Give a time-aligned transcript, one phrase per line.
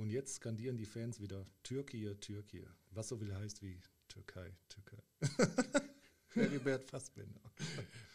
[0.00, 2.66] Und jetzt skandieren die Fans wieder Türkei, Türkei.
[2.92, 4.96] Was so viel heißt wie Türkei, Türkei.
[6.32, 7.42] Heribert Fassbender.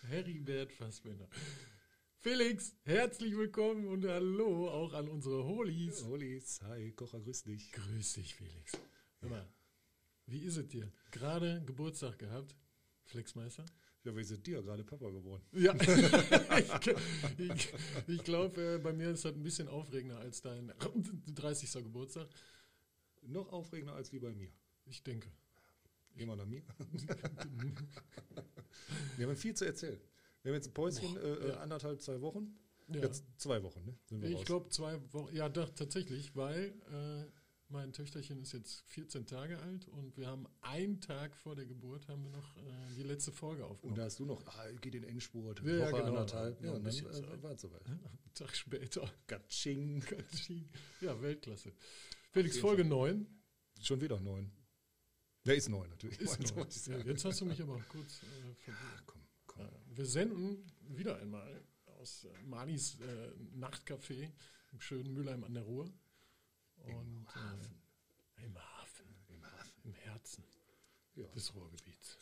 [0.09, 1.29] Heribert Fassbender.
[2.17, 6.03] Felix, herzlich willkommen und hallo auch an unsere Holis.
[6.05, 7.71] Holis, hi, Kocher, grüß dich.
[7.71, 8.71] Grüß dich, Felix.
[9.19, 9.47] Hör mal,
[10.25, 10.91] wie ist es dir?
[11.11, 12.55] Gerade Geburtstag gehabt,
[13.03, 13.63] Flexmeister?
[14.05, 15.41] Ja, wir sind dir gerade Papa geworden.
[15.51, 16.95] Ja, ich,
[17.39, 17.73] ich,
[18.05, 20.71] ich glaube, äh, bei mir ist das ein bisschen aufregender als dein
[21.33, 21.71] 30.
[21.83, 22.27] Geburtstag.
[23.23, 24.51] Noch aufregender als wie bei mir.
[24.85, 25.31] Ich denke.
[26.15, 26.61] Gehen wir nach mir.
[29.17, 29.99] wir haben viel zu erzählen.
[30.43, 31.57] Wir haben jetzt ein Päuschen, äh, ja.
[31.61, 32.55] anderthalb, zwei Wochen.
[32.89, 33.01] Ja.
[33.01, 33.97] Jetzt zwei Wochen, ne?
[34.05, 37.25] Sind wir Ich glaube zwei Wochen, ja doch, tatsächlich, weil äh,
[37.69, 42.07] mein Töchterchen ist jetzt 14 Tage alt und wir haben einen Tag vor der Geburt
[42.07, 42.61] haben wir noch äh,
[42.95, 43.97] die letzte Folge Und aufgenommen.
[43.97, 46.05] da hast du noch, ah, geht in Endspurt, Ja, ja, Woche genau.
[46.07, 46.59] anderthalb.
[46.61, 46.93] Ja, Ja, ein und dann
[47.39, 47.85] äh, war es soweit.
[47.87, 47.99] Einen
[48.33, 49.11] Tag später.
[49.27, 50.03] Gatsching.
[51.01, 51.73] Ja, Weltklasse.
[52.31, 53.25] Felix, Folge 9.
[53.81, 54.51] Schon wieder neun.
[55.45, 56.19] Der ist neun natürlich.
[56.21, 56.67] Ist Wollte neun.
[56.69, 57.09] ich Ja, sagen.
[57.09, 58.79] jetzt hast du mich aber kurz äh, verwirrt.
[58.97, 59.61] Ah, komm, komm.
[59.61, 64.31] Ja, Wir senden wieder einmal aus äh, Malis äh, Nachtcafé
[64.71, 65.91] im schönen Mülheim an der Ruhr.
[66.93, 67.75] Und, Hafen.
[68.37, 69.05] Äh, Im Hafen.
[69.29, 69.81] Im Hafen.
[69.83, 70.43] Im Herzen
[71.15, 71.27] Ja.
[71.27, 72.17] des Ruhrgebiets.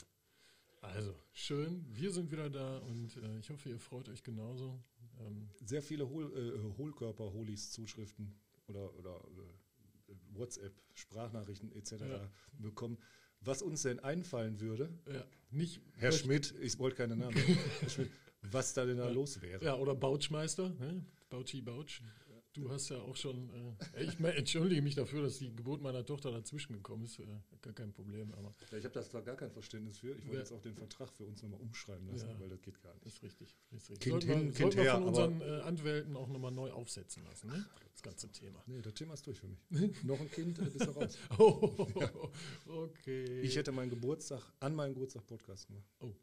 [0.81, 4.83] Also, schön, wir sind wieder da und äh, ich hoffe, ihr freut euch genauso.
[5.21, 8.35] Ähm, Sehr viele Hohl, äh, Hohlkörper-Holis, Zuschriften
[8.67, 9.15] oder, oder
[10.09, 11.91] äh, WhatsApp, Sprachnachrichten etc.
[12.01, 12.29] Ja.
[12.59, 12.97] bekommen.
[13.39, 17.35] Was uns denn einfallen würde, ja, nicht Herr Schmidt, ich wollte keine Namen,
[17.81, 18.11] Herr Schmidt,
[18.41, 19.63] was da denn da los wäre.
[19.63, 21.05] Ja, oder Bautschmeister, ne?
[21.29, 22.01] Bauchi Bautsch.
[22.53, 23.49] Du hast ja auch schon,
[23.95, 27.25] äh, ich mein, entschuldige mich dafür, dass die Geburt meiner Tochter dazwischen gekommen ist, äh,
[27.63, 30.11] gar kein Problem, aber Ja, ich habe da gar kein Verständnis für.
[30.11, 30.39] Ich wollte Ja.
[30.41, 32.39] jetzt auch den Vertrag für uns nochmal umschreiben lassen, Ja.
[32.39, 33.07] weil das geht gar nicht.
[33.07, 33.55] ist richtig.
[33.71, 33.99] Ist richtig.
[34.01, 36.71] Kind sollten wir, hin, Kind sollten wir her, von unseren äh, Anwälten auch nochmal neu
[36.71, 37.65] aufsetzen lassen, ne?
[37.91, 38.61] das ganze Thema.
[38.67, 39.59] Nee, das Thema ist durch für mich.
[40.03, 41.17] Noch ein Kind, äh, bist du raus.
[41.39, 42.29] Oh,
[42.67, 43.41] okay.
[43.41, 45.85] Ich hätte meinen Geburtstag an meinem Geburtstag Podcast gemacht.
[46.01, 46.13] oh,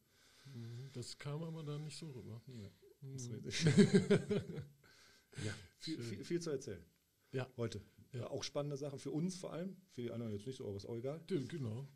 [0.52, 2.40] Mhm, das kam aber dann nicht so rüber.
[2.48, 2.70] Ja,
[3.02, 3.34] das ist Mhm.
[3.44, 3.64] richtig.
[5.44, 6.84] ja, viel, viel, viel zu erzählen.
[7.32, 7.48] Ja.
[7.56, 7.80] Heute.
[8.12, 8.28] Ja.
[8.28, 9.76] Auch spannende Sachen für uns vor allem.
[9.92, 11.20] Für die anderen jetzt nicht so, aber ist auch egal.
[11.30, 11.86] Ja, Genau.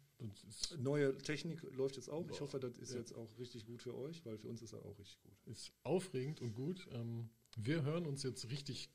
[0.78, 2.28] Neue Technik läuft jetzt auch.
[2.30, 3.00] Ich hoffe, das ist Ja.
[3.00, 5.32] jetzt auch richtig gut für euch, weil für uns ist das auch richtig gut.
[5.46, 6.86] ist aufregend und gut.
[6.92, 8.90] Ähm, wir hören uns jetzt richtig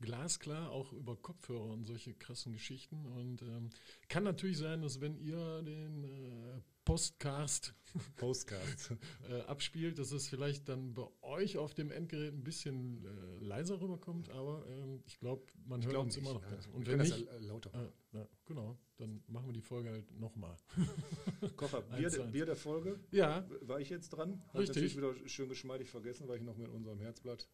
[0.00, 3.06] glasklar, auch über Kopfhörer und solche krassen Geschichten.
[3.06, 3.70] Und ähm,
[4.08, 7.72] kann natürlich sein, dass wenn ihr den äh, Postcast
[8.16, 8.90] Postcards.
[9.28, 13.80] äh, abspielt, dass es vielleicht dann bei euch auf dem Endgerät ein bisschen äh, leiser
[13.80, 14.30] rüberkommt.
[14.30, 16.50] Aber ähm, ich glaube, man hört glaub uns nicht, immer noch ja.
[16.50, 16.66] ganz.
[16.68, 20.10] Und wenn das nicht, äh, lauter äh, ja, genau, dann machen wir die Folge halt
[20.18, 20.56] nochmal.
[21.56, 22.32] Kocher, Bier, eins.
[22.32, 22.98] Bier der Folge.
[23.10, 24.42] Ja, War ich jetzt dran?
[24.48, 24.68] Hat Richtig.
[24.68, 27.48] natürlich wieder schön geschmeidig vergessen, weil ich noch mit unserem Herzblatt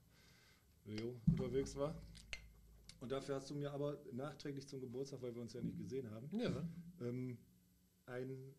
[0.85, 2.01] Leo unterwegs war.
[3.01, 6.09] Und dafür hast du mir aber nachträglich zum Geburtstag, weil wir uns ja nicht gesehen
[6.11, 6.69] haben, ja,
[7.01, 7.37] ähm,
[8.07, 8.55] ein,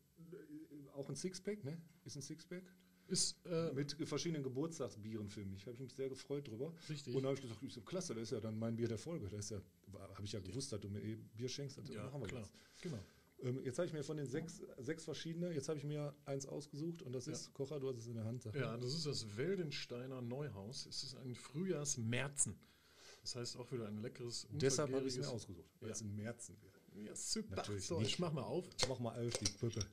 [0.93, 1.81] auch ein Sixpack, ne?
[2.05, 2.63] Ist ein Sixpack?
[3.07, 5.65] ist äh, Mit verschiedenen Geburtstagsbieren für mich.
[5.65, 6.73] Habe ich mich sehr gefreut drüber.
[6.89, 7.13] richtig.
[7.13, 9.27] Und habe ich gesagt, ich so, klasse, das ist ja dann mein Bier der Folge.
[9.29, 9.61] Das ist ja,
[10.15, 11.77] habe ich ja gewusst, dass du mir eh Bier schenkst.
[11.77, 12.41] Also ja, machen wir klar.
[12.41, 12.53] jetzt.
[12.81, 12.99] Genau.
[13.41, 16.45] Ähm, jetzt habe ich mir von den sechs, sechs verschiedene, jetzt habe ich mir eins
[16.45, 17.33] ausgesucht und das Ja.
[17.33, 18.45] ist, Kocher, du hast es in der Hand.
[18.53, 20.85] Ja, das ist das Weldensteiner Neuhaus.
[20.85, 22.55] Es ist ein Frühjahrsmerzen.
[23.21, 25.93] Das heißt auch wieder ein leckeres, Deshalb habe ich es mir ausgesucht, weil Ja.
[25.93, 26.72] es ein Märzen wird.
[26.95, 27.55] Ja, super.
[27.57, 28.09] Natürlich so, nicht.
[28.09, 28.65] ich mach mal auf.
[28.87, 29.85] Mach mal auf die Puppe.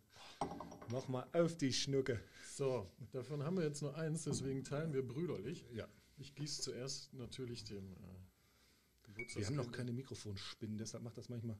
[0.90, 2.20] Mach mal auf die Schnucke.
[2.54, 5.64] So, davon haben wir jetzt nur eins, deswegen teilen wir brüderlich.
[5.72, 5.86] Ja,
[6.18, 11.58] Ich gieße zuerst natürlich dem äh, wir haben noch keine Mikrofonspinnen, deshalb macht das manchmal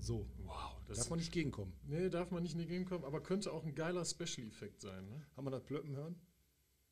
[0.00, 0.26] so.
[0.38, 1.72] Wow, das Darf man nicht gegenkommen.
[1.84, 5.08] Nee, darf man nicht in die Game kommen, aber könnte auch ein geiler Special-Effekt sein.
[5.08, 5.26] Ne?
[5.36, 6.16] Haben wir das Plöppen hören?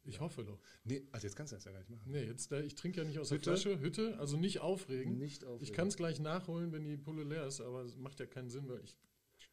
[0.07, 0.59] Ich hoffe doch.
[0.85, 2.11] Nee, also jetzt kannst du das ja gar nicht machen.
[2.11, 3.51] Nee, jetzt, da, ich trinke ja nicht aus Hütte?
[3.51, 3.81] der Flasche.
[3.81, 5.19] Hütte, also nicht aufregen.
[5.19, 5.61] Nicht auf.
[5.63, 8.49] Ich kann es gleich nachholen, wenn die Pulle leer ist, aber es macht ja keinen
[8.51, 8.97] Sinn, weil ich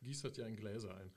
[0.02, 1.12] gieße das ja in Gläser ein.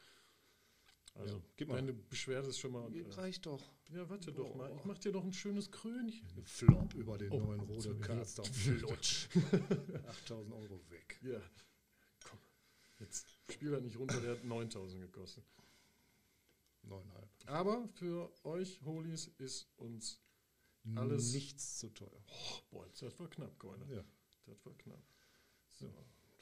[1.14, 1.76] Also, Ja, gib mal.
[1.76, 2.94] deine Beschwerde ist schon mal.
[2.94, 3.72] Äh, Reicht doch.
[3.91, 4.70] ja, warte doch mal.
[4.70, 4.86] Ich Boah.
[4.88, 6.26] mach dir doch ein schönes Krönchen.
[6.44, 7.94] Flop über den Oh, neuen Rode.
[8.00, 8.44] Caster.
[8.53, 9.28] Flutsch.
[10.08, 11.18] 8000 Euro weg.
[11.22, 11.41] Ja.
[12.24, 12.39] Komm.
[13.00, 15.44] Jetzt spiel das nicht runter, der hat 9000 gekostet.
[16.86, 17.28] Neuneinhalb.
[17.47, 20.21] Aber für euch, Holies, ist uns.
[20.94, 22.24] Alles- Nichts zu teuer.
[22.28, 23.84] Oh, boah, das war knapp, Keule.
[23.92, 24.04] Ja.
[24.47, 25.03] Das war knapp.
[25.71, 25.92] So.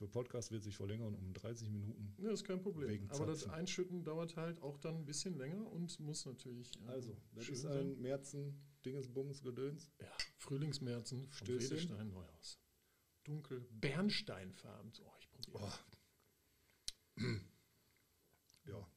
[0.01, 2.15] Der Podcast wird sich verlängern um 30 Minuten.
[2.19, 3.09] Ja, ist kein Problem.
[3.11, 3.49] Aber das.
[3.49, 6.77] Einschütten dauert halt auch dann ein bisschen länger und muss natürlich.
[6.83, 7.93] äh, Also, das ist sein.
[7.93, 9.91] ein Märzen, Dingesbums, Gedöns.
[10.01, 12.13] Ja, Frühlingsmärzen Stößchen.
[12.13, 12.59] Neuhaus.
[13.23, 14.93] Dunkel, Bernsteinfarben.
[15.03, 15.73] Oh, ich probiere.
[17.19, 17.29] Oh.
[18.67, 18.89] ja.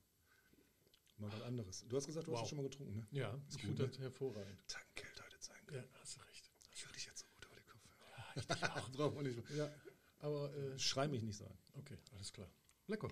[1.18, 1.86] Mal was anderes.
[1.88, 2.42] Du hast gesagt, du hast Wow.
[2.44, 3.08] das schon mal getrunken, ne?
[3.12, 3.88] Ja, Ist ich gut, finde ne?
[3.90, 4.68] das hervorragend.
[4.68, 5.84] Tankgeld heute sein können.
[5.84, 6.52] Ja, hast du recht.
[6.72, 8.08] Ich höre dich jetzt so gut über die Kopfhörer.
[8.18, 8.92] Ja, ich dich auch.
[8.92, 9.58] Brauchen wir nicht mehr.
[9.68, 9.74] Ja,
[10.20, 11.58] Aber äh, Schrei mich nicht so an.
[11.74, 12.50] okay, alles klar.
[12.88, 13.10] Lecker.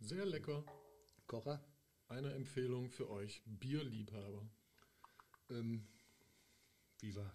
[0.00, 0.64] Sehr lecker.
[1.26, 1.62] Kocher?
[2.08, 4.48] Eine Empfehlung für euch, Bierliebhaber.
[5.50, 5.86] Ähm,
[7.00, 7.32] wie war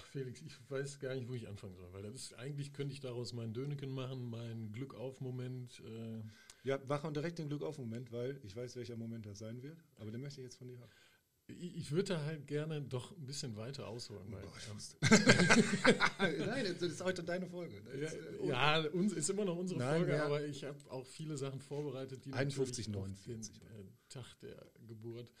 [0.00, 2.92] Ach, Felix, ich weiß gar nicht, wo ich anfangen soll, weil das ist, eigentlich könnte
[2.94, 5.80] ich daraus meinen Döneken machen, meinen Glück auf Moment.
[5.80, 6.22] Äh,
[6.68, 9.82] Ja, mach direkt den Glück auf Moment, weil ich weiß, welcher Moment das sein wird.
[9.96, 10.90] Aber den möchte ich jetzt von dir haben.
[11.48, 14.30] ich ich würde da halt gerne doch ein bisschen weiter ausholen.
[14.30, 14.96] Boah, ich ähm, wusste.
[16.46, 17.82] Nein, das ist heute deine Folge.
[17.82, 20.26] Das ja, ist, äh, ja, uns ist immer noch unsere Nein, Folge, ja.
[20.26, 23.58] aber ich habe auch viele Sachen vorbereitet, die 51, natürlich auf 49.
[23.58, 25.32] den äh, Tag der Geburt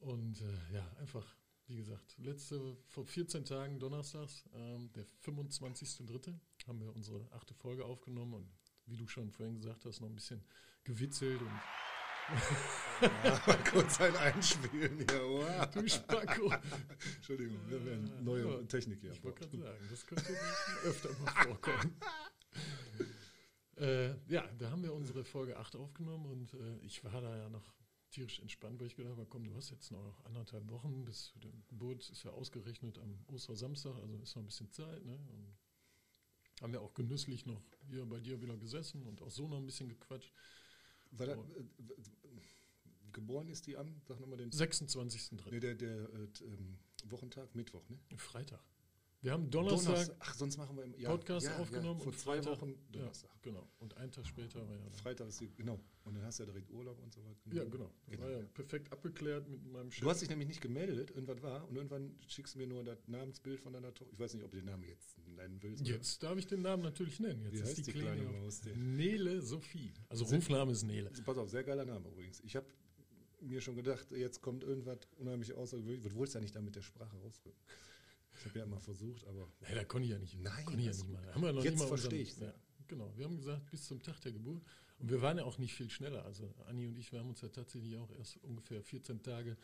[0.00, 1.36] und äh, ja, einfach,
[1.70, 6.34] wie gesagt, letzte, vor 14 Tagen donnerstags, ähm, der 25.3.,
[6.66, 8.50] haben wir unsere achte Folge aufgenommen und
[8.86, 10.42] wie du schon vorhin gesagt hast, noch ein bisschen
[10.82, 11.50] gewitzelt und
[13.00, 15.20] Mal kurz ein Einspielen hier.
[15.22, 15.70] Wow.
[15.72, 16.52] du Spacko.
[17.16, 18.62] Entschuldigung, wir werden Ja, neue ja.
[18.64, 19.10] Technik hier.
[19.10, 20.36] Ich wollte gerade sagen, das könnte
[20.84, 21.96] öfter mal vorkommen.
[23.78, 27.48] äh, ja, da haben wir unsere Folge 8 aufgenommen und äh, ich war da ja
[27.48, 27.74] noch
[28.10, 31.52] tierisch entspannt, weil ich gedacht habe, komm, du hast jetzt noch anderthalb Wochen bis die
[31.68, 35.04] Geburt ist ja ausgerechnet am Ostersamstag, also ist noch ein bisschen Zeit.
[35.04, 35.14] Ne?
[35.14, 35.56] Und
[36.60, 39.66] haben wir auch genüsslich noch hier bei dir wieder gesessen und auch so noch ein
[39.66, 40.32] bisschen gequatscht.
[41.12, 41.36] War da, äh,
[41.78, 41.94] w-
[43.12, 44.50] geboren ist die am, sag nochmal den.
[44.50, 45.50] 26.3.
[45.50, 47.98] Nee, der, der äh, ähm, Wochentag, Mittwoch, ne?
[48.16, 48.60] Freitag.
[49.22, 52.18] Wir haben Donnerstag Ach, sonst machen wir im ja, Podcast ja, aufgenommen Ja, vor und
[52.18, 53.30] zwei Freitag- Wochen Donnerstag.
[53.42, 53.68] genau.
[53.78, 55.78] Und einen Tag später war ja Freitag ist die, genau.
[56.04, 57.38] Und dann hast du ja direkt Urlaub und so weiter.
[57.52, 57.90] Ja, genau.
[58.06, 58.22] Das Genau.
[58.22, 60.00] war ja perfekt abgeklärt mit meinem Chef.
[60.02, 62.96] Du hast dich nämlich nicht gemeldet, irgendwas war, und irgendwann schickst du mir nur das
[63.08, 64.10] Namensbild von deiner Tochter.
[64.14, 65.86] Ich weiß nicht, ob du den Namen jetzt nennen willst.
[65.86, 67.42] Jetzt darf ich den Namen natürlich nennen.
[67.44, 68.62] Jetzt Wie ist die, die Kleine, kleine Maus?
[68.74, 69.92] Nele Sophie.
[70.08, 71.10] Also Sind- Rufname ist Nele.
[71.26, 72.40] Pass auf, sehr geiler Name übrigens.
[72.40, 72.66] Ich habe
[73.42, 76.02] mir schon gedacht, jetzt kommt irgendwas unheimlich außergewöhnlich.
[76.04, 77.60] Du wolltest ja nicht da mit der Sprache rausrücken.
[78.40, 80.34] Ich habe ja immer versucht, aber Nee, da konnte ich ja nicht.
[80.40, 81.34] Nein, konnte ich ja nicht mal.
[81.34, 82.54] Haben wir noch jetzt nicht mal verstehe ich's, Ja,
[82.88, 83.12] genau.
[83.16, 84.62] Wir haben gesagt, bis zum Tag der Geburt.
[84.98, 86.24] Und wir waren ja auch nicht viel schneller.
[86.24, 89.56] Also Anni und ich, wir haben uns ja tatsächlich auch erst ungefähr 14 Tage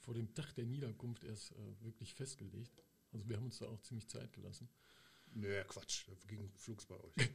[0.00, 2.82] vor dem Tag der Niederkunft erst äh, wirklich festgelegt.
[3.12, 4.68] Also wir haben uns da auch ziemlich Zeit gelassen.
[5.34, 7.12] nö, Quatsch, da ging flugs bei euch.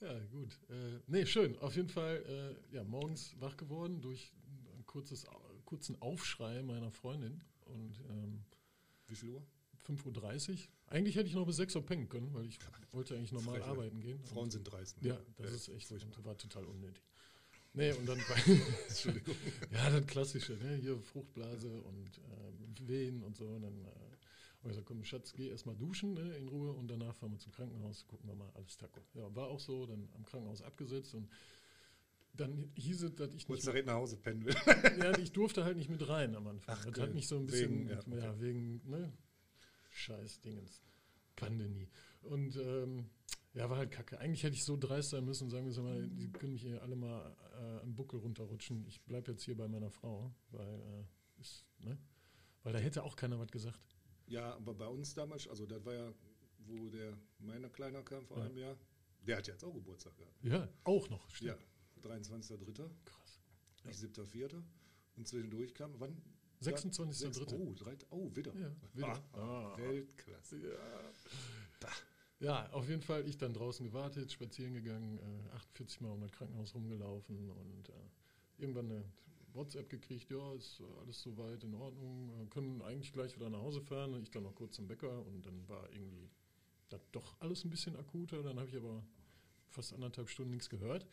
[0.00, 0.58] Ja, gut.
[0.68, 1.56] Äh, nee, schön.
[1.60, 4.32] Auf jeden Fall, äh, ja, morgens wach geworden durch
[4.76, 7.40] ein kurzes, Au- kurzen Aufschrei meiner Freundin.
[7.66, 8.44] Und ähm,
[9.06, 9.46] Wie viel Uhr?
[9.86, 10.56] 5.30 Uhr.
[10.86, 12.58] Eigentlich hätte ich noch bis 6 Uhr pennen können, weil ich
[12.92, 13.70] wollte eigentlich normal Frechheit.
[13.70, 14.24] arbeiten gehen.
[14.24, 14.96] Frauen sind dreist.
[15.02, 16.24] ja, das Ja, ist echt, furchtbar.
[16.24, 17.02] war total unnötig.
[17.74, 18.36] Nee, und dann war,
[18.88, 19.34] Entschuldigung.
[19.72, 20.76] ja, das Klassische, ne?
[20.76, 23.46] hier Fruchtblase und äh, Wehen und so.
[23.46, 24.10] Und dann äh, habe
[24.64, 27.52] ich gesagt, komm, Schatz, geh erstmal duschen ne, in Ruhe und danach fahren wir zum
[27.52, 29.00] Krankenhaus, gucken wir mal, alles Taco.
[29.14, 31.28] Ja, war auch so, dann am Krankenhaus abgesetzt und
[32.34, 34.54] dann hieß es, dass ich nicht Wolltest direkt nach Hause pennen will.
[34.98, 36.74] ja, ich durfte halt nicht mit rein am Anfang.
[36.78, 37.06] Ach, das geil.
[37.08, 38.40] hat mich so ein bisschen, Wegen, ja, ja, okay.
[38.40, 39.12] wegen, ne,
[39.92, 40.82] scheiß Dingens,
[41.36, 41.88] Pandemie.
[42.22, 43.10] Und ähm,
[43.54, 44.18] ja, war halt kacke.
[44.18, 46.82] Eigentlich hätte ich so dreist sein müssen und sagen müssen, mal, die können mich hier
[46.82, 48.86] alle mal äh, am Buckel runterrutschen.
[48.86, 51.98] Ich bleibe jetzt hier bei meiner Frau, weil, äh, ist, ne?
[52.62, 53.78] weil da hätte auch keiner was gesagt.
[54.26, 56.12] Ja, aber bei uns damals, also das war ja,
[56.60, 58.44] wo der meiner Kleiner kam vor Ja.
[58.44, 58.76] einem Jahr,
[59.26, 60.42] der hat jetzt auch Geburtstag gehabt.
[60.44, 61.28] Ja, auch noch.
[61.40, 61.54] Ja,
[62.00, 62.32] Stimmt.
[62.32, 63.40] 23.3., Krass.
[63.84, 64.62] ich 7.4.
[65.16, 66.16] Und zwischendurch kam, wann?
[66.62, 67.12] 26.3..
[67.12, 68.52] Sechs- Oh, oh, wieder.
[68.54, 69.22] Ja, wieder.
[69.32, 69.78] Ah, Ah.
[69.78, 70.58] Weltklasse.
[70.58, 71.88] Ja.
[72.40, 76.32] Ja, auf jeden Fall, ich dann draußen gewartet, spazieren gegangen, äh, 48 Mal um das
[76.32, 77.92] Krankenhaus rumgelaufen und äh,
[78.58, 79.04] irgendwann eine
[79.52, 83.60] WhatsApp gekriegt, ja, ist äh, alles soweit in Ordnung, äh, können eigentlich gleich wieder nach
[83.60, 84.20] Hause fahren.
[84.20, 86.28] Ich dann noch kurz zum Bäcker und dann war irgendwie
[86.88, 88.42] das doch alles ein bisschen akuter.
[88.42, 89.04] Dann habe ich aber
[89.68, 91.06] fast anderthalb Stunden nichts gehört.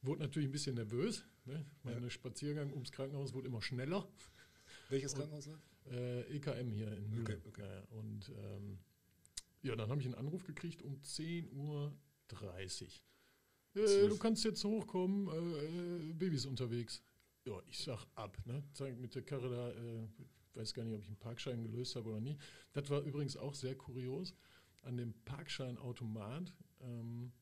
[0.00, 1.24] Wurde natürlich ein bisschen nervös.
[1.44, 1.62] Ne?
[1.82, 4.08] Mein Spaziergang ums Krankenhaus wurde immer schneller.
[4.90, 5.58] Welches Und- Krankenhaus war?
[5.90, 7.22] Äh, EKM hier in Mühle.
[7.22, 7.62] Okay, okay.
[7.62, 8.78] Ja, und ähm,
[9.62, 11.92] ja, dann habe ich einen Anruf gekriegt um 10.30 Uhr.
[13.74, 17.02] Äh, du kannst jetzt hochkommen, äh, äh, Babys unterwegs.
[17.46, 18.62] Ja, ich sag ab, ne?
[18.72, 20.08] Zeig mit der Karre da, äh,
[20.54, 22.38] weiß gar nicht, ob ich einen Parkschein gelöst habe oder nicht.
[22.72, 24.34] Das war übrigens auch sehr kurios.
[24.82, 27.32] An dem Parkscheinautomat ähm,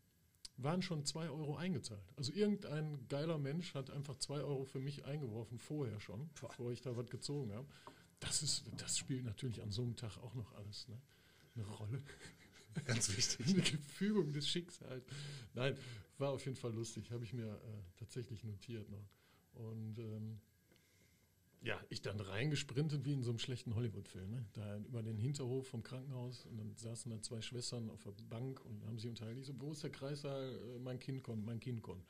[0.58, 2.02] waren schon 2 Euro eingezahlt.
[2.16, 6.48] Also irgendein geiler Mensch hat einfach 2 Euro für mich eingeworfen, vorher schon, Boah.
[6.48, 7.66] bevor ich da was gezogen habe.
[8.20, 11.00] Das, ist, das spielt natürlich an so einem Tag auch noch alles ne?
[11.54, 12.02] eine Rolle.
[12.84, 13.46] Ganz wichtig.
[13.54, 15.04] Eine Fügung des Schicksals.
[15.54, 15.76] Nein,
[16.18, 17.10] war auf jeden Fall lustig.
[17.10, 19.08] Habe ich mir äh, tatsächlich notiert noch.
[19.54, 20.40] Und ähm,
[21.62, 24.30] ja, ich dann reingesprintet wie in so einem schlechten Hollywood-Film.
[24.30, 24.46] Ne?
[24.52, 28.64] Da über den Hinterhof vom Krankenhaus und dann saßen da zwei Schwestern auf der Bank
[28.64, 29.40] und haben sich unterhalten.
[29.40, 30.54] Ich so, wo ist der Kreissaal?
[30.54, 32.04] Äh, mein Kind kommt, mein Kind kommt.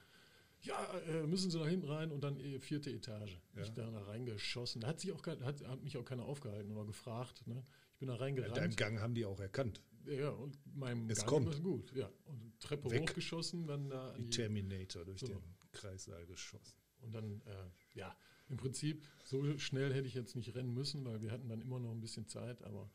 [0.62, 3.38] Ja, äh, müssen Sie da hinten rein und dann äh, vierte Etage.
[3.54, 3.62] Ja.
[3.62, 4.80] Ich da, da reingeschossen.
[4.80, 7.46] Da hat, sich auch, hat, hat mich auch keiner aufgehalten oder gefragt.
[7.46, 7.62] Ne?
[7.92, 8.76] Ich bin da In deinem reingerannt.
[8.76, 9.80] Gang haben die auch erkannt.
[10.06, 11.46] Ja, und meinem Es Gang kommt.
[11.46, 11.92] war's gut.
[11.94, 13.02] Ja, und Treppe Weg.
[13.02, 15.26] hochgeschossen, dann da Wie die, Terminator durch So.
[15.28, 15.38] den
[15.72, 16.76] Kreissaal geschossen.
[17.02, 18.16] und dann, äh, ja,
[18.48, 21.78] im Prinzip, so schnell hätte ich jetzt nicht rennen müssen, weil wir hatten dann immer
[21.78, 22.90] noch ein bisschen Zeit, aber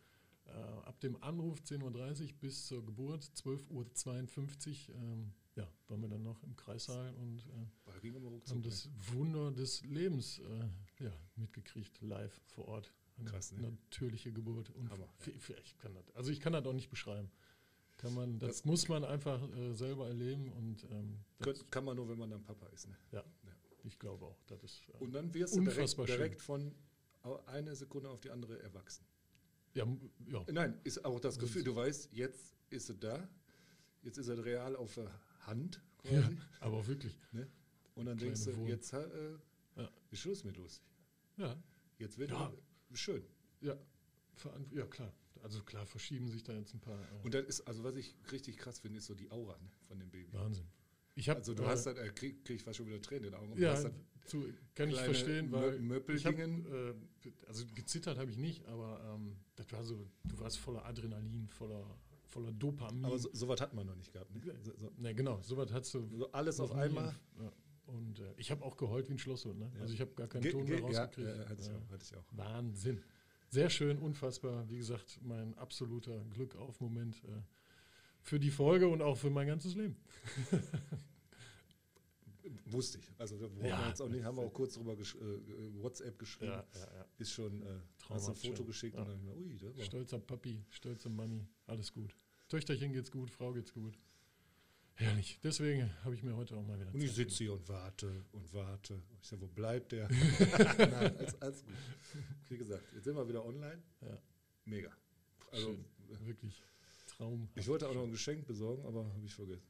[0.45, 1.81] äh, ab dem Anruf 10.30
[2.23, 7.39] Uhr bis zur Geburt 12.52 Uhr, ähm, ja, waren wir dann noch im Kreissaal und
[7.45, 8.57] äh, haben ruckzuck.
[8.57, 8.63] ne?
[8.63, 12.93] das Wunder des Lebens äh, ja, mitgekriegt, live vor Ort.
[13.19, 13.61] Eine Krass, ne?
[13.61, 14.71] natürliche Geburt.
[14.71, 15.07] Und Hammer.
[15.23, 17.29] vi- ich kann das, also ich kann das auch nicht beschreiben.
[17.97, 21.95] Kann man, das Das- muss man einfach äh, selber erleben und ähm, das, Kann man
[21.95, 22.87] nur, wenn man dann Papa ist.
[22.89, 22.95] Ne?
[23.83, 26.73] Ich glaube auch, das ist äh, Und dann wirst du direkt, direkt von
[27.23, 29.05] au- eine Sekunde auf die andere erwachsen.
[29.73, 29.85] ja,
[30.27, 33.29] ja, Nein, ist auch das Gefühl, du weißt, jetzt ist er da,
[34.01, 35.11] jetzt ist er real auf der
[35.41, 36.37] Hand ja, quasi.
[36.59, 37.17] aber auch wirklich.
[37.95, 38.67] Und dann Kleine denkst du, Wurm.
[38.67, 39.37] jetzt äh,
[39.75, 39.91] Ja.
[40.11, 40.87] ist Schluss mit lustig.
[41.37, 41.55] Ja,
[41.99, 42.51] Jetzt wird Ja.
[42.93, 43.23] schön.
[43.61, 43.77] ja,
[44.71, 45.13] ja, klar.
[45.43, 46.99] Also klar, verschieben sich da jetzt ein paar.
[46.99, 49.69] Äh, Und das ist, also was ich richtig krass finde, ist so die Aura ne,
[49.87, 50.31] von dem Baby.
[50.33, 50.65] Wahnsinn.
[51.15, 53.25] Ich hab, Also du äh, hast dann, äh, krieg, krieg ich fast schon wieder Tränen
[53.25, 53.55] in den Augen.
[53.55, 53.75] Du Ja,
[54.25, 55.79] zu, kann ich verstehen, weil
[56.15, 56.93] ich hab, äh,
[57.47, 61.85] also gezittert habe ich nicht, aber ähm, das war so, du warst voller Adrenalin, voller,
[62.27, 63.03] voller Dopamin.
[63.05, 64.33] aber so, sowas hat man noch nicht gehabt.
[64.33, 64.41] Ne?
[64.63, 67.13] So, so, ne, genau, sowas hast du so alles auf einmal.
[67.39, 67.51] Ja.
[67.85, 69.59] Und äh, ich habe auch geheult wie ein Schlosshund.
[69.59, 69.69] Ne?
[69.75, 69.81] Ja.
[69.81, 71.27] Also ich habe gar keinen Ge- Ton mehr rausgekriegt.
[71.27, 72.25] ja, hatte, ich auch, hatte ich auch.
[72.31, 73.03] Wahnsinn.
[73.49, 74.67] Sehr schön, unfassbar.
[74.69, 77.41] Wie gesagt, mein absoluter Glückauf-Moment äh,
[78.23, 79.95] für die Folge und auch für mein ganzes Leben.
[82.65, 83.05] Wusste ich.
[83.19, 86.17] Also wir brauchen Ja, jetzt auch nicht, haben wir auch kurz drüber gesch äh, WhatsApp
[86.17, 86.51] geschrieben.
[86.51, 87.05] ja, ja.
[87.17, 88.65] Ist schon, äh, hast ein Foto schön.
[88.65, 92.15] geschickt und dann hab ich mir, ui, das war Stolzer Papi, stolzer Manni, alles gut.
[92.49, 93.97] Töchterchen geht's gut, Frau geht's gut.
[94.95, 95.39] Herrlich.
[95.43, 98.53] Deswegen habe ich mir heute auch mal wieder Und ich sitze hier und warte und
[98.53, 99.01] warte.
[99.21, 100.07] Ich sage, wo bleibt der?
[100.77, 101.73] Nein, alles, alles gut.
[102.49, 103.81] Wie gesagt, jetzt sind wir wieder online.
[104.01, 104.17] Ja.
[104.65, 104.91] Mega.
[105.51, 105.85] Also, Schön.
[106.25, 106.63] Wirklich
[107.17, 107.49] Traum.
[107.55, 109.63] ich wollte auch noch ein Geschenk besorgen, aber habe ich vergessen.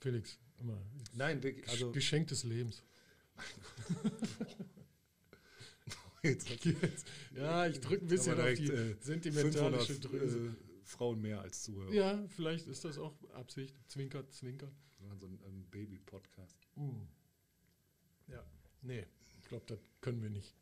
[0.00, 0.80] Felix, immer.
[1.14, 2.82] Nein, wirklich, also Geschenk des Lebens.
[6.22, 7.06] jetzt Jetzt.
[7.34, 10.38] Ja, ich drücke ein bisschen auf die äh, sentimentalische 500 Drüse.
[10.48, 10.50] äh,
[10.84, 11.92] Frauen mehr als Zuhörer.
[11.92, 13.74] Ja, vielleicht ist das auch Absicht.
[13.88, 14.72] Zwinkert, zwinkert.
[14.98, 16.56] Wir machen so ein, ein Baby-Podcast.
[16.76, 16.94] Uh.
[18.28, 18.44] Ja,
[18.82, 19.06] nee,
[19.40, 20.54] ich glaube, das können wir nicht.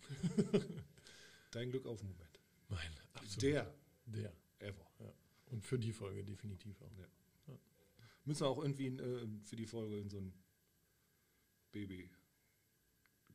[1.53, 2.41] Dein Glück auf Moment.
[2.69, 3.43] Mein, absolut.
[3.43, 3.75] Der
[4.07, 4.33] Der.
[4.59, 4.85] ever.
[5.55, 6.91] Und für die Folge definitiv auch.
[8.25, 10.33] Müssen wir auch irgendwie in, äh, für die Folge in so ein
[11.71, 12.11] Baby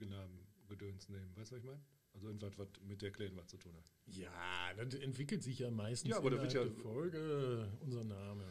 [0.01, 1.33] Namen Gedöns nehmen.
[1.35, 1.81] Weißt du, was ich meine?
[2.13, 3.91] Also irgendwas, was mit der Kleinen was zu tun hat.
[4.07, 8.43] Ja, das entwickelt sich ja meistens Ja, aber wird innerhalb ja- der Folge unser Name.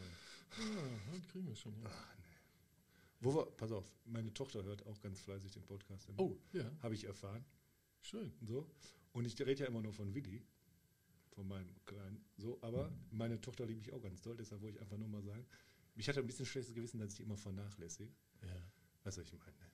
[0.57, 1.83] Ja, das kriegen wir schon hin.
[1.87, 2.23] Ach, nee.
[3.19, 6.09] Wo wir, pass auf, meine Tochter hört auch ganz fleißig den Podcast.
[6.09, 6.19] immer.
[6.19, 7.45] Oh, ja, Habe ich erfahren.
[8.01, 8.31] schön.
[8.41, 8.67] So.
[9.13, 10.41] Und ich rede ja immer nur von Willi,
[11.39, 12.21] von meinem Kleinen.
[12.37, 15.23] So, aber meine Tochter liebe ich auch ganz doll, deshalb wollte ich einfach nur mal
[15.23, 15.45] sagen,
[15.95, 18.11] ich hatte ein bisschen schlechtes Gewissen, dass ich die immer vernachlässige.
[18.41, 18.61] Ja,
[19.03, 19.51] was ich meine?
[19.53, 19.65] Ne?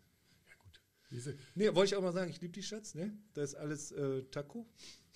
[0.48, 0.79] ja gut.
[1.10, 3.17] Diese, Nee, wollte ich auch mal sagen, ich liebe die Schatz, ne?
[3.34, 4.67] Da ist alles äh, Taco.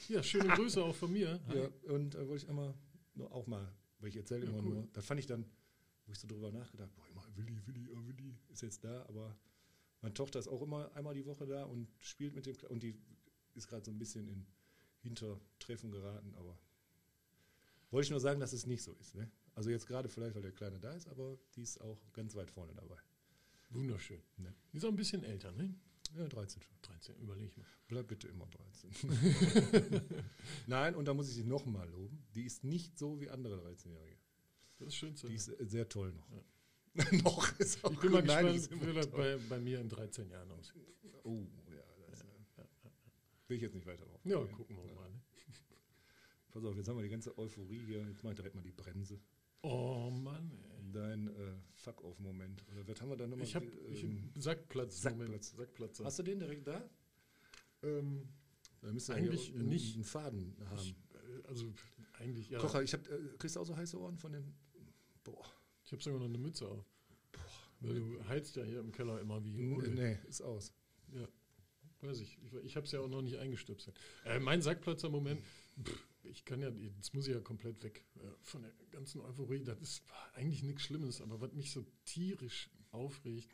[0.07, 1.39] ja, schöne Grüße auch von mir.
[1.53, 2.73] Ja, und äh, wollte ich immer
[3.13, 4.73] nur auch mal, weil ich erzähle Ja, immer cool.
[4.73, 5.45] nur, da fand ich dann,
[6.07, 9.37] wo ich so drüber nachgedacht, boah, immer Willi, Willi, oh, Willi ist jetzt da, aber
[10.01, 12.81] meine Tochter ist auch immer einmal die Woche da und spielt mit dem Kle- und
[12.81, 12.95] die
[13.53, 14.47] ist gerade so ein bisschen in
[15.01, 16.57] Hintertreffen geraten, aber
[17.91, 19.15] wollte ich nur sagen, dass es nicht so ist.
[19.15, 19.29] Ne?
[19.55, 22.51] Also jetzt gerade vielleicht, weil der Kleine da ist, aber die ist auch ganz weit
[22.51, 22.97] vorne dabei.
[23.71, 24.21] Wunderschön.
[24.37, 24.53] Ne?
[24.71, 25.73] Die ist auch ein bisschen älter, ne?
[26.17, 26.75] Ja, 13 schon.
[26.81, 27.67] 13, überleg mal.
[27.87, 30.01] Bleib bitte immer 13.
[30.67, 32.23] Nein, und da muss ich sie nochmal loben.
[32.33, 34.17] Die ist nicht so wie andere 13-Jährige.
[34.79, 35.53] Das ist schön zu Die hören.
[35.53, 36.29] ist äh, sehr toll noch.
[37.23, 38.27] noch ist auch Ich bin mal gut.
[38.27, 40.81] Nein, die gespannt, ist wie das bei, bei mir in 13 Jahren aussieht.
[41.23, 41.68] Oh, ja,
[43.49, 44.19] will ich jetzt nicht weiter drauf.
[44.23, 45.09] Ja, gucken wir mal.
[45.09, 45.21] Ne?
[46.51, 48.07] Pass auf, jetzt haben wir die ganze Euphorie hier.
[48.07, 49.19] Jetzt mach ich direkt mal die Bremse.
[49.61, 50.91] Oh Mann, ey.
[50.91, 52.63] Dein äh, Fuck-off-Moment.
[52.71, 53.45] Oder was haben wir da nochmal?
[53.45, 55.01] Ich habe ähm, Sackplatz.
[55.01, 55.55] Sackplatz.
[55.55, 55.99] Sackplatz.
[56.03, 56.89] hast du den direkt da?
[57.83, 58.27] ähm,
[58.81, 59.95] Da müssen wir Eigentlich einen, nicht.
[59.95, 60.79] einen Faden haben.
[60.79, 61.73] ich, äh, also
[62.13, 62.59] eigentlich, ja.
[62.59, 64.53] Kocher, ich hab, äh, kriegst du auch so heiße Ohren von den.
[65.23, 65.45] Boah.
[65.83, 66.85] Ich habe sogar noch eine Mütze auf.
[67.81, 69.93] Weil du heizt ja hier im Keller immer wie N-.
[69.95, 70.73] Nee, ist aus.
[71.13, 71.27] Ja,
[72.01, 72.37] weiß ich.
[72.43, 73.97] Ich, ich habe es ja auch noch nicht eingestöpselt.
[74.25, 75.41] Äh, mein Sackplatzer Moment,
[75.83, 79.63] pff, ich kann ja, jetzt muss ich ja komplett weg äh, von der ganzen Euphorie.
[79.63, 80.03] Das ist
[80.33, 83.49] eigentlich nichts Schlimmes, aber was mich so tierisch aufregt,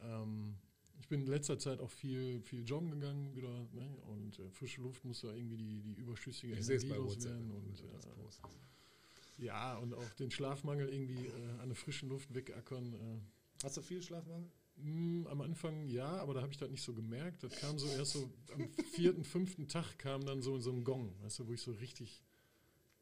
[0.00, 0.56] ähm,
[1.00, 3.96] ich bin in letzter Zeit auch viel, viel joggen gegangen wieder ne?
[4.06, 9.44] und äh, frische Luft muss ja irgendwie die, die überschüssige Ich Energie loswerden und äh,
[9.44, 12.94] ja und auch den Schlafmangel irgendwie äh, an der frischen Luft wegackern.
[12.94, 14.48] Äh, Hast du viel Schlafmangel?
[14.76, 17.42] Mm, Am Anfang ja, aber da habe ich das nicht so gemerkt.
[17.42, 21.14] Das kam so erst so am vierten, fünften Tag kam dann so so ein Gong,
[21.22, 22.22] weißt du, wo ich so richtig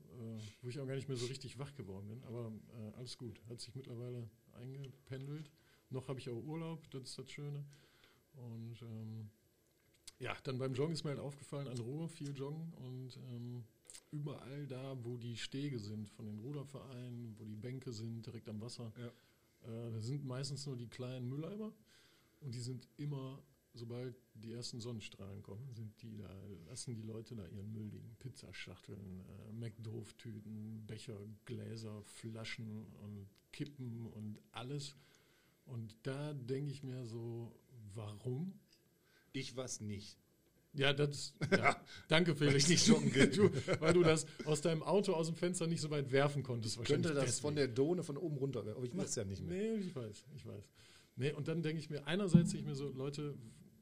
[0.00, 2.22] äh, wo ich auch gar nicht mehr so richtig wach geworden bin.
[2.24, 5.50] Aber äh, alles gut, hat sich mittlerweile eingependelt.
[5.90, 7.64] Noch habe ich auch Urlaub, das ist das Schöne.
[8.34, 9.30] Und ähm,
[10.18, 13.64] ja, dann beim Joggen ist mir halt aufgefallen, an Ruhe viel joggen und ähm,
[14.12, 18.60] überall da, wo die Stege sind von den Rudervereinen, wo die Bänke sind, direkt am
[18.60, 19.10] Wasser, Ja.
[19.62, 21.72] Äh, da sind meistens nur die kleinen Mülleimer
[22.40, 23.42] und die sind immer,
[23.74, 26.30] sobald die ersten Sonnenstrahlen kommen, sind die da,
[26.68, 28.16] lassen die Leute da ihren Müll liegen.
[28.18, 34.96] Pizzaschachteln, äh, McDoof-Tüten, Becher, Gläser, Flaschen und Kippen und alles.
[35.66, 37.54] Und da denke ich mir so,
[37.94, 38.58] warum?
[39.32, 40.18] Ich was nicht.
[40.74, 41.34] Ja, das.
[41.50, 41.76] Ja.
[42.08, 42.64] Danke, Felix.
[42.64, 43.50] ich nicht joggen du,
[43.80, 46.78] weil du das aus deinem Auto aus dem Fenster nicht so weit werfen konntest.
[46.78, 47.74] Ich könnte das von deswegen.
[47.74, 49.56] der Done von oben runter, aber ich mach's ja nicht mehr.
[49.56, 50.64] Nee, ich weiß, ich weiß.
[51.16, 53.36] Nee, und dann denke ich mir, einerseits denke ich mir so, Leute,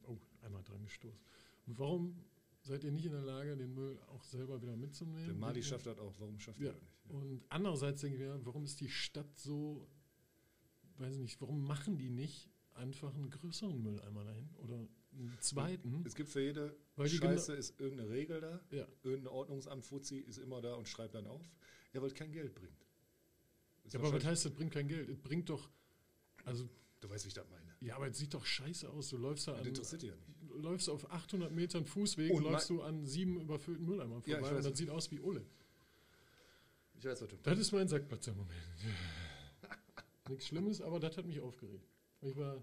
[0.05, 1.21] oh, einmal dran gestoßen.
[1.67, 2.17] Und warum
[2.63, 5.27] seid ihr nicht in der Lage, den Müll auch selber wieder mitzunehmen?
[5.27, 6.69] Der Mali schafft das auch, warum schafft Ja.
[6.69, 7.11] er das nicht?
[7.11, 9.87] Und andererseits denke ich mir, warum ist die Stadt so,
[10.97, 14.87] weiß ich nicht, warum machen die nicht einfach einen größeren Mülleimer dahin oder
[15.19, 16.03] einen zweiten?
[16.07, 18.87] Es gibt für jede Scheiße ist irgendeine Regel da, Ja.
[19.03, 21.43] irgendein Ordnungsamt, Fuzzi ist immer da und schreibt dann auf.
[21.93, 22.87] Ja, weil es kein Geld bringt.
[23.85, 25.09] Ist Ja, aber was heißt, das bringt kein Geld?
[25.09, 25.69] Es bringt doch,
[26.45, 26.69] also,
[27.01, 27.77] Du weißt, wie ich das meine.
[27.81, 29.09] ja, aber es sieht doch scheiße aus.
[29.11, 30.51] Du läufst da Das an, interessiert dich ja nicht.
[30.51, 34.37] du läufst auf 800 Metern Fußweg Und und läufst du an sieben überfüllten Mülleimern Ja,
[34.39, 34.65] vorbei und weiß.
[34.65, 35.45] das sieht aus wie Ulle.
[36.95, 38.59] Ich weiß, was du Das ist mein Sackplatz im Moment.
[40.29, 41.89] Nichts Schlimmes, aber das hat mich aufgeregt.
[42.21, 42.61] Ich war,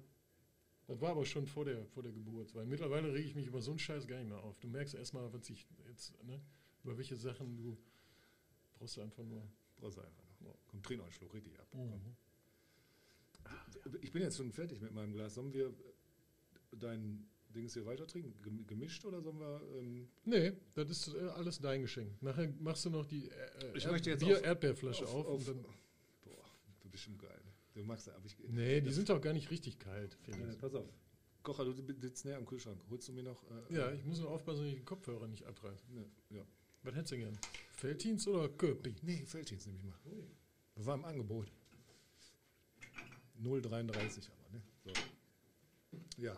[0.88, 3.62] das war aber schon vor der, vor der Geburt, weil mittlerweile rege ich mich über
[3.62, 4.60] so einen Scheiß gar nicht mehr auf.
[4.60, 6.40] Du merkst erstmal, was ich jetzt, ne,
[6.84, 7.78] über welche Sachen du
[8.78, 9.42] brauchst du einfach nur.
[9.78, 10.56] brauchst du einfach noch.
[10.68, 11.68] Kommt Tränenanschluck richtig ab.
[11.74, 12.16] Mhm.
[14.02, 15.36] Ich bin jetzt schon fertig mit meinem Glas.
[15.36, 15.74] Sollen wir
[16.80, 18.34] dein Dings hier weiter trinken?
[18.44, 19.62] Gem- Gemischt oder sollen wir.
[19.78, 22.22] Ähm, Nee, das ist äh, alles dein Geschenk.
[22.22, 25.48] Nachher machst du noch die äh, Ich Erd- möchte jetzt Bier auf- Erdbeerflasche auf, und
[25.48, 25.62] dann,
[26.24, 26.46] boah,
[26.82, 27.42] du bist schon geil.
[27.76, 28.36] Du magst ja, aber ich.
[28.48, 30.56] Nee, die sind doch gar nicht richtig kalt, Äh, Felix.
[30.58, 30.90] pass auf.
[31.44, 32.82] Kocher, du sitzt näher am Kühlschrank.
[32.90, 33.44] Holst du mir noch.
[33.70, 35.84] Äh, Ja, ich muss nur aufpassen, dass ich die Kopfhörer nicht abreiße.
[35.94, 36.44] Ne, ja.
[36.82, 37.38] Was hättest du gern?
[37.74, 38.96] Feltins oder Köpi?
[39.04, 40.00] Nee, Felddienst nehme ich mal.
[40.76, 41.52] Das war im Angebot.
[43.42, 44.62] 0,33 aber, ne?
[44.84, 44.92] So.
[46.18, 46.38] Ja.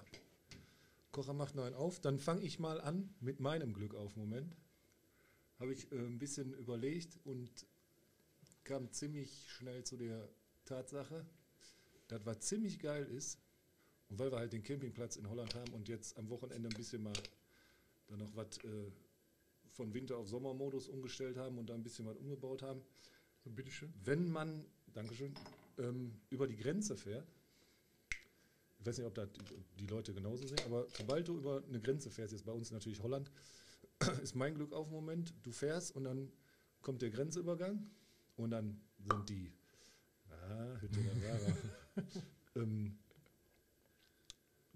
[1.11, 1.99] Kocher macht noch einen auf.
[1.99, 4.55] Dann fange ich mal an mit meinem Glück auf Moment.
[5.59, 7.49] Habe ich äh, ein bisschen überlegt und
[8.63, 10.27] kam ziemlich schnell zu der
[10.65, 11.25] Tatsache,
[12.07, 13.39] dass was ziemlich geil ist,
[14.09, 17.03] und weil wir halt den Campingplatz in Holland haben und jetzt am Wochenende ein bisschen
[17.03, 17.13] mal
[18.07, 18.91] dann noch was äh,
[19.71, 22.81] von Winter auf Sommermodus umgestellt haben und da ein bisschen was umgebaut haben.
[23.43, 23.93] So, bitteschön.
[24.03, 25.33] Wenn man, Dankeschön,
[25.77, 27.27] ähm, über die Grenze fährt,
[28.79, 29.29] ich weiß nicht, ob das
[29.77, 33.01] die Leute genauso sehen, aber sobald du über eine Grenze fährst, jetzt bei uns natürlich
[33.01, 33.29] Holland,
[34.23, 36.31] ist mein Glück auf den Moment, du fährst und dann
[36.81, 37.85] kommt der Grenzübergang
[38.37, 39.51] und dann sind die,
[40.29, 41.57] ah, Hütte der Sarah,
[42.55, 42.97] ähm,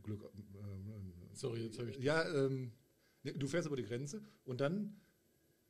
[0.03, 1.97] Glück, ähm, Sorry, jetzt habe ich.
[1.97, 2.71] ja, ähm,
[3.23, 4.99] ne, du fährst über die Grenze und dann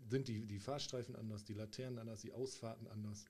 [0.10, 3.26] sind die, die Fahrstreifen anders, die Laternen anders, die Ausfahrten anders,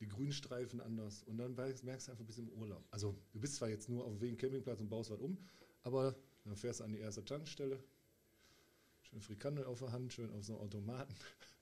[0.00, 2.84] die Grünstreifen anders und dann merkst, merkst du einfach ein bisschen im Urlaub.
[2.90, 5.38] Also du bist zwar jetzt nur auf dem Campingplatz und baust was um,
[5.82, 7.82] aber dann fährst du an die erste Tankstelle,
[9.02, 11.14] schön Frikandel auf der Hand, schön auf so einem Automaten,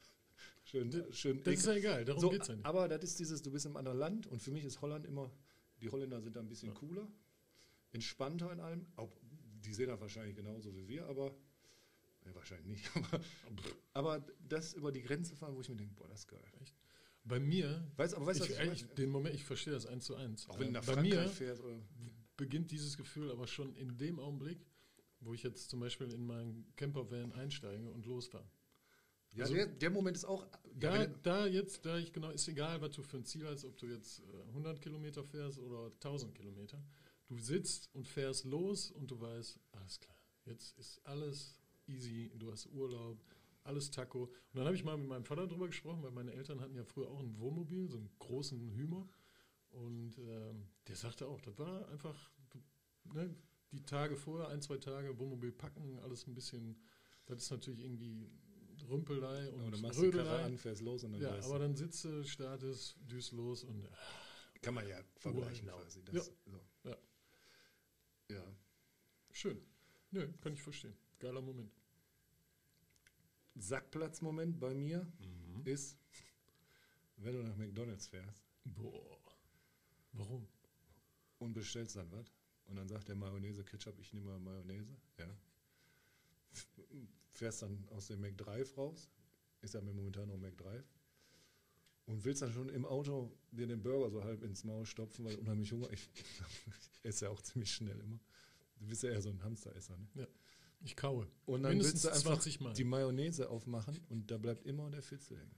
[0.64, 2.66] schön, schön Das ist ja egal, darum so, geht's ja nicht.
[2.66, 5.30] Aber das ist dieses, du bist im anderen Land und für mich ist Holland immer,
[5.82, 7.06] die Holländer sind da ein bisschen cooler,
[7.90, 8.86] entspannter in allem.
[8.96, 9.12] Auch,
[9.64, 11.34] die sehen das wahrscheinlich genauso wie wir, aber
[12.24, 12.90] ja, wahrscheinlich nicht.
[12.94, 13.20] Aber,
[13.94, 16.40] aber das über die Grenze fahren, wo ich mir denke, boah, das ist geil.
[17.24, 18.94] Bei mir, Weißt, aber weißt ich, was ich meine?
[18.94, 20.48] den Moment, ich verstehe das eins zu eins.
[20.48, 21.62] Auch wenn du nach Bei Frankreich mir fährst
[22.36, 24.58] beginnt dieses Gefühl aber schon in dem Augenblick,
[25.20, 28.48] wo ich jetzt zum Beispiel in meinen Campervan einsteige und losfahre.
[29.34, 30.46] Ja, Also- der, der Moment ist auch.
[30.74, 33.76] Da, da jetzt, da ich genau, ist egal, was du für ein Ziel hast, ob
[33.78, 36.82] du jetzt äh, 100 Kilometer fährst oder 1000 Kilometer.
[37.28, 42.50] Du sitzt und fährst los und du weißt, alles klar, jetzt ist alles easy, du
[42.50, 43.18] hast Urlaub,
[43.64, 44.24] alles Taco.
[44.24, 46.84] Und dann habe ich mal mit meinem Vater drüber gesprochen, weil meine Eltern hatten ja
[46.84, 49.08] früher auch ein Wohnmobil, so einen großen Hümer.
[49.70, 52.30] Und ähm, der sagte auch, das war einfach,
[53.04, 53.34] ne,
[53.70, 56.76] die Tage vorher, ein, zwei Tage Wohnmobil packen, alles ein bisschen,
[57.26, 58.28] das ist natürlich irgendwie
[58.88, 60.44] Rümpelei und du machst die Karre Rödelei.
[60.44, 63.88] an, fährst los und dann Ja, aber dann sitzt du, startest, düst los und äh,
[64.60, 65.82] kann man ja vergleichen Urlaub.
[65.82, 66.02] quasi.
[66.04, 66.60] Das, so.
[66.84, 66.96] Ja.
[68.30, 68.56] ja.
[69.30, 69.60] schön.
[70.10, 70.94] Nö, kann ich verstehen.
[71.18, 71.72] Geiler Moment.
[73.54, 75.06] Sackplatzmoment bei mir
[75.64, 75.98] ist,
[77.16, 79.18] wenn du nach McDonalds fährst Boah.
[80.12, 80.46] Warum?
[81.38, 82.32] und bestellst dann was
[82.66, 85.26] und dann sagt der Mayonnaise, Ketchup, ich nehme mal Mayonnaise, ja.
[87.32, 89.10] Fährst dann aus dem McDrive raus,
[89.62, 90.84] ist ja mir momentan noch McDrive,
[92.06, 95.36] und willst dann schon im Auto dir den Burger so halb ins Maul stopfen, weil
[95.36, 95.90] unheimlich Hunger.
[95.92, 96.24] Ich, ich
[97.02, 98.18] esse ja auch ziemlich schnell immer.
[98.76, 100.28] Du bist ja eher so ein Hamsteresser, ne?
[100.84, 101.28] Ich kaue.
[101.46, 102.72] Und dann Mindestens willst du einfach 20 Mal.
[102.74, 105.54] die Mayonnaise aufmachen und da bleibt immer der Fitzel hängen.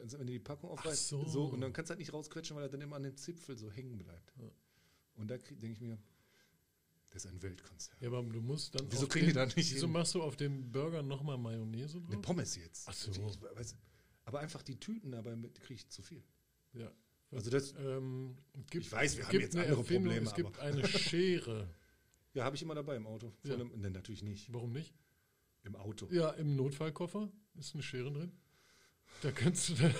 [0.00, 1.24] Also wenn du die Packung aufreißt, so.
[1.26, 1.44] so.
[1.46, 3.70] und dann kannst du halt nicht rausquetschen, weil er dann immer an dem Zipfel so
[3.70, 4.32] hängen bleibt.
[4.38, 4.50] Ja.
[5.16, 5.98] Und da denke ich mir,
[7.10, 7.96] das ist ein Weltkonzert.
[8.00, 8.86] Ja, aber du musst dann.
[8.90, 9.92] Wieso kriegen den, die da nicht Wieso hin?
[9.92, 12.22] machst du auf dem Burger nochmal Mayonnaise Eine drauf?
[12.22, 12.86] Pommes jetzt.
[12.88, 13.12] Ach so.
[13.54, 13.76] Weiß,
[14.24, 16.22] aber einfach die Tüten dabei kriege ich zu viel.
[16.72, 16.90] Ja.
[17.32, 18.36] Also das, Ähm,
[18.70, 21.68] gibt, Ich weiß, wir haben jetzt eine andere Erfindung, Probleme, Es gibt aber- eine Schere.
[22.34, 23.32] ja, habe ich immer dabei im Auto.
[23.44, 23.54] Ja.
[23.54, 24.52] allem- ne, natürlich nicht.
[24.52, 24.94] Warum nicht?
[25.62, 26.08] Im Auto.
[26.10, 28.32] Ja, im Notfallkoffer ist eine Schere drin.
[29.22, 29.94] Da kannst du dann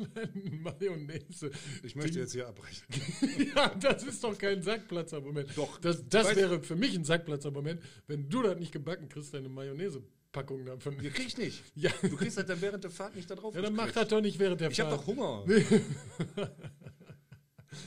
[0.62, 1.50] Mayonnaise.
[1.82, 2.84] Ich möchte jetzt hier abbrechen.
[3.54, 5.50] ja, das ist doch kein Sackplatzermoment.
[5.56, 9.48] Doch, Das, das wäre für mich ein Sackplatzermoment, wenn du das nicht gebacken kriegst, deine
[9.50, 10.98] Mayonnaise-Packung davon.
[11.02, 11.62] Ihr kriegt nicht.
[11.74, 13.54] Ja, Du kriegst halt dann während der Fahrt nicht da drauf.
[13.54, 15.02] ja dann mach das doch nicht während der Ich habe Fahrt.
[15.02, 15.44] doch Hunger.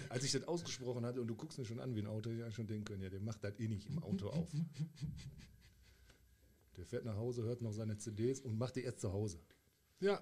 [0.09, 2.45] Als ich das ausgesprochen hatte und du guckst mir schon an wie ein Auto, hätte
[2.47, 4.47] ich schon denken können, ja, der macht das eh nicht im Auto auf.
[6.77, 9.39] Der fährt nach Hause, hört noch seine CDs und macht die erst zu Hause.
[9.99, 10.21] Ja.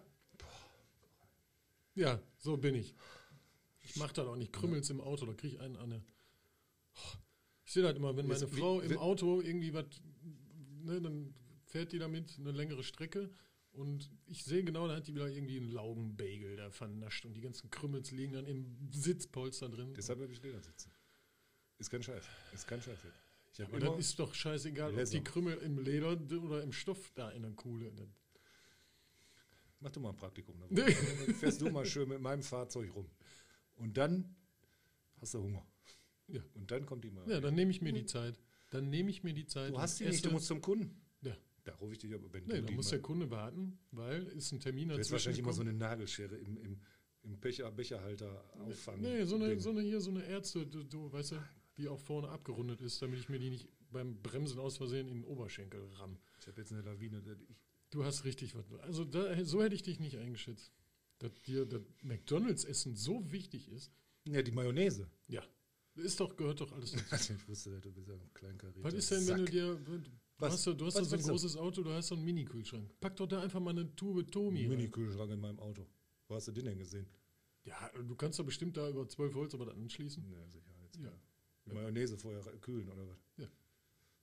[1.96, 2.96] Ja, so bin ich.
[3.84, 4.54] Ich mach das auch nicht.
[4.54, 6.04] Krümmels im Auto, da kriege ich einen an.
[6.96, 7.18] Oh,
[7.66, 9.86] Ich sehe das immer, wenn meine Jetzt, Frau im Auto irgendwie was,
[10.84, 11.34] ne, dann
[11.66, 13.30] fährt die damit eine längere Strecke
[13.72, 17.42] und ich sehe genau, da hat die wieder irgendwie einen Laugenbagel da vernascht und die
[17.42, 19.94] ganzen Krümmels liegen dann im Sitzpolster drin.
[19.94, 20.92] Deshalb habe ich Leder sitzen.
[21.78, 22.24] Ist kein Scheiß.
[22.54, 23.00] Ist kein Scheiß.
[23.54, 26.12] Ich habe Aber das ist doch scheißegal, ob die Krümel im Leder
[26.44, 27.92] oder im Stoff da in der Kuhle.
[29.82, 30.56] Mach du mal ein Praktikum.
[30.70, 30.82] Nee.
[31.26, 33.10] Dann fährst du mal schön mit meinem Fahrzeug rum.
[33.76, 34.36] Und dann
[35.20, 35.66] hast du Hunger.
[36.28, 36.42] Ja.
[36.54, 37.28] Und dann kommt die mal.
[37.30, 38.40] Ja, dann nehme ich mir die Zeit.
[38.70, 39.72] Dann nehme ich mir die Zeit.
[39.72, 41.02] du hast die nicht, du musst zum Kunden.
[41.22, 41.36] Ja.
[41.64, 44.52] Da rufe ich dich aber, wenn Nee, du da muss der Kunde warten, weil ist
[44.52, 46.82] ein Termin Du dazwischen wahrscheinlich immer so eine Nagelschere im, im,
[47.24, 49.02] im Becher, Becherhalter auffangen.
[49.02, 52.00] Nee, so eine, so eine hier, so eine Ärzte, du, du weißt ja, die auch
[52.00, 55.82] vorne abgerundet ist, damit ich mir die nicht beim Bremsen aus Versehen in den Oberschenkel
[55.94, 56.18] ramm.
[56.40, 57.22] Ich habe jetzt eine Lawine.
[57.50, 57.58] Ich,
[57.92, 58.72] Du hast richtig was.
[58.82, 60.72] Also da, so hätte ich dich nicht eingeschätzt.
[61.20, 63.92] Dass dir das McDonalds-Essen so wichtig ist.
[64.26, 65.08] ja, die Mayonnaise.
[65.28, 65.44] Ja.
[65.96, 67.04] Ist doch, gehört doch alles dazu.
[67.12, 69.52] Also ich wusste, du bist ja ein Kleinkarierter Was ist denn, wenn du Sack.
[69.52, 69.76] dir.
[69.76, 70.02] Du
[70.38, 70.54] Was?
[70.54, 72.90] hast, ja- du hast Was ja so ein großes Auto, du hast so einen Mini-Kühlschrank.
[73.02, 74.68] Pack doch da einfach mal eine Tube Tomi.
[74.68, 75.86] Mini-Kühlschrank in meinem Auto.
[76.28, 77.06] Wo hast du den denn gesehen?
[77.66, 80.28] Ja, du kannst doch bestimmt da über 12 Volt aber dann anschließen.
[80.28, 80.72] Ne, sicher.
[81.04, 81.12] Ja.
[81.68, 83.20] Die Mayonnaise vorher kühlen oder was?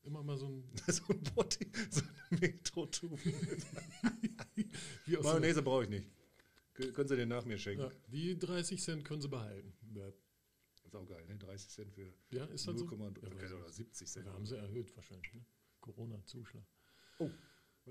[0.09, 0.64] Immer mal so ein.
[0.88, 3.12] so ein Body, so ein Metro-Tube.
[3.21, 6.07] Aus so- Mayonnaise brauche ich nicht.
[6.75, 7.83] Kö- Können Sie den nach mir schenken?
[7.83, 9.75] Ja, die 30 Cent können sie behalten.
[9.94, 10.09] Ja,
[10.85, 11.37] Ist auch geil, ne?
[11.37, 12.87] 30 Cent für Ja, ist das so?
[12.87, 14.25] 0,3 Ja, weiß oder 70 Cent.
[14.27, 15.35] Wir haben sie erhöht wahrscheinlich.
[15.35, 15.44] Ne?
[15.81, 16.64] Corona-Zuschlag.
[17.18, 17.29] War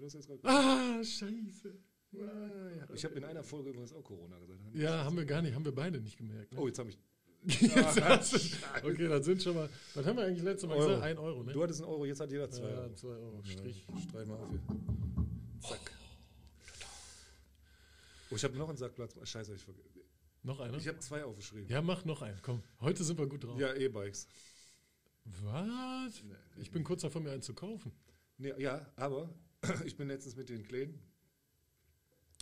[0.02, 0.42] das jetzt gerade?
[0.44, 1.78] Ah, scheiße.
[2.16, 2.88] Ah, ja.
[2.96, 4.60] Ich habe in einer Folge übrigens auch Corona gesagt.
[4.74, 6.52] Ja, haben wir gar nicht, haben wir beide nicht gemerkt.
[6.54, 6.60] Ne?
[6.60, 6.98] Oh, jetzt habe ich.
[7.48, 9.70] Du- okay, dann sind schon mal.
[9.94, 10.88] Was haben wir eigentlich letztes Mal Euro.
[10.88, 11.04] gesagt?
[11.04, 11.54] Ein Euro, ne?
[11.54, 12.94] Du hattest einen Euro, jetzt hat jeder zwei ja, Euro.
[12.96, 13.42] zwei Euro.
[13.44, 13.86] Strich.
[13.88, 14.62] Ja, streich mal auf hier.
[15.62, 15.92] Zack.
[18.30, 19.16] Oh, ich habe noch einen Sackplatz.
[19.24, 19.80] Scheiße, ich verge-
[20.44, 20.78] Noch einer?
[20.78, 21.70] Ich habe zwei aufgeschrieben.
[21.70, 22.40] Ja, mach noch einen.
[22.42, 23.58] Komm, heute sind wir gut drauf.
[23.60, 24.28] Ja, E-Bikes.
[25.26, 26.24] Was?
[26.24, 27.92] Nee, Ich bin kurz davor, mir einen zu kaufen.
[28.38, 29.30] Nee, ja, aber
[29.86, 31.00] ich bin letztens mit den Kleinen.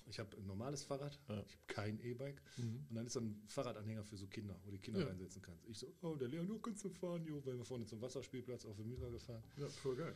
[0.08, 1.42] Ich habe ein normales Fahrrad, Ja.
[1.48, 2.42] ich habe kein E-Bike.
[2.58, 2.86] Mhm.
[2.90, 5.08] Und dann ist so ein Fahrradanhänger für so Kinder, wo die Kinder Ja.
[5.08, 5.66] reinsetzen kannst.
[5.68, 8.66] Ich so, oh, der Leon, du kannst du fahren, jo, weil wir vorne zum Wasserspielplatz
[8.66, 9.44] auf dem Myra gefahren.
[9.58, 10.16] Ja, voll geil.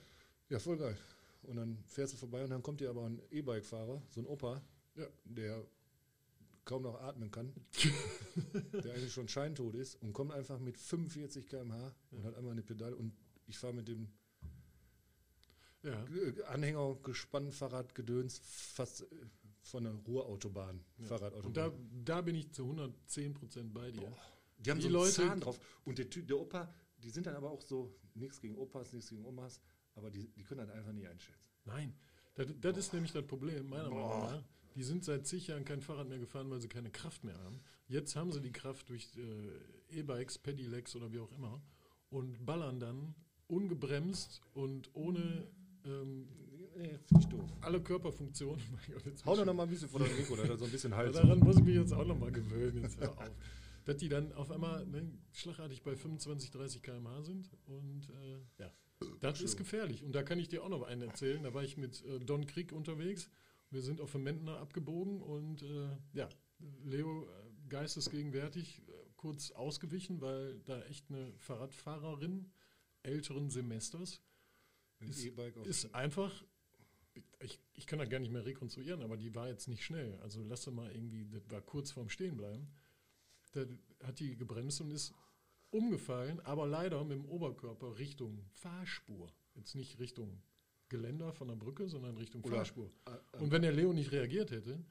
[0.49, 0.97] Ja, voll geil.
[1.43, 4.61] Und dann fährst du vorbei und dann kommt dir aber ein E-Bike-Fahrer, so ein Opa,
[4.95, 5.07] Ja.
[5.25, 5.65] der
[6.65, 7.51] kaum noch atmen kann,
[8.83, 12.61] der eigentlich schon scheintot ist und kommt einfach mit 45 km/h und hat einmal eine
[12.61, 13.11] Pedale und
[13.47, 14.07] ich fahre mit dem
[15.81, 16.05] Ja.
[16.47, 19.05] Anhänger, Gespann, Fahrrad, Gedöns, fast äh,
[19.69, 21.07] von der Ruhrautobahn, ja.
[21.07, 21.45] Fahrradautobahn.
[21.45, 21.57] Und
[22.05, 24.11] da, da bin ich zu 110 Prozent bei dir.
[24.59, 25.59] die haben die so einen Leute- Zahn drauf.
[25.85, 29.25] Und der, der Opa, die sind dann aber auch so, nichts gegen Opas, nichts gegen
[29.25, 29.61] Omas,
[29.95, 31.39] aber die, die können das einfach nicht einschätzen.
[31.65, 31.93] Nein,
[32.35, 34.19] das, das ist nämlich das Problem, meiner Boah.
[34.19, 34.43] Meinung nach.
[34.75, 37.59] Die sind seit zig Jahren kein Fahrrad mehr gefahren, weil sie keine Kraft mehr haben.
[37.87, 41.61] Jetzt haben sie die Kraft durch äh, E-Bikes, Pedelecs oder wie auch immer
[42.09, 43.15] und ballern dann
[43.47, 45.47] ungebremst und ohne
[45.85, 46.27] ähm,
[46.79, 47.49] Nee, finde ich doof.
[47.61, 48.63] alle Körperfunktionen.
[48.71, 50.71] Mein Gott, jetzt Hau doch noch mal ein bisschen vor der Mikro, da so ein
[50.71, 51.15] bisschen Hals.
[51.15, 52.83] Daran muss ich mich jetzt auch nochmal gewöhnen.
[52.83, 53.31] Jetzt hör auf.
[53.85, 57.49] Dass die dann auf einmal ne, schlagartig bei 25, 30 km/h sind.
[57.65, 58.71] Und äh, ja,
[59.19, 60.03] das ist gefährlich.
[60.03, 61.41] Und da kann ich dir auch noch einen erzählen.
[61.43, 63.29] Da war ich mit äh, Don Krieg unterwegs.
[63.71, 66.29] Wir sind auf dem Mentner abgebogen und äh, ja,
[66.85, 72.51] Leo äh, geistesgegenwärtig äh, kurz ausgewichen, weil da echt eine Fahrradfahrerin
[73.03, 74.21] älteren Semesters
[74.99, 76.43] Ein ist- auf ist einfach
[77.39, 80.17] ich, ich kann das gar nicht mehr rekonstruieren, aber die war jetzt nicht schnell.
[80.21, 82.67] Also lass doch mal irgendwie, das war kurz vorm Stehenbleiben.
[83.53, 83.65] Da
[84.03, 85.13] hat die gebremst und ist
[85.71, 89.31] umgefallen, aber leider mit dem Oberkörper Richtung Fahrspur.
[89.55, 90.41] Jetzt nicht Richtung
[90.89, 92.91] Geländer von der Brücke, sondern Richtung Oder- Fahrspur.
[93.05, 94.83] äh, äh, Und wenn der Leo nicht reagiert hätte,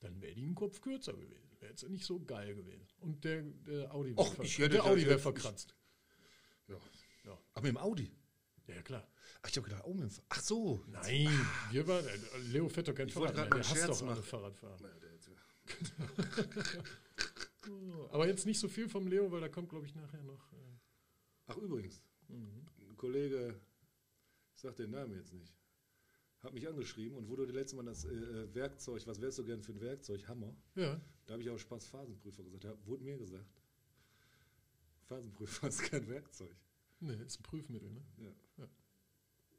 [0.00, 1.50] dann wäre die ein Kopf kürzer gewesen.
[1.60, 2.86] Wäre jetzt nicht so geil gewesen.
[2.98, 5.74] Und der, der Audi wäre Och, ver ich verkratzt.
[6.68, 6.76] Ja.
[7.24, 7.38] Ja.
[7.54, 8.12] Aber mit dem Audi.
[8.66, 9.06] Ja, klar.
[9.42, 10.82] Ach, ich habe gedacht, oh, mit dem F- Ach so.
[10.88, 11.28] Nein,
[11.70, 12.18] wir waren, äh,
[12.50, 13.44] Leo fährt doch kein Ich Fahrrad mehr.
[13.44, 14.22] mal Der hasst doch alle machen.
[14.22, 14.78] Fahrradfahren.
[14.82, 15.06] Der-
[18.12, 20.52] Aber jetzt nicht so viel vom Leo, weil da kommt, glaube ich, nachher noch.
[20.52, 20.56] Äh,
[21.48, 23.58] Ach, übrigens, ein Kollege,
[24.54, 25.52] ich sag den Namen jetzt nicht,
[26.42, 29.44] hat mich angeschrieben und du das letzte Mal das äh, äh, Werkzeug, was wärst du
[29.44, 32.64] gern für ein Werkzeug, Hammer, ja, da habe ich auch Spaß Phasenprüfer gesagt.
[32.64, 33.60] Da wurde mir gesagt,
[35.08, 36.54] Phasenprüfer ist kein Werkzeug.
[37.00, 38.02] ne, ist ein Prüfmittel, ne?
[38.18, 38.32] Ja.
[38.58, 38.68] Ja.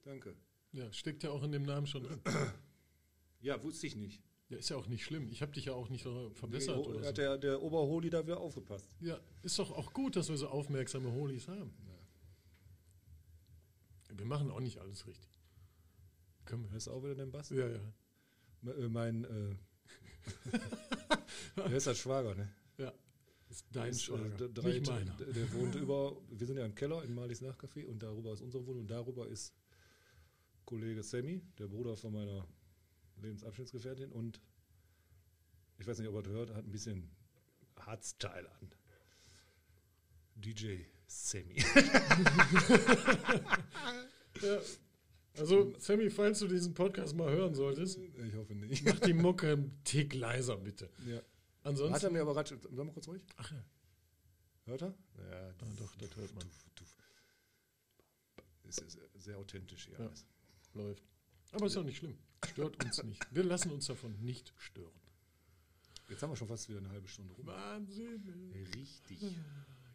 [0.07, 0.35] Danke.
[0.71, 2.21] Ja, steckt ja auch in dem Namen schon drin.
[3.39, 4.23] Ja, wusste ich nicht.
[4.49, 5.29] Ja, ist ja auch nicht schlimm.
[5.29, 6.01] Ich habe dich ja auch nicht
[6.33, 7.21] verbessert Nee, oder hat so.
[7.21, 8.89] der, der Oberholi da wieder aufgepasst.
[8.99, 11.71] Ja, ist doch auch gut, dass wir so aufmerksame Holis haben.
[14.09, 15.29] Wir machen auch nicht alles richtig.
[16.45, 16.71] Können wir.
[16.71, 17.49] Hörst du auch wieder den Bass?
[17.51, 17.79] Ja, ja.
[18.71, 19.55] Äh, Mein, äh,
[21.57, 22.49] der ist das Schwager, ne?
[22.79, 22.91] Ja.
[23.49, 25.15] Ist dein Ist, äh, Schwager, d- drei nicht meiner.
[25.17, 28.41] Der, der wohnt über, wir sind ja im Keller in Malis Nachcafé und darüber ist
[28.41, 29.53] unsere Wohnung und darüber ist
[30.67, 32.45] Kollege Sammy, der Bruder von meiner
[33.21, 34.39] Lebensabschnittsgefährtin und
[35.79, 37.09] ich weiß nicht, ob er das hört, hat ein bisschen
[37.79, 38.71] Hardstyle an.
[40.35, 41.55] DJ Sammy.
[44.41, 44.59] Ja.
[45.39, 48.85] Also, Sammy, falls du diesen Podcast mal hören solltest, Ich hoffe nicht.
[48.85, 50.89] mach die Mucke einen Tick leiser, bitte.
[51.07, 51.15] Ja.
[51.17, 51.25] Hat
[51.63, 52.05] Ansonsten.
[52.05, 53.63] er mir aber gerade, sag mal kurz ruhig, Ach ja,
[54.65, 54.93] hört er?
[55.17, 56.43] Ja, Ah, doch, das hört man.
[56.43, 56.97] Tuff, tuff.
[58.63, 60.05] Ist sehr authentisch hier Ja.
[60.05, 60.23] alles.
[60.77, 61.03] Läuft.
[61.51, 62.17] Aber ist auch nicht schlimm.
[62.45, 63.25] Stört uns nicht.
[63.33, 64.91] Wir lassen uns davon nicht stören.
[66.09, 67.45] Jetzt haben wir schon fast wieder eine halbe Stunde rum.
[67.45, 68.53] Wahnsinn.
[68.75, 69.19] Richtig.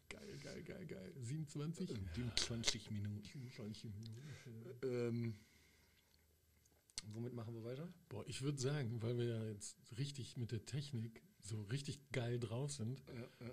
[0.08, 1.12] Geil, geil, geil, geil.
[1.22, 1.88] 27?
[1.88, 3.22] 27 Minuten.
[3.22, 4.22] 27 Minuten.
[4.82, 5.34] Ähm,
[7.14, 7.88] womit machen wir weiter?
[8.10, 12.38] Boah, ich würde sagen, weil wir ja jetzt richtig mit der Technik so richtig geil
[12.38, 13.02] drauf sind,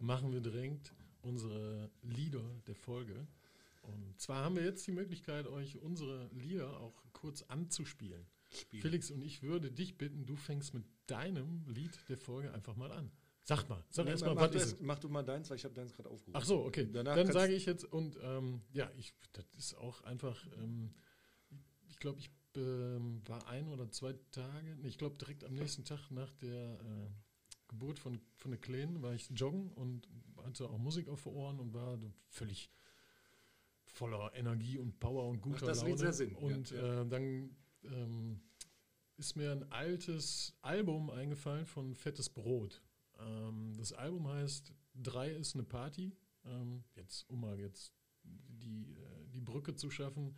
[0.02, 3.28] machen wir direkt unsere Lieder der Folge.
[3.89, 8.25] Und zwar haben wir jetzt die Möglichkeit, euch unsere Lieder auch kurz anzuspielen.
[8.52, 8.82] Spiel.
[8.82, 12.91] Felix und ich würde dich bitten, du fängst mit deinem Lied der Folge einfach mal
[12.91, 13.12] an.
[13.43, 14.80] Sag mal, sag Nee, erst mal, mach, was du ist es?
[14.82, 16.36] mach du mal deins, weil ich habe deins gerade aufgerufen.
[16.36, 16.88] Ach so, okay.
[16.91, 20.93] Danach Dann sage ich jetzt, und ähm, ja, ich, das ist auch einfach, ähm,
[21.88, 25.84] ich glaube, ich ähm, war ein oder zwei Tage, nee, ich glaube direkt am nächsten
[25.84, 27.10] Tag nach der äh,
[27.69, 30.08] Geburt von, von der Kleinen war ich joggen und
[30.43, 31.99] hatte auch Musik auf den Ohren und war
[32.30, 32.69] völlig
[33.99, 35.97] voller Energie und Power und guter das Laune.
[35.97, 37.01] Sehr Sinn, Und ja.
[37.01, 38.39] Äh, dann ähm,
[39.17, 42.81] ist mir ein altes Album eingefallen von Fettes Brot.
[43.19, 46.13] Ähm, das Album heißt Drei ist eine Party.
[46.45, 50.35] Ähm, jetzt, um mal jetzt die, äh, die Brücke zu schaffen.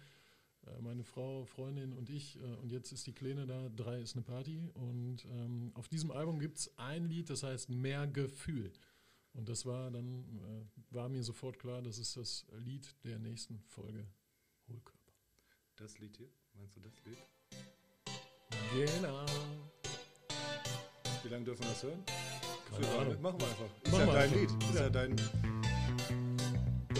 [0.66, 4.16] Äh, meine Frau, Freundin und ich, äh, und jetzt ist die Kleine da, Drei ist
[4.16, 4.70] eine Party.
[4.74, 8.72] Und ähm, auf diesem Album gibt es ein Lied, das heißt Mehr Gefühl.
[9.34, 13.60] Und das war dann, äh, war mir sofort klar, das ist das Lied der nächsten
[13.68, 14.06] Folge
[14.68, 15.14] Hohlkörper.
[15.78, 17.18] Das Lied hier, meinst du das Lied?
[18.76, 19.26] Genau.
[21.24, 22.04] Wie lange dürfen wir das hören?
[22.72, 23.22] Keine Für- Ahnung.
[23.22, 23.70] Machen wir einfach.
[23.84, 24.34] Ist Machen ja dein.
[24.34, 24.50] Lied.
[24.64, 24.90] Ist ja, Ja.
[24.90, 25.16] dein.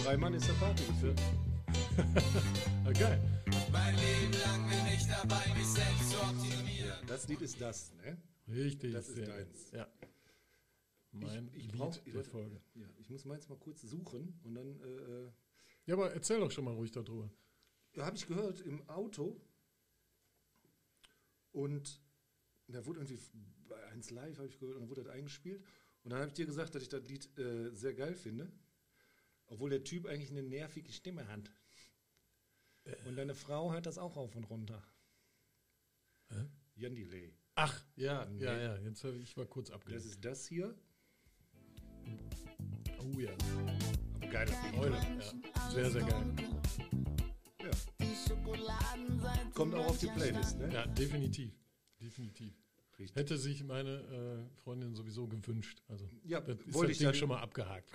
[0.02, 1.20] Drei Mann ist der Party geführt.
[2.84, 3.20] Ah, geil.
[3.70, 7.06] Mein Leben lang bin ich dabei, mich selbst zu optimieren.
[7.06, 8.16] Das Lied ist das, ne?
[8.48, 8.92] Richtig.
[8.94, 9.70] Das ist deins.
[9.72, 9.86] Ja.
[11.12, 12.60] Mein ich Lied brauch- ich der Folge.
[12.74, 14.86] Ja, ich muss meins mal kurz suchen und dann äh,
[15.26, 15.32] äh,
[15.86, 17.30] Ja, aber erzähl doch schon mal ruhig darüber.
[17.94, 19.40] ja, habe ich gehört im Auto
[21.52, 22.00] und
[22.68, 23.20] da wurde irgendwie
[23.68, 25.62] bei 1 Live habe ich gehört und dann wurde das eingespielt
[26.02, 28.50] und dann habe ich dir gesagt, dass ich das Lied äh, sehr geil finde,
[29.46, 31.50] obwohl der Typ eigentlich eine nervige Stimme hat.
[33.06, 34.82] Und deine Frau hört das auch auf und runter.
[36.30, 36.48] Hä?
[36.74, 37.32] Jan Delay.
[37.54, 38.42] Ach, ja, Nee.
[38.42, 38.76] ja, ja.
[38.78, 40.04] Jetzt habe ich, ich war kurz Das abgelenkt.
[40.04, 40.74] ist das hier.
[43.00, 43.30] Oh ja.
[44.20, 44.52] Aber geiler.
[44.78, 44.96] Eule.
[44.96, 45.70] Ja.
[45.70, 46.24] Sehr, sehr geil.
[47.62, 47.70] Ja.
[49.54, 50.72] Kommt auch auf die Playlist, ne?
[50.72, 51.52] Ja, definitiv.
[52.00, 52.52] Definitiv.
[52.98, 53.16] Richtig.
[53.16, 53.90] Hätte sich meine
[54.50, 55.82] äh, Freundin sowieso gewünscht.
[55.88, 57.90] Also, Ja, das ist wollte das ich Ding dann- schon mal abgehakt.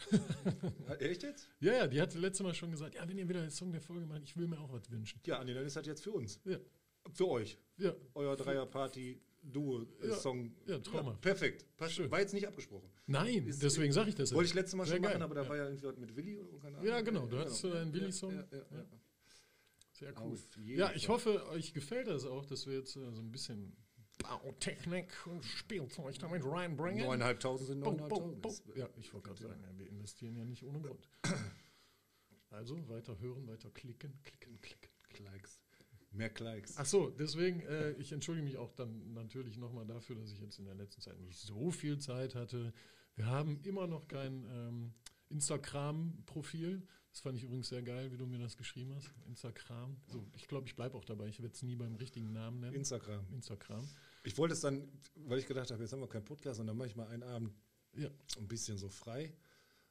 [1.00, 1.48] Echt jetzt?
[1.60, 3.82] ja, ja, die hatte letztes Mal schon gesagt, ja, wenn ihr wieder einen Song der
[3.82, 5.20] Folge macht, ich will mir auch was wünschen.
[5.26, 6.40] Ja, nee, dann ist das jetzt für uns.
[6.46, 6.58] Ja,
[7.14, 7.58] Für euch.
[7.78, 8.36] ja, Euer
[9.52, 10.52] Dreier-Party-Duo-Song.
[10.66, 11.22] Ja, traumhaft.
[11.22, 11.66] perfekt.
[11.78, 11.94] Passt.
[11.96, 12.12] Schön.
[12.12, 12.90] War jetzt nicht abgesprochen.
[13.06, 14.34] Nein, Ist- deswegen sage ich das.
[14.34, 15.50] Wollte ich letztes Mal schon machen, geil, aber da ja.
[15.50, 16.88] war ja irgendwie mit Willi oder keine Ahnung.
[16.90, 18.34] Ja, genau, da hattest du deinen Willi-Song.
[18.34, 18.78] Ja, ja, ja, Ja.
[18.78, 19.00] ja.
[19.92, 20.38] Sehr cool.
[20.66, 23.76] Ja, ich hoffe, euch gefällt das auch, dass wir jetzt äh, so ein bisschen
[24.20, 27.06] Bautechnik und Spielzeug damit reinbringen.
[27.06, 28.46] Neuneinhalbtausend sind neuneinhalbtausend.
[28.76, 31.08] Ja, ich wollte gerade sagen, ja, wir investieren ja nicht ohne Grund.
[32.50, 34.90] Also weiter hören, weiter klicken, klicken, klicken.
[35.10, 35.57] Klikes.
[36.18, 36.76] Mehr Klikes.
[36.78, 40.60] Ach so, deswegen, äh, ich entschuldige mich auch dann natürlich nochmal dafür, dass ich jetzt
[40.60, 42.74] in der letzten Zeit nicht so viel Zeit hatte.
[43.16, 44.94] Wir haben immer noch kein ähm,
[45.30, 46.86] Instagram-Profil.
[47.12, 49.10] Das fand ich übrigens sehr geil, wie du mir das geschrieben hast.
[49.28, 49.98] Instagram.
[50.08, 51.28] So, ich glaube, ich bleibe auch dabei.
[51.28, 52.76] Ich werde es nie beim richtigen Namen nennen.
[52.76, 53.26] Instagram.
[53.34, 53.88] Instagram.
[54.24, 56.78] Ich wollte es dann, weil ich gedacht habe, jetzt haben wir keinen Podcast und dann
[56.78, 57.54] mache ich mal einen Abend
[57.94, 59.34] Ja, ein bisschen so frei.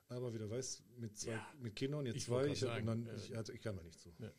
[0.09, 1.47] Aber wie du weißt, mit, zwei, Ja.
[1.59, 3.99] mit Kindern, jetzt Ich zwei, ich, sagen, dann, äh, ich, also ich kann da nicht
[3.99, 4.15] so.
[4.21, 4.31] Ja.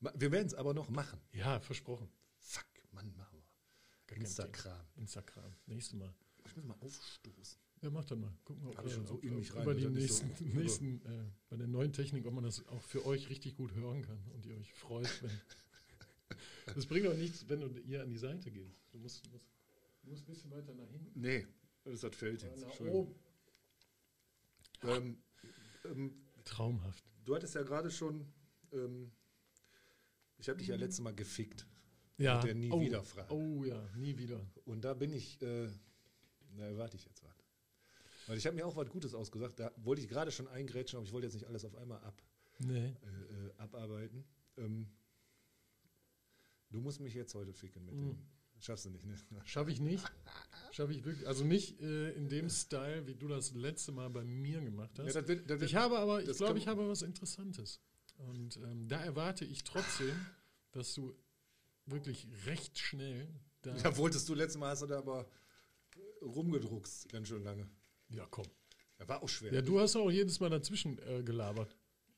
[0.00, 1.20] Wir werden es aber noch machen.
[1.32, 2.08] ja versprochen.
[2.38, 4.16] Fuck, Mann, machen wir.
[4.16, 4.86] Instagram.
[4.96, 5.54] Instagram.
[5.66, 6.14] Nächstes Mal.
[6.44, 7.60] Ich muss mal aufstoßen.
[7.82, 8.32] Ja, mach dann mal.
[8.44, 11.30] Gucken wir, ob, ich schon so in mich rein, über die nächsten, so- nächsten äh,
[11.48, 14.44] bei der neuen Technik, ob man das auch für euch richtig gut hören kann und
[14.46, 15.30] ihr euch freut, wenn.
[16.74, 18.76] das bringt doch nichts, wenn du hier an die Seite gehst.
[18.92, 19.44] Du musst, du musst,
[20.02, 21.20] du musst ein bisschen weiter nach hinten.
[21.20, 21.46] Nee,
[21.84, 22.62] das ist das Feld jetzt.
[22.62, 23.14] Nach oben.
[24.82, 25.22] Ähm,
[25.84, 27.04] ähm, Traumhaft.
[27.24, 28.26] du hattest ja gerade schon,
[28.72, 29.10] ähm,
[30.40, 31.66] ich habe dich ja letztes Mal gefickt.
[32.18, 32.36] Ja.
[32.36, 33.32] Mit der nie oh, wieder Frage.
[33.32, 34.40] Oh ja, nie wieder.
[34.64, 35.68] Und da bin ich, äh,
[36.56, 37.44] na, warte ich jetzt was.
[38.26, 39.58] Weil ich habe mir auch was Gutes ausgesagt.
[39.58, 42.22] Da wollte ich gerade schon eingrätschen, aber ich wollte jetzt nicht alles auf einmal ab,
[42.58, 42.86] Nee.
[42.86, 44.24] äh, äh, abarbeiten.
[44.58, 44.86] Ähm,
[46.70, 48.08] du musst mich jetzt heute ficken mit Mhm.
[48.10, 48.18] dem.
[48.58, 49.14] Schaffst du nicht, ne?
[49.46, 50.04] Schaffe ich nicht.
[50.72, 51.26] Schaffe ich wirklich.
[51.26, 55.06] Also nicht äh, in dem Style, wie du das letzte Mal bei mir gemacht hast.
[55.14, 57.80] Ja, das wird, das wird, Ich habe aber, ich glaube, ich habe was Interessantes.
[58.28, 60.14] Und ähm, da erwarte ich trotzdem,
[60.72, 61.14] dass du
[61.86, 63.28] wirklich recht schnell
[63.62, 63.74] da.
[63.74, 65.28] da wolltest du letztes Mal, hast du da aber
[66.22, 67.68] rumgedruckst, ganz schön lange.
[68.08, 68.46] Ja, komm.
[68.98, 69.52] Das war auch schwer.
[69.52, 71.76] Ja, du hast auch jedes Mal dazwischen äh, gelabert.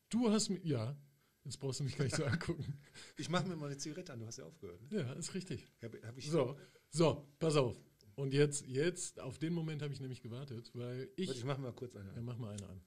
[0.09, 0.61] Du hast mir.
[0.65, 0.97] Ja,
[1.45, 2.81] jetzt brauchst du mich gar nicht so angucken.
[3.17, 4.81] Ich mache mir mal eine Zigarette an, du hast ja aufgehört.
[4.91, 5.01] Ne?
[5.01, 5.67] Ja, ist richtig.
[5.83, 6.59] Hab, hab So,
[6.91, 7.77] so, pass auf.
[8.17, 11.29] Und jetzt, jetzt, auf den Moment habe ich nämlich gewartet, weil ich.
[11.29, 12.25] Warte, ich mache mal kurz eine Ja, an.
[12.25, 12.81] mach mal eine an.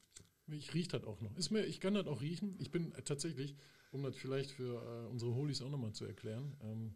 [0.47, 1.35] Ich rieche das auch noch.
[1.37, 2.55] Ist mir, ich kann das auch riechen.
[2.59, 3.55] Ich bin tatsächlich,
[3.91, 6.95] um das vielleicht für äh, unsere Holis auch nochmal zu erklären, ähm,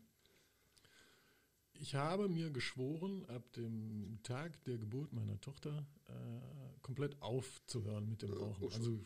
[1.82, 6.12] ich habe mir geschworen, ab dem Tag der Geburt meiner Tochter äh,
[6.82, 8.66] komplett aufzuhören mit dem Rauchen.
[8.66, 9.00] oh, Also,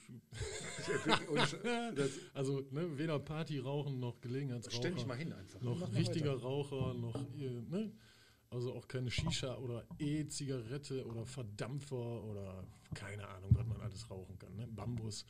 [1.45, 4.75] Sch- das- also ne, weder Party rauchen noch Gelegenheitsraucher.
[4.77, 5.61] Stell dich mal hin einfach.
[5.61, 6.33] noch Mach richtiger.
[6.33, 7.91] Raucher, noch ne?
[8.53, 12.63] Also auch keine Shisha oder E-Zigarette oder Verdampfer oder
[12.93, 14.55] keine Ahnung, was man alles rauchen kann.
[14.55, 14.67] Ne?
[14.67, 15.25] Bambus.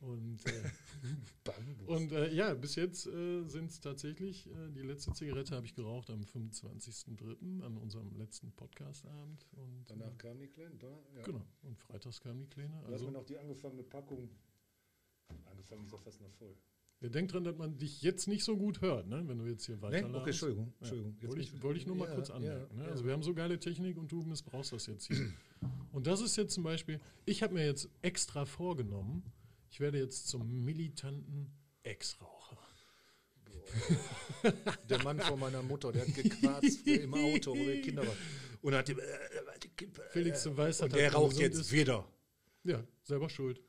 [0.00, 0.70] Und, äh,
[1.44, 1.88] Bambus.
[1.88, 5.74] und äh, ja, bis jetzt äh, sind es tatsächlich, äh, die letzte Zigarette habe ich
[5.74, 7.62] geraucht am 25.03.
[7.62, 9.46] an unserem letzten Podcastabend.
[9.52, 10.76] Und, Danach äh, kam die Kleine.
[10.76, 11.22] Da, ja.
[11.22, 11.42] genau.
[11.62, 12.74] Und freitags kam die Kleine.
[12.74, 14.28] Da hat Also, man noch die angefangene Packung.
[15.46, 16.54] Angefangen ist ja fast noch voll.
[17.00, 19.22] Wir denkt dran, dass man dich jetzt nicht so gut hört, ne?
[19.26, 20.72] wenn du jetzt hier weiter okay, Entschuldigung.
[20.80, 21.16] Entschuldigung.
[21.20, 22.76] Jetzt Wollte ich, wollte ich nur mal Ja, kurz ja, anmerken.
[22.76, 22.84] ne?
[22.84, 22.90] ja.
[22.90, 25.30] Also wir haben so geile Technik und du missbrauchst das jetzt hier.
[25.92, 29.22] und das ist jetzt zum Beispiel, ich habe mir jetzt extra vorgenommen,
[29.70, 31.50] ich werde jetzt zum militanten
[31.82, 32.56] Ex-Raucher.
[34.88, 38.16] Der Mann von meiner Mutter, der hat gequarzt im Auto, wo wir Kinder waren.
[38.62, 39.02] Und hat dem, äh,
[39.62, 41.72] die Kippe, Felix, du weißt, und der raucht jetzt ist.
[41.72, 42.06] wieder.
[42.64, 43.60] Ja, selber schuld.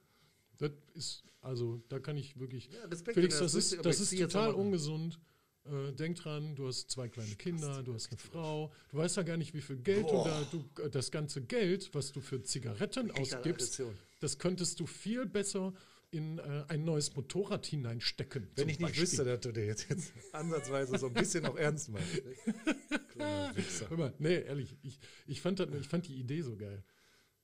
[0.57, 4.17] Das ist, also da kann ich wirklich, Ja, Respekt, Felix, das das ist, das ist
[4.17, 5.19] total ungesund.
[5.65, 9.23] Äh, denk dran, du hast zwei kleine Kinder, du hast eine Frau, du weißt ja
[9.23, 12.41] gar nicht, wie viel Geld du da, du, äh, das ganze Geld, was du für
[12.41, 13.81] Zigaretten ausgibst,
[14.21, 15.73] das könntest du viel besser
[16.09, 18.47] in äh, ein neues Motorrad hineinstecken.
[18.55, 19.03] Wenn ich nicht Beispiel.
[19.03, 22.15] wüsste, dass du dir jetzt, jetzt ansatzweise so ein bisschen auch ernst meinst.
[23.55, 23.89] Wichser.
[23.89, 26.83] Hör mal, nee, ehrlich, ich, ich, fand das, ich fand die Idee so geil.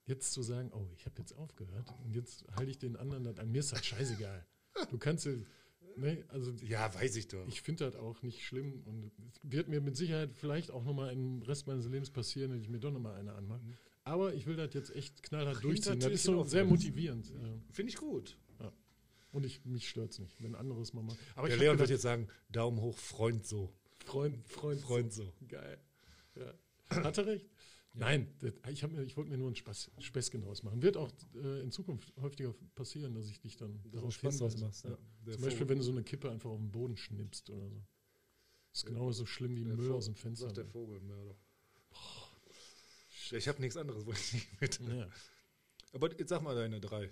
[0.05, 3.39] Jetzt zu sagen, oh, ich habe jetzt aufgehört und jetzt halte ich den anderen das
[3.39, 3.51] an.
[3.51, 4.45] Mir ist das scheißegal.
[4.89, 5.33] Du kannst ja,
[5.95, 7.47] ne, also Ja, weiß ich doch.
[7.47, 11.13] ich finde das auch nicht schlimm und es wird mir mit Sicherheit vielleicht auch nochmal
[11.13, 13.61] im Rest meines Lebens passieren, wenn ich mir doch nochmal eine anmache.
[14.03, 15.99] Aber ich will das jetzt echt knallhart durchziehen.
[15.99, 17.29] Das ist so sehr motivierend.
[17.29, 17.61] Ja.
[17.71, 18.37] Finde ich gut.
[19.31, 21.17] Und ich, mich stört es nicht, wenn anderes mal machen.
[21.35, 23.73] Aber Der Leon wird jetzt sagen, Daumen hoch, Freund so.
[24.05, 25.33] Freund, Freund, Freund so.
[25.47, 25.79] Geil.
[26.35, 26.53] Ja.
[27.03, 27.49] Hat er recht?
[27.95, 29.91] Nein, das, ich, mir, ich wollte mir nur ein Spaß,
[30.41, 30.81] draus machen.
[30.81, 34.65] Wird auch äh, in Zukunft häufiger passieren, dass ich dich dann darauf Spaß hinweise.
[34.65, 34.89] machst, ja.
[34.91, 34.97] Ja.
[34.97, 35.69] Zum Beispiel, Vogel.
[35.69, 37.83] wenn du so eine Kippe einfach auf den Boden schnippst oder so.
[38.73, 40.45] ist genauso so schlimm wie Der Müll Vogel- aus dem Fenster.
[40.47, 41.35] Sagt der Vogelmörder.
[43.31, 44.79] Ich habe nichts anderes, wollte ich nicht mit.
[44.79, 45.07] Ja.
[45.93, 47.11] Aber jetzt sag mal deine drei.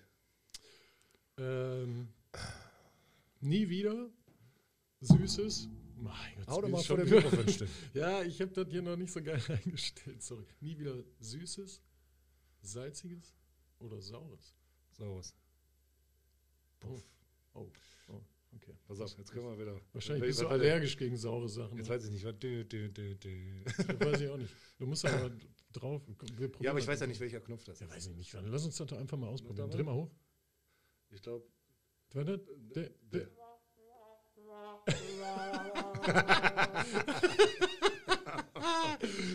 [1.38, 2.08] Ähm,
[3.40, 4.10] nie wieder
[5.02, 5.68] Süßes.
[6.02, 7.70] Mein Gott, Hau doch mal vor schon Mikrofon stehen.
[7.94, 10.22] Ja, ich habe das hier noch nicht so geil eingestellt.
[10.24, 10.46] Sorry.
[10.60, 11.82] Nie wieder Süßes,
[12.62, 13.36] Salziges
[13.80, 14.56] oder Saures.
[14.92, 15.36] So was.
[16.84, 17.00] Oh,
[17.54, 17.72] oh.
[18.54, 18.74] Okay.
[18.86, 19.80] Pass auf, jetzt können wir wieder.
[19.94, 21.78] Wahrscheinlich bist du allergisch gegen saure Sachen.
[21.78, 21.96] Jetzt ne?
[21.96, 22.38] weiß ich nicht, was.
[22.38, 23.64] Dü, dü, dü, dü.
[23.64, 24.54] Das weiß ich auch nicht.
[24.78, 25.32] Du musst aber
[25.72, 26.02] drauf.
[26.60, 27.94] Ja, aber ich weiß ja nicht, welcher Knopf das Ja, ist.
[27.96, 28.34] weiß ich nicht.
[28.34, 29.70] Lass uns das doch einfach mal ausprobieren.
[29.70, 29.94] Dreh mal.
[29.94, 30.12] hoch.
[31.12, 31.46] Ich glaube.
[32.14, 32.44] Warte.
[32.76, 33.30] Der, der.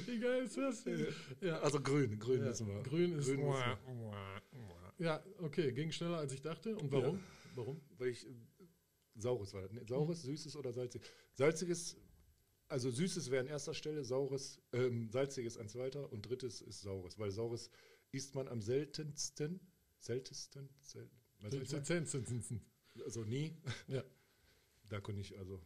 [0.06, 0.84] Wie geil ist das?
[1.40, 2.46] Ja, Also grün, grün ja.
[2.50, 2.82] wissen wir.
[2.82, 3.26] Grün ist.
[3.26, 4.12] Grün wissen
[4.98, 6.76] Ja, okay, ging schneller als ich dachte.
[6.76, 7.20] Und warum?
[7.54, 7.80] Warum?
[7.98, 8.26] Weil ich.
[8.26, 8.30] äh,
[9.18, 9.72] Saures war das.
[9.72, 9.82] Ne?
[9.86, 11.08] Saures, süßes oder salziges?
[11.32, 11.96] Salziges,
[12.68, 17.18] also süßes wäre an erster Stelle, saures, ähm, salziges an zweiter und drittes ist saures.
[17.18, 17.70] Weil saures
[18.12, 19.60] isst man am seltensten.
[19.98, 20.68] Seltensten?
[20.80, 21.08] Sel
[21.40, 21.84] was soll ich sagen?
[23.04, 23.56] Also nie.
[23.88, 24.04] Ja.
[24.88, 25.60] Da konnte ich, also.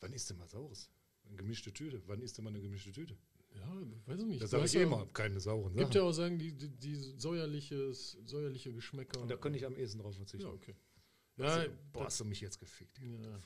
[0.00, 0.90] Wann isst du mal saures?
[1.26, 2.02] Eine gemischte Tüte.
[2.06, 3.16] Wann isst du mal eine gemischte Tüte?
[3.54, 4.42] Ja, weiß ich nicht.
[4.42, 5.06] Das sage ich ja- immer.
[5.12, 5.96] Keine sauren Gibt Sachen.
[5.96, 9.20] ja auch sagen, die, die, die säuerliches, säuerliche Geschmäcker.
[9.20, 10.46] Und da könnte ich am ehesten drauf verzichten.
[10.46, 10.74] Ja, okay.
[11.36, 12.98] Also, Ja, boah, hast du mich jetzt gefickt.
[12.98, 13.40] Ja.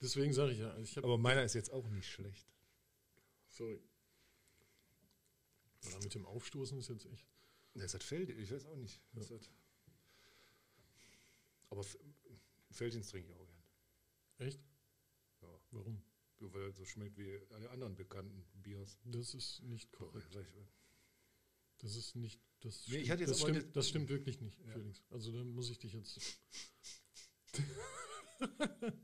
[0.00, 0.70] deswegen sage ich ja.
[0.70, 2.46] also Ich habe Aber meiner ist jetzt auch nicht schlecht.
[3.48, 3.80] Sorry.
[5.86, 7.26] Oder mit dem Aufstoßen ist jetzt echt.
[7.74, 9.00] Das Feld, ich weiß auch nicht.
[9.12, 9.50] Was das?
[11.70, 11.84] Aber
[12.70, 14.48] Feldins trinke ich auch gern.
[14.48, 14.60] Echt?
[15.72, 15.78] Ja.
[15.78, 16.02] Warum?
[16.40, 18.96] Weil er so schmeckt wie alle anderen bekannten Biers.
[19.04, 20.26] Das ist nicht korrekt.
[21.78, 22.40] Das ist nicht.
[22.60, 24.72] Das Nee, stimmt, ich hatte jetzt das, stimmt, das- stimmt wirklich nicht, Ja.
[24.72, 25.02] Felix.
[25.10, 26.18] Also da muss ich dich jetzt.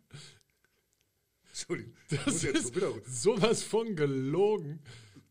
[1.49, 1.95] Entschuldigung.
[2.11, 3.01] Das jetzt ist rüber.
[3.07, 4.81] sowas von gelogen,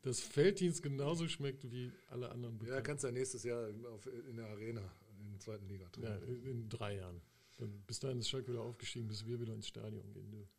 [0.02, 2.84] dass Felddienst genauso schmeckt wie alle anderen Ja, Bekannten.
[2.84, 4.82] kannst du ja nächstes Jahr auf, in der Arena
[5.20, 6.46] in der zweiten Liga Ja, trinken.
[6.46, 7.22] in drei Jahren.
[7.58, 10.50] Dann, bis dahin ist Schalke wieder aufgestiegen, bis wir wieder ins Stadion gehen dürfen.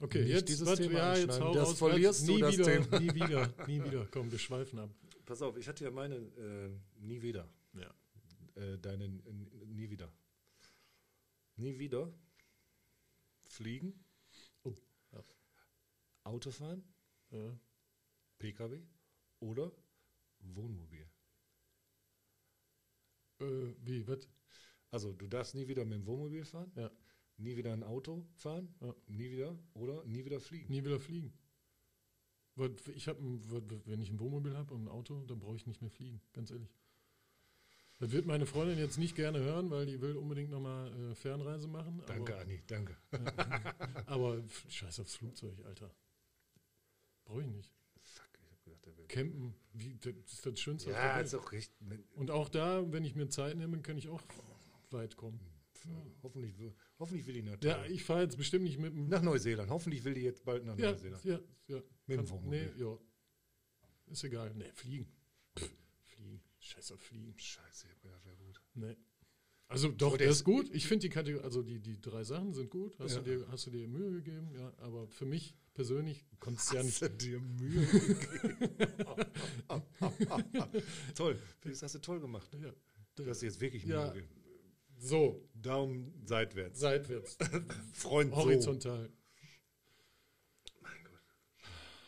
[0.00, 2.52] Okay, Nicht jetzt, dieses was, Thema ja, jetzt hau Das raus, verlierst du, nie das
[2.52, 3.00] wieder, Thema.
[3.00, 4.06] nie wieder, nie wieder.
[4.10, 4.90] Komm, wir schweifen ab.
[5.24, 6.70] Pass auf, ich hatte ja meine äh,
[7.00, 7.48] nie wieder.
[7.72, 7.94] Ja.
[8.54, 10.12] Äh, deinen äh, nie wieder.
[11.56, 12.12] Nie wieder
[13.48, 14.04] fliegen,
[14.64, 14.74] Oh,
[15.12, 15.24] ja.
[16.24, 16.84] Autofahren,
[17.30, 17.58] Ja.
[18.38, 18.82] PKW
[19.40, 19.72] oder
[20.40, 21.08] Wohnmobil.
[23.40, 24.28] Äh, wie, was?
[24.90, 26.90] Also du darfst nie wieder mit dem Wohnmobil fahren, Ja.
[27.38, 28.94] Nie wieder ein Auto fahren, Ja.
[29.08, 30.70] nie wieder oder nie wieder fliegen.
[30.72, 31.32] Nie wieder fliegen.
[32.54, 35.82] Weil Ich hab, wenn ich ein Wohnmobil habe und ein Auto, dann brauche ich nicht
[35.82, 36.74] mehr fliegen, ganz ehrlich.
[37.98, 41.66] Das wird meine Freundin jetzt nicht gerne hören, weil die will unbedingt nochmal äh, Fernreise
[41.66, 42.02] machen.
[42.06, 42.96] Danke, aber, Anni, danke.
[44.06, 45.90] aber scheiß aufs Flugzeug, Alter.
[47.24, 47.72] Brauche ich nicht.
[48.02, 49.06] Fuck, ich hab gedacht, der will.
[49.06, 50.90] Campen, wie, das ist das Schönste.
[50.90, 51.72] Ja, ist auch recht.
[51.80, 54.22] Wenn- Und auch da, wenn ich mir Zeit nehme, kann ich auch
[54.90, 55.40] weit kommen.
[56.22, 59.08] Hoffentlich, will- hoffentlich will die nach, Ja, ich fahre jetzt bestimmt nicht mit dem.
[59.08, 59.70] nach Neuseeland.
[59.70, 61.24] Hoffentlich will die jetzt bald nach Ja, Neuseeland.
[61.24, 61.82] ja, ja.
[62.06, 62.72] Mit dem Wohnmobil.
[62.76, 62.98] Nee, ja.
[64.06, 64.52] Ist egal.
[64.54, 65.06] Nee, fliegen.
[65.58, 65.70] Pff,
[66.04, 66.40] fliegen.
[66.60, 67.34] Scheiß auf Fliegen.
[67.36, 68.60] Scheiße, gedacht, wäre gut.
[68.74, 68.96] Nee.
[69.68, 70.72] Also doch, der der ist- gut.
[70.72, 72.96] Ich finde die Kategorie, also die, die drei Sachen sind gut.
[73.00, 73.20] Hast, Ja.
[73.22, 74.48] du dir, hast du dir Mühe gegeben?
[74.54, 77.02] Ja, aber für mich persönlich konntest du ja nicht.
[77.02, 78.58] Hast du dir Mühe gegeben?
[81.16, 82.48] toll, das hast du toll gemacht.
[82.62, 82.72] Ja,
[83.16, 84.08] Du hast dir jetzt wirklich Mühe Ja.
[84.12, 84.28] gegeben.
[84.98, 86.80] So, Daumen seitwärts.
[86.80, 87.36] seitwärts,
[87.92, 88.36] Freund so.
[88.38, 89.10] horizontal.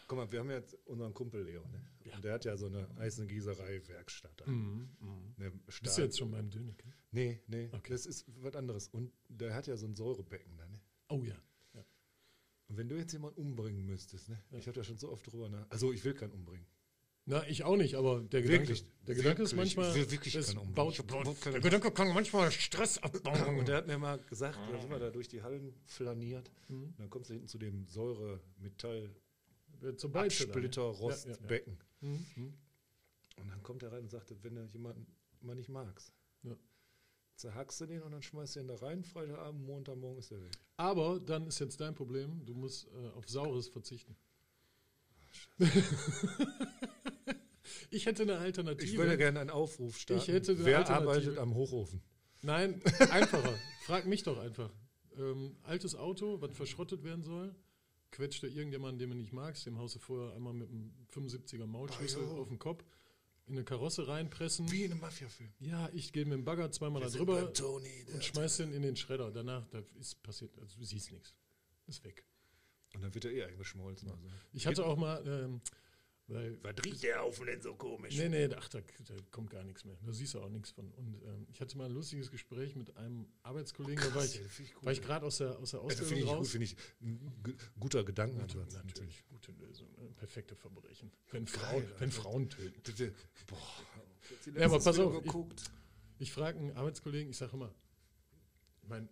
[0.07, 1.85] Guck mal, wir haben jetzt unseren Kumpel Leo, ne?
[2.05, 2.15] Ja.
[2.17, 4.47] Und der hat ja so eine Eisengießerei-Werkstatt.
[4.47, 5.35] Mhm, mhm.
[5.37, 6.91] Eine Bist du jetzt schon beim Döneke?
[7.11, 7.93] Nee, nee, Okay.
[7.93, 8.89] das ist was anderes.
[8.89, 10.81] Und der hat ja so ein Säurebecken da, ne?
[11.11, 11.35] Oh ja.
[12.69, 14.43] Und wenn du jetzt jemanden umbringen müsstest, ne?
[14.51, 14.59] Ja.
[14.59, 15.71] Ich habe da schon so oft drüber nach.
[15.71, 16.67] Also ich will keinen umbringen.
[17.31, 19.91] Na, ich auch nicht, aber der Gedanke, Wirklich, der Gedanke ist wirklich, manchmal.
[19.91, 23.59] ich will wirklich es baut, baut, der Gedanke kann manchmal Stress abbauen.
[23.59, 26.51] Und der hat mir mal gesagt, da sind wir da durch die Hallen flaniert.
[26.69, 26.95] Mhm.
[26.97, 29.15] Dann kommst du hinten zu dem Säure, Metall,
[29.81, 31.09] Wird zur Beize dann, Absplitter, ja.
[31.51, 31.63] Ja, ja.
[32.01, 32.55] Mhm, mhm.
[33.37, 35.07] Und dann kommt er rein und sagt, wenn du jemanden
[35.43, 36.15] mal nicht magst,
[36.45, 36.57] Ja.
[37.37, 39.05] zerhackst du den und dann schmeißt du ihn da rein.
[39.05, 40.53] Freitagabend, Montagmorgen ist er weg.
[40.79, 44.17] Aber dann ist jetzt dein Problem, du musst äh, auf Saures verzichten.
[47.91, 48.85] ich hätte eine Alternative.
[48.85, 50.23] Ich würde gerne einen Aufruf starten.
[50.23, 51.11] Ich hätte eine Wer Alternative.
[51.11, 52.03] arbeitet am Hochofen?
[52.43, 52.81] Nein,
[53.11, 53.59] einfacher.
[53.83, 54.71] Frag mich doch einfach.
[55.17, 57.55] Ähm, altes Auto, was verschrottet werden soll,
[58.13, 61.67] quetscht da irgendjemanden, den du nicht magst, dem haust du vorher einmal mit einem 75er
[61.67, 62.29] Maulschlüssel ja.
[62.29, 62.85] auf den Kopf,
[63.47, 64.71] in eine Karosse reinpressen.
[64.71, 65.51] Wie in einem Mafia-Film.
[65.59, 68.05] Ja, ich gehe mit dem Bagger zweimal da Wir sind drüber Tony.
[68.13, 69.33] und schmeiß den in den Schredder.
[69.33, 71.35] Danach, da ist passiert, also du siehst nichts.
[71.87, 72.25] Ist weg.
[72.95, 74.11] Und dann wird er eh eingeschmolzen.
[74.11, 74.27] Also.
[74.53, 75.61] Ich hatte auch mal, ähm,
[76.27, 78.17] weil Was riecht der Haufen denn so komisch?
[78.17, 79.97] Nee, nee, ach, da, da kommt gar nichts mehr.
[80.05, 80.91] Da siehst du auch nichts von.
[80.93, 84.41] Und ähm, ich hatte mal ein lustiges Gespräch mit einem Arbeitskollegen, da war ich, ja,
[84.59, 84.85] ich gut.
[84.85, 86.51] war ich gerade aus der, aus der Ja, das Ausbildung finde ich, gut, raus.
[86.51, 88.75] finde ich ein gu- guter Gedankenansatz.
[88.75, 89.89] Gute, natürlich, gute Lösung.
[89.97, 90.09] Ne?
[90.17, 91.11] Perfekte Verbrechen.
[91.31, 92.11] Wenn, Geil, Frauen, wenn.
[92.11, 92.83] Frauen töten.
[92.83, 93.15] Bitte.
[93.47, 93.59] Boah.
[94.55, 95.65] Ja, aber pass auf, ich- Geguckt.
[96.19, 97.73] Ich frage einen Arbeitskollegen, ich sage immer,
[98.83, 99.09] ich meine,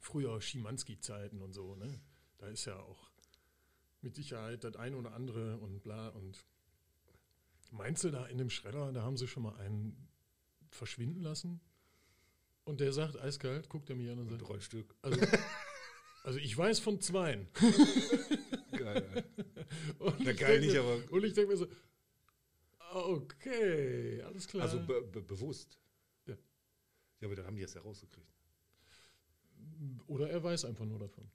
[0.00, 2.00] früher Schimanski-Zeiten und so, ne?
[2.38, 3.10] Da ist ja auch
[4.02, 6.44] mit Sicherheit das eine oder andere und bla und
[7.70, 10.08] meinst du da in dem Schredder, da haben sie schon mal einen
[10.70, 11.60] verschwinden lassen?
[12.64, 14.94] Und der sagt eiskalt, guckt er mich an und sagt, Drei Stück.
[15.02, 15.20] also,
[16.24, 17.48] also ich weiß von zweien.
[18.72, 19.24] Geil.
[19.98, 21.66] Und Na ich geil nicht, mir- aber- Und ich denke mir so,
[22.92, 24.64] okay, alles klar.
[24.64, 25.78] Also be be bewusst.
[26.26, 26.34] Ja.
[27.20, 28.26] Ja, aber dann haben die es ja rausgekriegt.
[30.06, 31.28] oder er weiß einfach nur davon.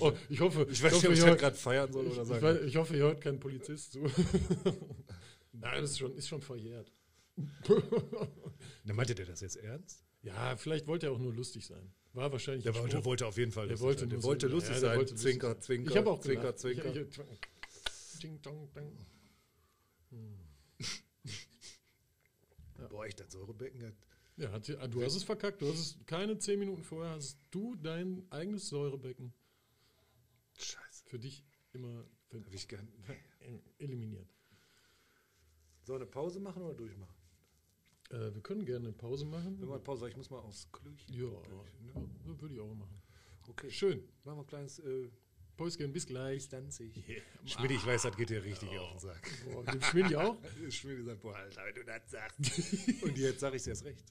[0.00, 2.28] Oh, ich hoffe, Ich weiß nicht, ob ich hört- gerade feiern soll ich, oder ich,
[2.28, 2.42] sagen.
[2.42, 4.00] weiß, ich hoffe, ihr hört keinen Polizist zu.
[5.52, 6.92] Nein, das ist schon, ist schon verjährt.
[8.84, 10.04] Na, meinte der das jetzt ernst?
[10.22, 11.92] ja, vielleicht wollte er auch nur lustig sein.
[12.12, 14.08] War wahrscheinlich Der wollte, wollte auf jeden Fall lustig wollte sein.
[14.10, 14.96] Der wollte so- lustig ja, sein.
[14.98, 15.62] wollte lustig zwinker, sein.
[15.62, 16.94] zwinker, Ich habe auch zwinker, zwinker.
[16.94, 16.96] Ich,
[18.14, 18.96] ich, ding, dong, dong.
[22.90, 23.92] Boah, echt, das Säurebecken.
[24.36, 25.60] Ja, hat, sie- du hast es verkackt.
[25.62, 29.32] Du hast es keine zehn Minuten vorher hast du dein eigenes Säurebecken
[30.56, 31.04] Scheiße.
[31.06, 32.88] für dich immer Hab ich gern.
[33.78, 34.28] eliminiert.
[35.82, 37.14] Sollen wir eine Pause machen oder durchmachen?
[38.10, 39.60] Äh, wir können gerne eine Pause machen.
[39.60, 41.14] Wenn wir eine Pause, ich muss mal aufs Klöchen.
[41.14, 41.92] Ja, Klöchen, ne?
[42.26, 43.02] ja, würde ich auch machen.
[43.48, 43.70] Okay.
[43.70, 44.02] Schön.
[44.24, 45.10] Machen wir ein kleines äh,
[45.62, 46.42] Päuschen, bis gleich.
[46.42, 46.92] Distanzig.
[47.44, 49.30] Schmidt, ich weiß, das geht dir richtig auf den Sack.
[49.44, 50.36] Boah, dem Schmindi auch?
[50.70, 52.38] Schmidt sagt, boah, Alter, wenn du das sagst.
[53.02, 54.04] Und jetzt sage ich dir erst recht.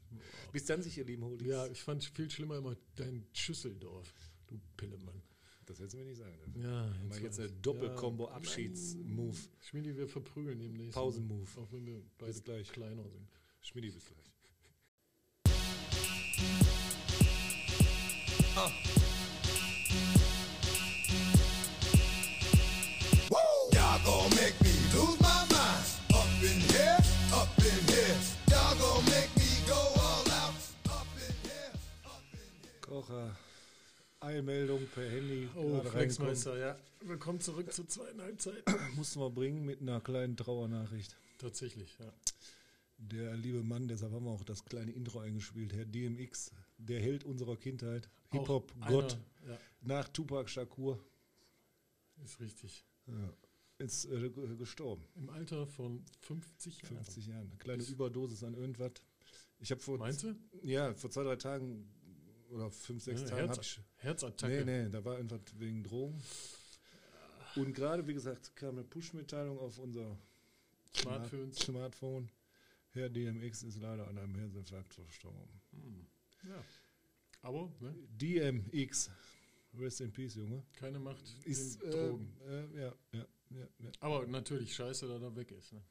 [0.52, 1.48] Bis dann sich, ihr lieben Holis.
[1.48, 4.14] Ja, ich fand viel schlimmer immer dein Schüsseldorf.
[4.48, 5.22] Du Pillemann.
[5.66, 6.62] Das hättest du mir nicht sagen dürfen.
[6.62, 7.60] Ja, Mal jetzt weiß eine.
[7.62, 9.38] Doppelkombo-Abschieds-Move.
[9.60, 10.94] Schmidi, wir verprügeln demnächst.
[10.94, 11.48] Pausen-Move.
[11.58, 12.72] Auch wenn wir beide Bis gleich.
[12.72, 13.28] kleiner sind.
[13.62, 14.32] Schmidt, bis gleich.
[18.54, 19.01] Y'all
[34.32, 35.50] Eilmeldung per Handy.
[35.58, 36.78] Oh, Flexmeister, ja.
[37.02, 38.64] Willkommen zurück zur zweiten Halbzeit.
[38.96, 41.18] Mussten wir bringen mit einer kleinen Trauernachricht.
[41.38, 42.14] Tatsächlich, ja.
[42.98, 47.26] Der liebe Mann, deshalb haben wir auch das kleine Intro eingespielt, Herr DMX, der Held
[47.26, 49.18] unserer Kindheit, Hip-Hop-Gott,
[49.50, 50.98] Ja, nach Tupac Shakur,
[52.24, 52.86] ist richtig.
[53.08, 53.34] ja,
[53.80, 55.04] ist äh, gestorben.
[55.16, 56.96] Im Alter von 50 Jahren.
[57.04, 57.48] 50 Jahren.
[57.48, 58.94] Eine kleine Überdosis an irgendwas.
[59.60, 60.36] Ich habe vor, Meinst du?
[60.64, 61.92] ja, vor zwei, drei Tagen
[62.52, 63.80] oder fünf, sechs Ja, Tagen Herz, ich.
[63.98, 64.66] Herzattacke.
[64.66, 66.22] Nee, nee, da war irgendwas wegen Drogen.
[67.56, 70.18] Und gerade, wie gesagt, kam eine Push-Mitteilung auf unser
[70.96, 71.56] Smartphones.
[71.58, 72.30] Smart- Smartphone.
[72.94, 75.62] Herr DMX ist leider an einem Herzinfarkt verstorben.
[76.44, 76.64] Ja.
[77.42, 77.96] Aber, ne?
[78.22, 79.10] DMX,
[79.78, 80.64] rest in peace, Junge.
[80.74, 82.34] Keine Macht Ist, äh, Drogen.
[82.48, 83.92] äh, ja, ja, ja, ja.
[84.02, 85.72] Aber natürlich scheiße, dass er weg ist.
[85.74, 85.82] Ne?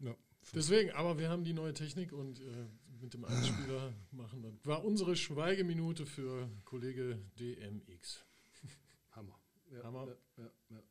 [0.00, 0.16] ja.
[0.54, 2.66] Deswegen, aber wir haben die neue Technik und äh,
[3.00, 4.52] mit dem Einspieler machen das.
[4.64, 8.24] War unsere Schweigeminute für Kollege DMX.
[9.12, 9.38] Hammer.
[9.70, 10.16] Ja, Hammer.
[10.36, 10.82] Ja, ja.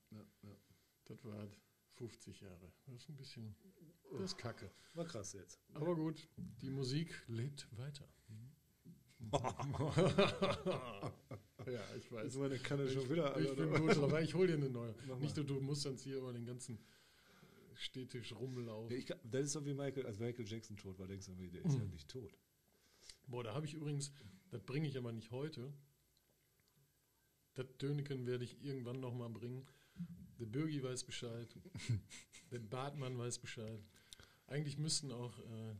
[1.05, 1.47] Das war
[1.95, 2.71] 50 Jahre.
[2.85, 3.55] Das ist ein bisschen.
[4.11, 4.69] Das ist kacke.
[4.93, 5.59] War krass jetzt.
[5.73, 6.27] Aber gut,
[6.61, 8.07] die Musik lebt weiter.
[11.65, 12.23] ja, ich weiß.
[12.23, 13.35] Also meine Kanne Ich, schon wieder.
[13.37, 14.13] ich bin gut drauf.
[14.21, 14.93] Ich hol dir eine neue.
[15.19, 16.77] Nicht, du musst dann hier über den ganzen
[17.77, 18.91] Städtisch rumlaufen.
[18.91, 21.63] Ja, ich, das ist so wie Michael, als Michael Jackson tot war, denkst du, der
[21.65, 21.91] ist ja Mhm.
[21.91, 22.37] nicht tot.
[23.27, 24.11] Boah, da habe ich übrigens,
[24.49, 25.71] das bringe ich aber nicht heute.
[27.55, 29.65] Das Döneken werde ich irgendwann nochmal bringen.
[30.39, 31.55] Der Bürgi weiß Bescheid.
[32.51, 33.83] der Bartmann weiß Bescheid.
[34.47, 35.75] Eigentlich müssten auch äh,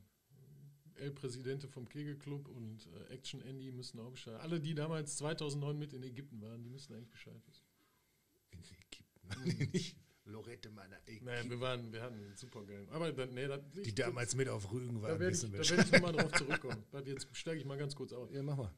[0.95, 4.39] El Presidente vom Kegelclub und äh, Action Andy müssen auch Bescheid.
[4.41, 7.65] Alle, die damals 2009 mit in Ägypten waren, die müssen eigentlich Bescheid wissen.
[8.51, 8.59] In
[9.45, 9.71] Ägypten.
[9.73, 9.95] nicht
[10.28, 11.25] Lorette meiner Ägypten.
[11.25, 12.88] Naja, wir, waren, wir hatten einen super geilen.
[12.89, 15.86] Aber dann, nee, das, Die damals mit auf Rügen da waren, werde ich, da werd
[15.86, 16.84] ich nochmal drauf zurückkommen.
[16.91, 18.30] Warte, Jetzt steige ich mal ganz kurz aus.
[18.32, 18.73] Ja, mach mal.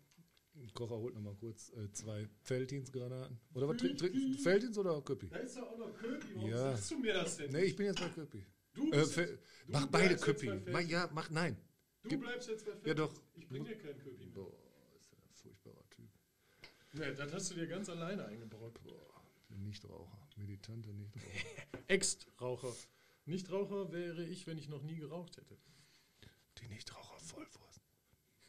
[0.73, 3.39] Kocher holt noch mal kurz äh, zwei Felddienstgranaten.
[3.53, 5.29] Oder was trinkt trink, Felddienst oder Köppi?
[5.29, 6.35] Da ist doch auch noch Köpi.
[6.35, 6.71] Warum Ja.
[6.75, 7.51] sagst du mir das denn?
[7.51, 8.45] Nee, ich bin jetzt bei Köppi.
[8.73, 9.37] Du, Äh, du
[9.67, 10.51] mach beide Köppi.
[10.69, 11.57] Mach, ja, mach nein.
[12.03, 12.87] Du gib- bleibst jetzt bei Felddienst.
[12.87, 13.21] Ja, doch.
[13.35, 14.33] Ich bring dir keinen Köpi mehr.
[14.33, 14.53] Boah,
[14.99, 16.09] ist ja ein furchtbarer Typ.
[16.93, 18.83] Nee, das hast du dir ganz alleine eingebrockt.
[18.83, 20.27] Boah, Nichtraucher.
[20.39, 21.27] Militante Nichtraucher.
[21.87, 22.73] Ex-Raucher.
[23.25, 25.57] Nichtraucher wäre ich, wenn ich noch nie geraucht hätte.
[26.59, 27.81] Die Nichtraucher Vollwurst.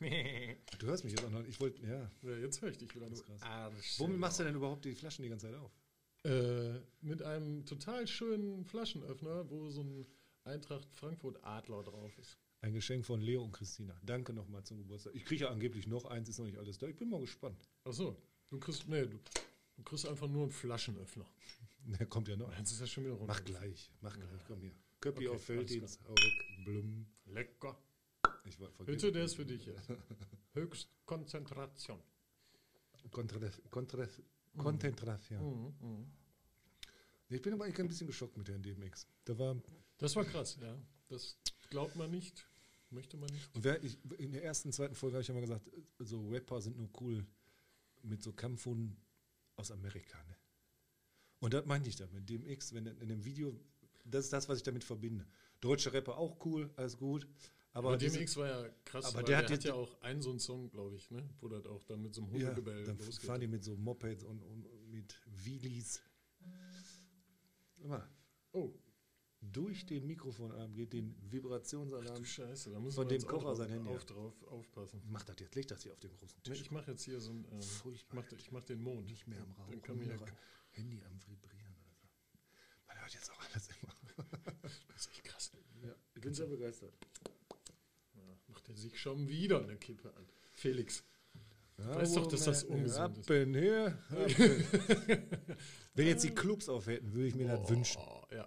[0.78, 1.45] Du hörst mich jetzt auch noch.
[1.45, 2.11] Ich wollte, ja.
[2.22, 3.11] Ja, jetzt höre ich dich wieder.
[3.11, 3.43] Das krass.
[3.43, 5.70] Ah, Womit machst du denn überhaupt die Flaschen die ganze Zeit auf?
[6.24, 10.07] Äh, mit einem total schönen Flaschenöffner, wo so ein
[10.45, 12.38] Eintracht Frankfurt Adler drauf ist.
[12.62, 13.99] Ein Geschenk von Leo und Christina.
[14.03, 15.14] Danke nochmal zum Geburtstag.
[15.14, 16.86] Ich kriege ja angeblich noch eins, ist noch nicht alles da.
[16.86, 17.68] Ich bin mal gespannt.
[17.84, 18.16] Ach so,
[18.51, 19.18] du kriegst, nee, du,
[19.76, 21.26] du kriegst einfach nur einen Flaschenöffner.
[21.98, 22.56] Der kommt ja noch.
[22.56, 23.32] Jetzt ist das schon wieder runter.
[23.32, 24.74] Mach gleich, mach gleich, komm hier.
[25.00, 27.06] Köppi Okay, auf Felddienst, weg, blum.
[27.24, 27.78] Lecker.
[28.44, 29.88] Ich war Bitte, der ist für dich jetzt.
[30.54, 32.00] Höchstkonzentration.
[33.10, 33.38] Kontra,
[34.58, 35.74] Konzentration.
[35.80, 36.12] Mhm, mhm.
[37.28, 39.06] Ich bin aber eigentlich ein bisschen geschockt mit der DMX.
[39.24, 39.56] Da war,
[39.98, 40.76] Das war krass, ja.
[41.08, 41.38] Das
[41.70, 42.46] glaubt man nicht,
[42.90, 43.54] möchte man nicht.
[43.54, 46.76] und wer, ich, in der ersten, zweiten Folge habe ich immer gesagt, so Rapper sind
[46.76, 47.24] nur cool
[48.02, 48.96] mit so Kampfhunden
[49.56, 50.18] aus Amerika.
[50.24, 50.36] Ne?
[51.41, 52.28] Und das meinte ich damit.
[52.28, 53.59] DMX, wenn in dem Video,
[54.05, 55.26] das ist das, was ich damit verbinde.
[55.61, 57.26] Deutsche Rapper auch cool, alles gut.
[57.72, 60.41] Aber, Aber DMX war ja krass, aber der hat hat ja auch einen so einen
[60.41, 61.28] Song, glaube ich, ne?
[61.41, 63.26] wo das auch dann mit so einem ja, Hundegebell dann losgeht.
[63.26, 66.03] fahren die mit so Mopeds und, und mit Wheelies.
[67.78, 68.09] Immer
[68.53, 68.72] oh,
[69.41, 72.24] durch den Mikrofonarm geht den Vibrationsalarm.
[72.24, 75.01] Scheiße, da muss Von man dem Kocher sein Handy auf, drauf aufpassen.
[75.09, 76.61] Mach das jetzt, leg das hier auf den großen Ne, Tisch.
[76.61, 77.61] ich mache jetzt hier so ein, ähm,
[77.95, 79.07] ich mache ich mach den Mond.
[79.07, 80.18] nicht mehr am Rauchen, Dann kann mir
[80.80, 82.06] Handy am Vibrieren oder so.
[82.88, 83.94] Man hört jetzt auch alles immer.
[84.88, 85.50] Das ist echt krass.
[85.82, 86.92] Ja, ich bin sehr begeistert.
[88.14, 90.26] Ja, macht er sich schon wieder eine Kippe an.
[90.52, 91.04] Felix.
[91.78, 93.30] Ja, Weißt doch, dass das ungesund ist.
[93.30, 93.98] in hier.
[95.94, 98.02] Wenn jetzt die Clubs aufhätten, würde ich mir das wünschen.
[98.02, 98.46] Oh, ja,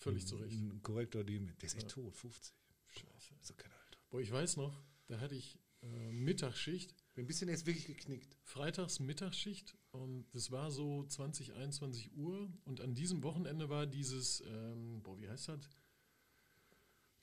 [0.00, 0.56] völlig zu Recht.
[0.56, 1.46] Ein korrektor dem.
[1.58, 2.52] Der ist echt tot, 50.
[2.88, 3.34] Scheiße.
[3.40, 3.98] So kein Alter.
[4.10, 8.36] Boah, ich weiß noch, da hatte ich äh, Mittagsschicht, Bin ein bisschen jetzt wirklich geknickt.
[8.42, 14.42] freitags Mittagsschicht und das war so 20, 21 Uhr und an diesem Wochenende war dieses,
[14.46, 15.68] ähm, boah, wie heißt das?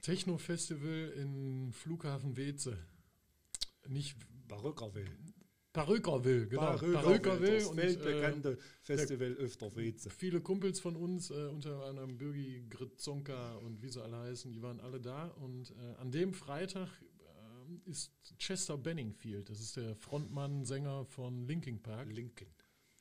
[0.02, 2.78] Techno-Festival in Flughafen Weze.
[3.88, 5.16] Nicht Barockerville.
[5.74, 6.76] Parökerville, genau.
[6.76, 10.10] Parökerville das und äh, weltbekannte Festival öfter Weze.
[10.10, 14.62] viele Kumpels von uns, äh, unter anderem Birgi, Gritzonka und wie sie alle heißen, die
[14.62, 15.28] waren alle da.
[15.28, 17.06] Und äh, an dem Freitag äh,
[17.86, 22.48] ist Chester Benningfield, das ist der Frontmann, Sänger von Linkin Park Linken.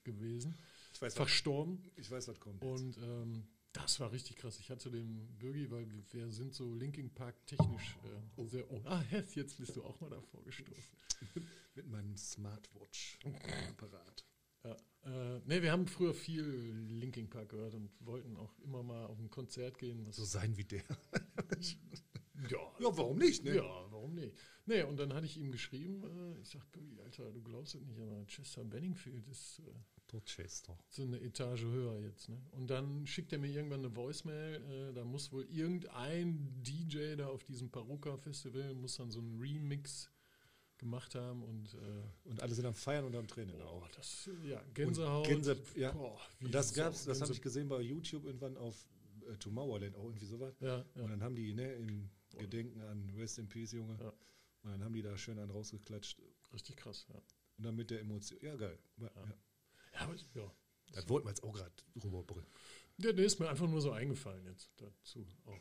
[0.04, 0.54] gewesen,
[0.92, 1.82] Ich weiß, was, verstorben.
[1.96, 2.62] ich weiß, was kommt.
[2.62, 2.70] jetzt.
[2.80, 4.58] Und ähm, das war richtig krass.
[4.58, 7.96] Ich hatte den Birgi, weil wir- sind so Linkin Park technisch
[8.36, 8.68] äh, sehr.
[8.70, 9.02] Oh, ah,
[9.34, 10.96] jetzt bist du auch mal davor gestoßen.
[11.74, 14.24] Mit meinem Smartwatch-Apparat.
[14.64, 19.06] Ja, äh, nee, wir haben früher viel Linkin Park gehört und wollten auch immer mal
[19.06, 20.04] auf ein Konzert gehen.
[20.06, 20.82] Was So sein wie der.
[22.48, 23.56] ja, Ja, warum nicht, ne?
[23.56, 24.34] ja, warum nicht?
[24.66, 26.02] Nee, und dann hatte ich ihm geschrieben,
[26.36, 29.72] äh, ich sag, Birgi, Alter, du glaubst es nicht, aber Chester Benningfield ist äh,
[30.06, 30.76] Dorchester.
[30.88, 32.28] so eine Etage höher jetzt.
[32.28, 32.40] Ne?
[32.52, 37.28] Und dann schickt er mir irgendwann eine Voicemail, äh, da muss wohl irgendein DJ da
[37.28, 40.10] auf diesem Paruka-Festival, muss dann so einen Remix
[40.78, 44.30] gemacht haben und äh, Und alle sind am Feiern und am Tränen in oh, das,
[44.44, 45.26] ja, Gänsehaut.
[45.26, 45.92] Gänse- ja.
[45.92, 48.86] Boah, Und das so gab's, das habe ich gesehen bei YouTube irgendwann auf
[49.28, 50.54] äh, Tomorrowland, auch irgendwie sowas.
[50.60, 51.08] Ja, Und ja.
[51.08, 52.08] dann haben die, ne, im
[52.40, 53.96] Gedenken an Rest in Peace, Junge.
[54.00, 54.08] Ja.
[54.62, 56.18] Und dann haben die da schön einen rausgeklatscht.
[56.52, 57.14] Richtig krass, ja.
[57.58, 58.38] Und dann mit der Emotion.
[58.42, 58.78] Ja, geil.
[58.98, 59.22] Ja, Ja.
[59.24, 59.34] ja.
[59.94, 60.52] Ja, aber, ja.
[60.92, 61.72] Das wollten wir jetzt auch gerade
[62.02, 62.46] rüberbringen.
[62.98, 65.26] Der, der ist mir einfach nur so eingefallen jetzt dazu.
[65.46, 65.58] Auch.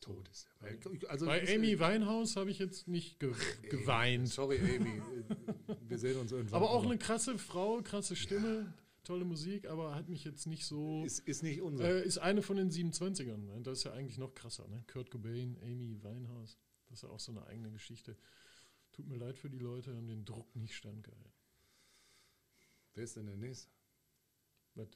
[0.00, 1.10] Tot ist Bei- er.
[1.10, 3.32] Also, Bei Amy Winehouse habe ich jetzt nicht ge
[3.70, 4.28] geweint.
[4.28, 5.02] Sorry, Amy.
[5.88, 6.56] Wir sehen uns irgendwann.
[6.62, 8.72] Aber auch eine krasse Frau, krasse Stimme,
[9.06, 11.04] tolle Musik, aber hat mich jetzt nicht so.
[11.04, 11.84] Ist, ist nicht unser.
[11.84, 13.36] Äh, ist eine von den 27ern.
[13.38, 13.60] Ne?
[13.62, 14.66] Das ist ja eigentlich noch krasser.
[14.68, 14.84] Ne?
[14.86, 16.58] Kurt Cobain, Amy Winehouse.
[16.88, 18.16] Das ist ja auch so eine eigene Geschichte.
[18.92, 21.32] Tut mir leid für die Leute, haben den Druck nicht standgehalten.
[22.94, 23.70] Wer ist denn der Nächste,
[24.74, 24.88] Was?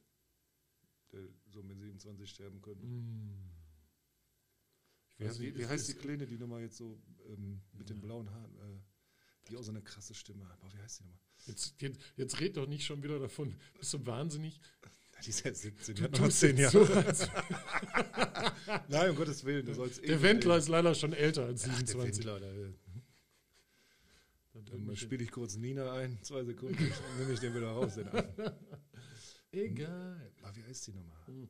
[1.13, 2.87] der so mit 27 sterben könnte?
[2.87, 3.51] Mm.
[5.11, 6.99] Ich Wie, weiß heißt wie ist- heißt die Kleine, die nochmal jetzt so
[7.29, 8.81] ähm, mit den blauen Haaren, äh,
[9.49, 10.59] die auch so eine krasse Stimme hat?
[10.61, 11.21] Boah, wie heißt die nochmal?
[11.47, 13.57] Jetzt, jetzt, jetzt red doch nicht schon wieder davon.
[13.79, 14.61] Bist du wahnsinnig?
[15.25, 17.15] Die ist ja 17, die Du hat noch tust 10 jetzt Jahre.
[17.15, 17.27] so,
[18.89, 21.87] Nein, um Gottes Willen, du sollst Der Wendler ist leider schon älter als Ach, der
[21.87, 22.25] 27.
[22.25, 22.41] Wendler,
[24.53, 27.97] da, Dann spiele ich kurz Nina ein, zwei Sekunden, dann nehme ich den wieder raus.
[27.97, 28.09] Den.
[29.53, 30.33] Egal.
[30.43, 31.27] Aber wie heißt die nochmal?
[31.27, 31.49] Hm.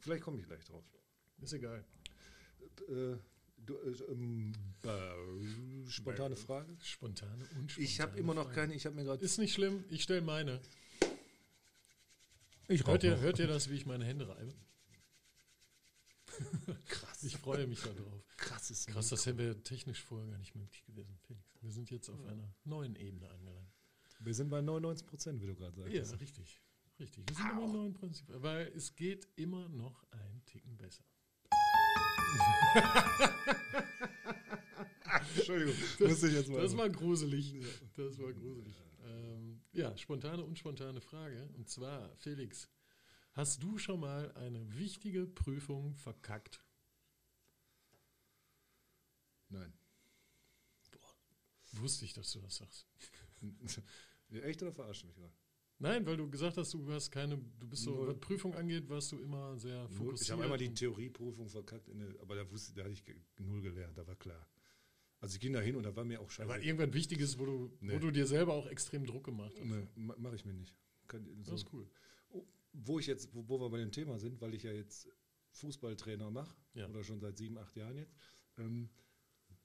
[0.00, 0.84] Vielleicht komme ich gleich drauf.
[1.40, 1.84] Ist egal.
[2.88, 3.16] Äh,
[3.66, 4.52] du, äh, ähm,
[4.84, 6.76] äh, spontane Frage?
[6.82, 8.54] Spontane und Ich habe spontane immer noch Fragen.
[8.56, 9.24] keine, ich habe mir gerade.
[9.24, 10.60] Ist nicht schlimm, ich stelle meine.
[12.68, 14.54] Ich Hört ihr, hört ihr das, wie ich meine Hände reibe?
[16.86, 17.24] Krass.
[17.24, 18.24] Ich freue mich darauf.
[18.36, 21.44] Krasses Krass, das wäre technisch vorher gar nicht möglich gewesen, Felix.
[21.60, 23.70] Wir sind jetzt auf einer neuen Ebene angelangt.
[24.20, 26.20] Wir sind bei 99 Prozent, wie du gerade Ja, sagst.
[26.22, 26.60] richtig.
[26.98, 27.24] Richtig.
[27.28, 28.26] Wir sind immer noch im Prinzip.
[28.28, 31.04] Weil es geht immer noch ein Ticken besser.
[35.36, 36.60] Entschuldigung, muss ich jetzt mal.
[36.60, 37.54] Das war gruselig.
[37.96, 38.74] Das war gruselig.
[39.04, 41.48] Ähm, ja, spontane und spontane Frage.
[41.56, 42.68] Und zwar, Felix,
[43.32, 46.62] hast du schon mal eine wichtige Prüfung verkackt?
[49.48, 49.72] Nein.
[51.72, 52.86] Wusste ich, dass du das sagst.
[54.30, 55.32] Echt oder verarsche mich gerade?
[55.82, 59.10] Nein, weil du gesagt hast, du hast keine, du bist so, was Prüfung angeht, warst
[59.10, 60.22] du immer sehr fokussiert.
[60.22, 63.02] Ich habe einmal die Theorieprüfung verkackt, der, aber da, wusste, da hatte ich
[63.40, 64.46] null gelernt, da war klar.
[65.18, 66.48] Also ich ging da hin und da war mir auch scheiße.
[66.48, 67.94] Aber irgendwas Wichtiges, wo du, Nee.
[67.94, 69.66] wo du dir selber auch extrem Druck gemacht hast.
[69.68, 70.76] Nee, ma- mache ich mir nicht.
[71.08, 71.88] Kann, so, Das ist cool.
[72.72, 75.08] wo ich jetzt, wo, wo wir bei dem Thema sind, weil ich ja jetzt
[75.50, 76.88] Fußballtrainer mache, Ja.
[76.88, 78.14] oder schon seit sieben, acht Jahren jetzt,
[78.56, 78.88] ähm,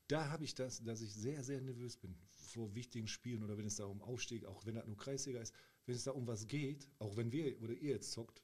[0.08, 3.66] da habe ich das, dass ich sehr, sehr nervös bin vor wichtigen Spielen oder wenn
[3.68, 5.54] es da um Aufstieg, auch wenn das nur Kreisliga ist,
[5.88, 8.44] wenn es da um was geht, auch wenn wir oder ihr jetzt zockt,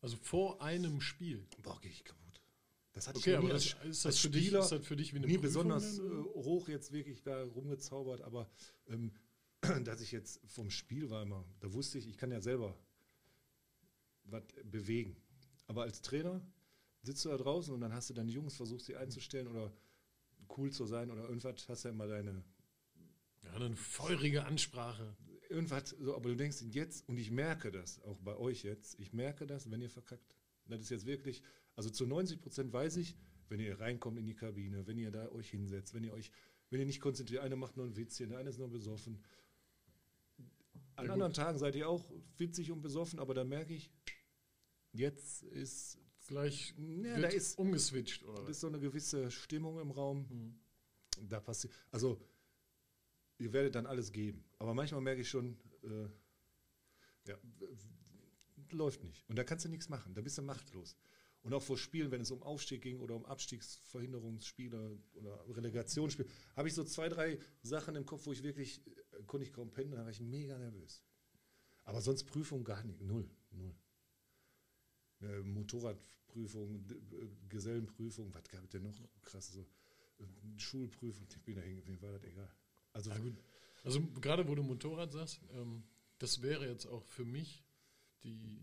[0.00, 1.48] Also vor einem Spiel.
[1.62, 2.40] boah, gehe ich kaputt.
[2.92, 5.12] Das hatte Okay, ich aber als, ist, das als dich, Spieler ist das für dich
[5.14, 6.28] wie eine nie Prüfung besonders äh, dann, oder?
[6.44, 8.50] hoch jetzt wirklich da rumgezaubert, aber
[8.88, 9.12] ähm,
[9.84, 12.76] dass ich jetzt vom Spiel war immer, da wusste ich, ich kann ja selber
[14.24, 15.16] was bewegen.
[15.66, 16.40] Aber als Trainer
[17.02, 19.72] sitzt du da draußen und dann hast du deine Jungs, versuchst sie einzustellen oder
[20.56, 22.44] cool zu sein oder irgendwas, hast ja immer deine,
[23.42, 25.16] Ja, eine feurige Ansprache.
[25.52, 29.12] Irgendwas, so, aber du denkst jetzt, und ich merke das, auch bei euch jetzt, ich
[29.12, 30.36] merke das, wenn ihr verkackt.
[30.66, 31.42] Das ist jetzt wirklich,
[31.76, 33.16] also zu 90 Prozent weiß ich,
[33.48, 36.30] wenn ihr reinkommt in die Kabine, wenn ihr da euch hinsetzt, wenn ihr euch,
[36.70, 39.22] wenn ihr nicht konzentriert, einer macht nur ein Witzchen, der eine ist nur besoffen.
[40.96, 42.04] An Ja, anderen Tagen seid ihr auch
[42.36, 43.90] witzig und besoffen, aber da merke ich,
[44.92, 45.98] jetzt ist,
[46.28, 48.22] Gleich Ja, da ist- umgeswitcht.
[48.24, 48.42] Oder?
[48.42, 50.26] das ist so eine gewisse Stimmung im Raum.
[50.30, 51.28] Mhm.
[51.28, 52.20] Da passiert, also
[53.42, 54.44] ihr werdet dann alles geben.
[54.58, 56.08] Aber manchmal merke ich schon, äh,
[57.28, 57.36] ja,
[58.70, 59.28] läuft nicht.
[59.28, 60.14] Und da kannst du nichts machen.
[60.14, 60.96] Da bist du machtlos.
[61.42, 66.68] Und auch vor Spielen, wenn es um Aufstieg ging oder um Abstiegsverhinderungsspiele oder Relegationsspiele, habe
[66.68, 69.90] ich so zwei, drei Sachen im Kopf, wo ich wirklich, äh, konnte ich kaum pennen,
[69.90, 71.04] da war ich mega nervös.
[71.84, 73.74] Aber sonst Prüfung gar nicht, null, null.
[75.20, 78.96] Äh, Motorradprüfung, äh, Gesellenprüfung, was gab es denn noch?
[79.22, 79.66] Krass, so
[80.20, 80.24] äh,
[80.58, 82.54] Schulprüfung, ich bin da hingegangen, mir war das egal.
[82.92, 83.36] Also, Ja, gut.
[83.84, 85.82] Also gerade wo du Motorrad sagst, ähm,
[86.18, 87.64] das wäre jetzt auch für mich
[88.22, 88.60] die,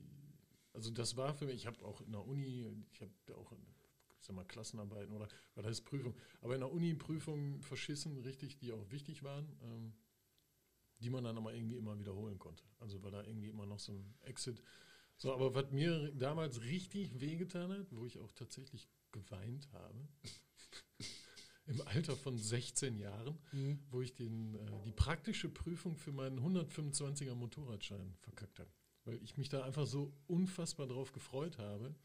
[0.73, 4.25] also das war für mich, ich habe auch in der Uni, ich habe auch, ich
[4.25, 8.71] sag mal, Klassenarbeiten oder was heißt Prüfung, aber in der Uni Prüfungen verschissen, richtig, die
[8.71, 9.93] auch wichtig waren, ähm,
[10.99, 12.63] die man dann aber irgendwie immer wiederholen konnte.
[12.79, 14.61] Also war da irgendwie immer noch so ein Exit.
[15.17, 20.07] So, aber was mir damals richtig wehgetan hat, wo ich auch tatsächlich geweint habe,
[21.69, 23.37] im Alter von 16 Jahren,
[23.91, 28.69] wo ich den, äh, die praktische Prüfung für meinen 125er Motorradschein verkackt habe.
[29.05, 31.95] Weil ich mich da einfach so unfassbar drauf gefreut habe.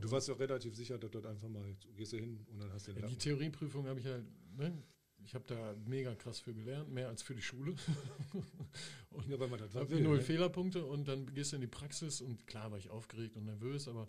[0.00, 2.72] du warst ja relativ sicher, dass dort einfach mal, du gehst du hin und dann
[2.72, 3.16] hast du den Ja, die.
[3.16, 4.24] Theorieprüfung habe ich halt,
[4.56, 4.82] ne,
[5.24, 7.74] ich habe da mega krass für gelernt, mehr als für die Schule.
[9.10, 10.22] und Ja, weil man das will, null ne?
[10.22, 13.88] Fehlerpunkte und dann gehst du in die Praxis und klar war ich aufgeregt und nervös,
[13.88, 14.08] aber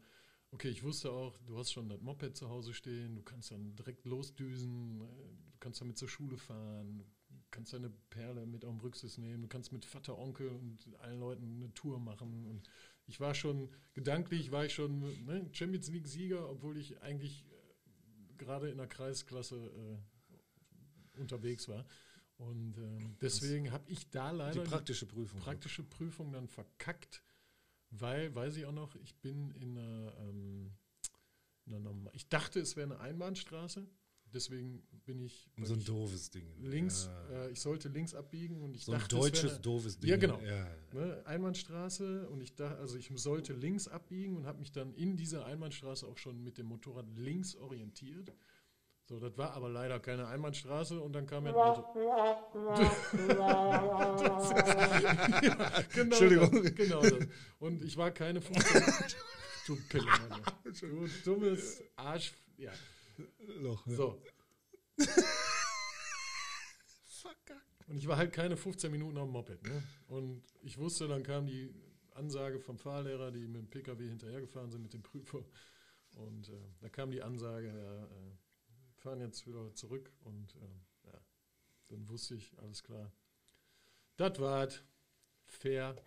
[0.51, 3.75] okay, ich wusste auch, du hast schon das Moped zu Hause stehen, du kannst dann
[3.75, 8.71] direkt losdüsen, äh, du kannst damit zur Schule fahren, du kannst deine Perle mit auf
[8.71, 12.69] den Rücksitz nehmen, du kannst mit Vater, Onkel und allen Leuten eine Tour machen und
[13.07, 18.33] ich war schon, gedanklich war ich schon ne, Champions League Sieger, obwohl ich eigentlich äh,
[18.37, 21.85] gerade in der Kreisklasse äh, unterwegs war.
[22.37, 25.39] Und ähm, deswegen habe ich da Die leider praktische Prüfung.
[25.39, 27.23] praktische Prüfung dann verkackt,
[27.91, 30.71] weil, weiß ich auch noch, ich bin in einer, ähm,
[31.65, 33.87] in einer ich dachte, es wäre eine Einbahnstraße,
[34.33, 36.45] deswegen bin ich, so ein doofes Ding.
[36.61, 37.45] links, Ja.
[37.45, 40.09] äh, ich sollte links abbiegen und ich so ein dachte, wäre deutsches eine- doofes Ding.
[40.09, 40.39] Ja, genau.
[40.41, 40.67] Ja.
[40.93, 45.15] ne, Einbahnstraße und ich dachte, also ich sollte links abbiegen und habe mich dann in
[45.15, 48.31] dieser Einbahnstraße auch schon mit dem Motorrad links orientiert.
[49.07, 51.85] So, das war aber leider keine Einbahnstraße und dann kam mir ein Auto.
[54.25, 54.49] Das
[55.43, 56.63] ja, genau Entschuldigung.
[56.63, 57.27] Das, genau das.
[57.59, 58.83] Und ich war keine 15.
[59.67, 60.07] du Pille,
[60.79, 62.33] Du dummes Arsch.
[62.57, 62.71] Ja,
[63.59, 63.95] Loch, ja.
[63.95, 64.21] so.
[67.87, 69.61] Und ich war halt keine 15 Minuten auf dem Moped.
[69.63, 69.83] Ne?
[70.07, 71.71] Und ich wusste, dann kam die
[72.15, 75.45] Ansage vom Fahrlehrer, die mit dem PKW hinterhergefahren sind, mit dem Prüfer.
[76.15, 78.37] Und äh, da kam die Ansage, ja, äh,
[79.05, 80.11] fahren jetzt wieder zurück.
[80.23, 81.13] Und äh, ja,
[81.89, 83.11] dann wusste ich, alles klar.
[84.17, 84.83] Das war's.
[85.45, 85.95] Fair.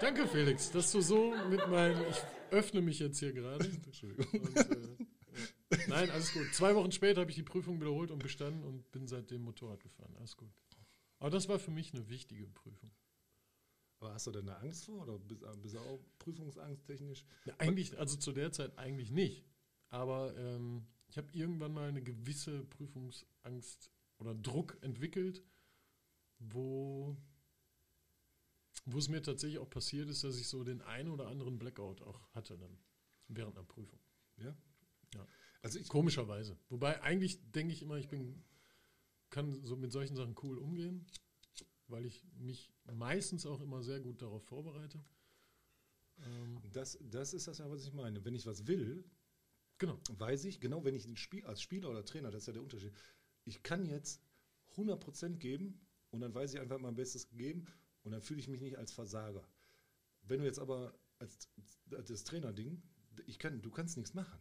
[0.00, 2.00] Danke, Felix, dass du so mit meinen.
[2.08, 2.22] Ich
[2.52, 3.68] öffne mich jetzt hier gerade.
[4.32, 4.96] Und, äh.
[5.88, 6.54] Nein, alles gut.
[6.54, 10.14] Zwei Wochen später habe ich die Prüfung wiederholt und bestanden und bin seitdem Motorrad gefahren.
[10.18, 10.50] Alles gut.
[11.18, 12.92] Aber das war für mich eine wichtige Prüfung.
[14.02, 17.24] Aber hast du denn da Angst vor oder bist, bist du auch prüfungsangst technisch?
[17.44, 19.44] Ja, eigentlich, also zu der Zeit eigentlich nicht.
[19.90, 25.44] Aber ähm, ich habe irgendwann mal eine gewisse Prüfungsangst oder Druck entwickelt,
[26.40, 27.16] wo,
[28.86, 32.02] wo es mir tatsächlich auch passiert ist, dass ich so den einen oder anderen Blackout
[32.02, 32.76] auch hatte dann
[33.28, 34.00] während einer Prüfung.
[34.38, 34.56] Ja.
[35.14, 35.28] Ja.
[35.62, 36.58] Also ich, Komischerweise.
[36.70, 38.42] Wobei eigentlich denke ich immer, ich bin,
[39.30, 41.06] kann so mit solchen Sachen cool umgehen,
[41.92, 45.04] weil ich mich meistens auch immer sehr gut darauf vorbereite.
[46.18, 48.24] Ähm, Das, das ist das ja, was ich meine.
[48.24, 49.04] Wenn ich was will,
[49.78, 49.98] genau.
[50.10, 52.62] weiß ich, genau wenn ich ein Spiel, als Spieler oder Trainer, das ist ja der
[52.62, 52.92] Unterschied,
[53.44, 54.20] ich kann jetzt
[54.76, 55.80] 100% geben
[56.10, 57.66] und dann weiß ich einfach mein Bestes gegeben
[58.02, 59.46] und dann fühle ich mich nicht als Versager.
[60.22, 61.48] Wenn du jetzt aber als,
[61.86, 62.82] das Trainerding,
[63.26, 64.38] ich kann, du kannst nichts machen.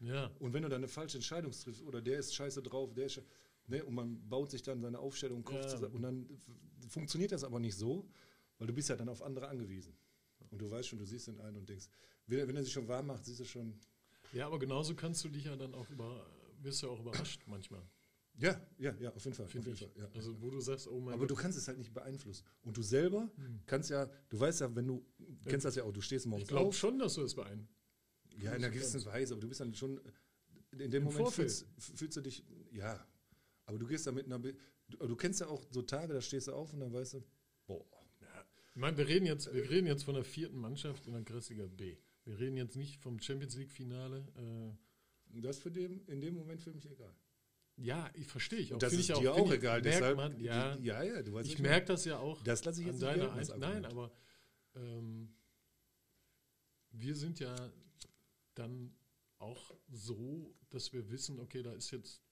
[0.00, 0.26] Ja.
[0.38, 3.18] Und wenn du dann eine falsche Entscheidung triffst oder der ist scheiße drauf, der ist
[3.18, 3.24] sche-
[3.66, 5.68] ne, und man baut sich dann seine Aufstellung Kopf Ja.
[5.68, 6.28] zusammen und dann
[6.88, 8.08] funktioniert das aber nicht so,
[8.58, 9.96] weil du bist ja dann auf andere angewiesen.
[10.50, 11.88] Und du weißt schon, du siehst den einen und denkst,
[12.26, 13.78] wenn, er sich schon warm macht, siehst du schon,
[14.32, 16.26] Ja, aber genauso kannst du dich ja dann auch über,
[16.62, 17.82] wirst du ja auch überrascht manchmal.
[18.38, 19.46] ja, ja, ja, auf jeden Fall.
[19.46, 19.64] Auf ich.
[19.64, 20.08] jeden Fall ja.
[20.14, 22.44] Also wo du sagst, oh mein aber du Gott, kannst es halt nicht beeinflussen.
[22.62, 23.30] Und du selber
[23.66, 25.04] kannst ja, du weißt ja, wenn du,
[25.46, 26.76] kennst das ja auch, du stehst ich morgens glaube auf.
[26.76, 27.70] schon, dass du es beeinflusst.
[28.36, 30.00] Ja, in einer gewissen Weise, aber du bist dann schon,
[30.72, 33.06] in dem Im Moment fühlst, fühlst du dich, ja,
[33.64, 34.40] aber du gehst da mit einer,
[34.88, 37.24] du, du kennst ja auch so Tage, da stehst du auf und dann weißt du,
[37.66, 37.84] boah,
[38.20, 38.44] Ja.
[38.74, 41.66] Ich meine, wir reden jetzt, wir reden jetzt von der vierten Mannschaft in der Kreisliga
[41.66, 41.96] B.
[42.24, 44.26] Wir reden jetzt nicht vom Champions League Finale.
[44.36, 47.14] Äh, das ist für dem, in dem Moment für mich egal.
[47.76, 48.78] ja, ich verstehe ich auch.
[48.78, 51.48] Das Find ist ich dir auch ich- egal, deshalb, man, ja, ja, ja, du weißt
[51.50, 54.12] ich merke das ja auch Das lasse ich an jetzt nicht deiner Ein Nein, aber
[54.76, 55.34] ähm,
[56.90, 57.54] wir sind ja
[58.54, 58.94] dann
[59.38, 62.22] auch so, dass wir wissen, okay, da ist jetzt,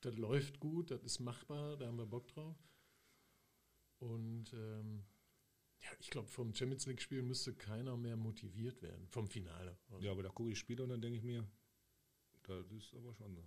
[0.00, 2.56] das läuft gut, das ist machbar, da haben wir Bock drauf.
[3.98, 5.04] Und ähm,
[5.80, 9.78] ja, ich glaube, vom Champions League-Spiel müsste keiner mehr motiviert werden, vom Finale.
[9.88, 11.46] Also, Ja, aber da gucke ich Spiele und dann denke ich mir,
[12.42, 13.44] das ist aber schon so.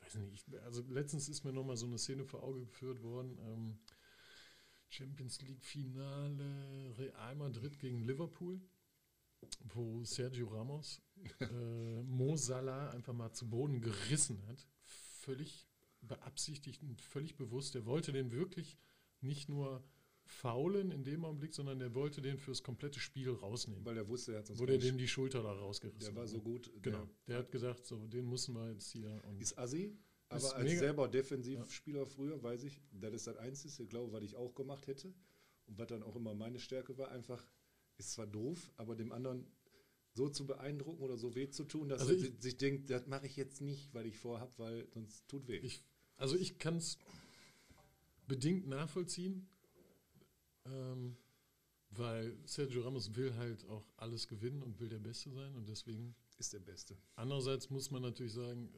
[0.00, 3.38] weiß nicht, ich, also letztens ist mir nochmal so eine Szene vor Auge geführt worden.
[3.40, 3.78] Ähm,
[4.88, 8.60] Champions League Finale Real Madrid gegen Liverpool,
[9.74, 11.00] wo Sergio Ramos
[11.40, 14.66] äh, Mo Salah einfach mal zu Boden gerissen hat.
[14.82, 15.71] Völlig
[16.02, 17.74] beabsichtigt und völlig bewusst.
[17.74, 18.76] Der wollte den wirklich
[19.20, 19.82] nicht nur
[20.24, 23.84] faulen in dem Augenblick, sondern der wollte den fürs komplette Spiel rausnehmen.
[23.84, 26.26] Weil der wusste, er hat sonst der keine dem die Schulter da rausgerissen Der war
[26.26, 26.70] so gut.
[26.82, 27.08] Genau.
[27.26, 29.20] Der hat gesagt, so, den müssen wir jetzt hier.
[29.24, 29.96] Und Ist assi,
[30.28, 34.22] aber Ist als mega- selber Defensivspieler früher weiß ich, das ist das Einzige, glaube was
[34.22, 35.12] ich auch gemacht hätte
[35.66, 37.46] und was dann auch immer meine Stärke war, einfach,
[37.98, 39.46] ist zwar doof, aber dem anderen
[40.14, 42.90] so zu beeindrucken oder so weh zu tun, dass Also er ich- si- sich denkt,
[42.90, 45.56] das mache ich jetzt nicht, weil ich vorhab, weil sonst tut weh.
[45.58, 45.82] Ich,
[46.22, 46.98] also ich kann es
[48.28, 49.46] bedingt nachvollziehen,
[50.66, 51.16] ähm,
[51.90, 56.14] weil Sergio Ramos will halt auch alles gewinnen und will der Beste sein und deswegen.
[56.38, 56.96] ist der Beste.
[57.16, 58.72] Andererseits muss man natürlich sagen,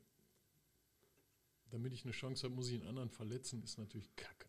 [1.71, 4.49] damit ich eine Chance habe, muss ich einen anderen verletzen, ist natürlich kacke.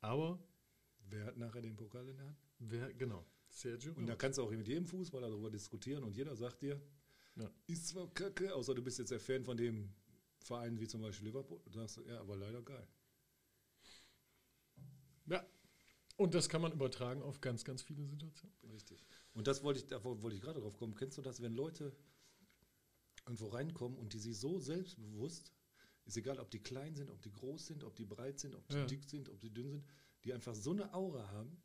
[0.00, 0.38] Aber
[1.10, 2.36] Wer hat nachher den Pokal in der Hand?
[2.58, 6.34] wer, genau, Sergio Und da kannst du auch mit jedem Fußballer darüber diskutieren und jeder
[6.34, 6.80] sagt dir,
[7.36, 7.50] Ja.
[7.66, 9.90] ist zwar kacke, außer du bist jetzt der Fan von dem
[10.44, 11.60] Verein wie zum Beispiel Liverpool.
[11.64, 12.86] Du sagst, ja, aber leider geil.
[15.26, 15.44] Ja.
[16.16, 18.54] Und das kann man übertragen auf ganz, ganz viele Situationen.
[18.70, 19.04] Richtig.
[19.32, 20.94] Und das wollte ich, da wollte ich gerade drauf kommen.
[20.94, 21.96] Kennst du das, wenn Leute
[23.24, 25.52] irgendwo reinkommen und die sich so selbstbewusst,
[26.04, 28.68] ist egal, ob die klein sind, ob die groß sind, ob die breit sind, ob
[28.68, 28.86] die Ja.
[28.86, 29.84] dick sind, ob die dünn sind,
[30.24, 31.60] die einfach so eine Aura haben,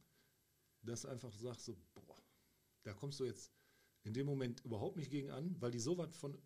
[0.81, 2.15] dass du einfach sagst, so, boah,
[2.83, 3.51] da kommst du jetzt
[4.03, 6.37] in dem Moment überhaupt nicht gegen an, weil die so was von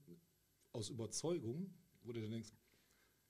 [0.71, 1.71] aus Überzeugung,
[2.03, 2.51] wo du dann denkst,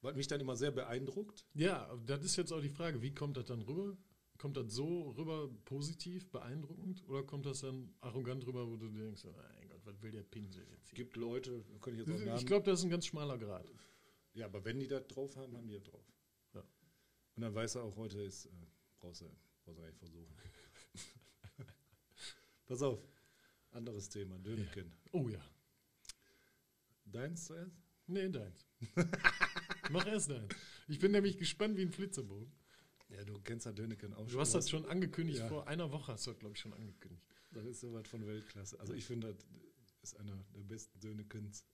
[0.01, 3.38] was mich dann immer sehr beeindruckt, Ja, das ist jetzt auch die Frage, wie kommt
[3.38, 3.97] das dann rüber?
[4.38, 9.24] Kommt das so rüber positiv, beeindruckend oder kommt das dann arrogant rüber, wo du denkst,
[9.24, 10.97] mein Gott, was will der Pinsel jetzt hier?
[10.97, 13.38] gibt Leute, da könnte ich jetzt auch Ich Namen glaube, das ist ein ganz schmaler
[13.38, 13.65] Grad.
[14.34, 16.05] Ja, aber wenn die das drauf haben, haben die das drauf.
[16.53, 16.61] Ja.
[17.36, 18.49] Und dann weiß er auch, heute ist, äh,
[18.99, 19.26] brauchst du,
[19.63, 20.36] brauchst du gar nicht versuchen.
[22.65, 22.99] Pass auf,
[23.71, 24.91] anderes Thema, Döneken.
[25.11, 25.41] Oh ja.
[27.05, 27.82] Deins zuerst?
[28.08, 28.66] Nee, deins.
[29.91, 30.54] Mach erst deins.
[30.88, 32.51] Ich bin nämlich gespannt wie ein Flitzerbogen.
[33.10, 35.47] Ja, du kennst ja Döneken auch Du hast das schon angekündigt, Ja.
[35.47, 37.24] vor einer Woche hast du das, glaube ich, schon angekündigt.
[37.51, 38.80] Das ist sowas von Weltklasse.
[38.80, 41.66] Also ich finde, das ist einer der besten Dönekens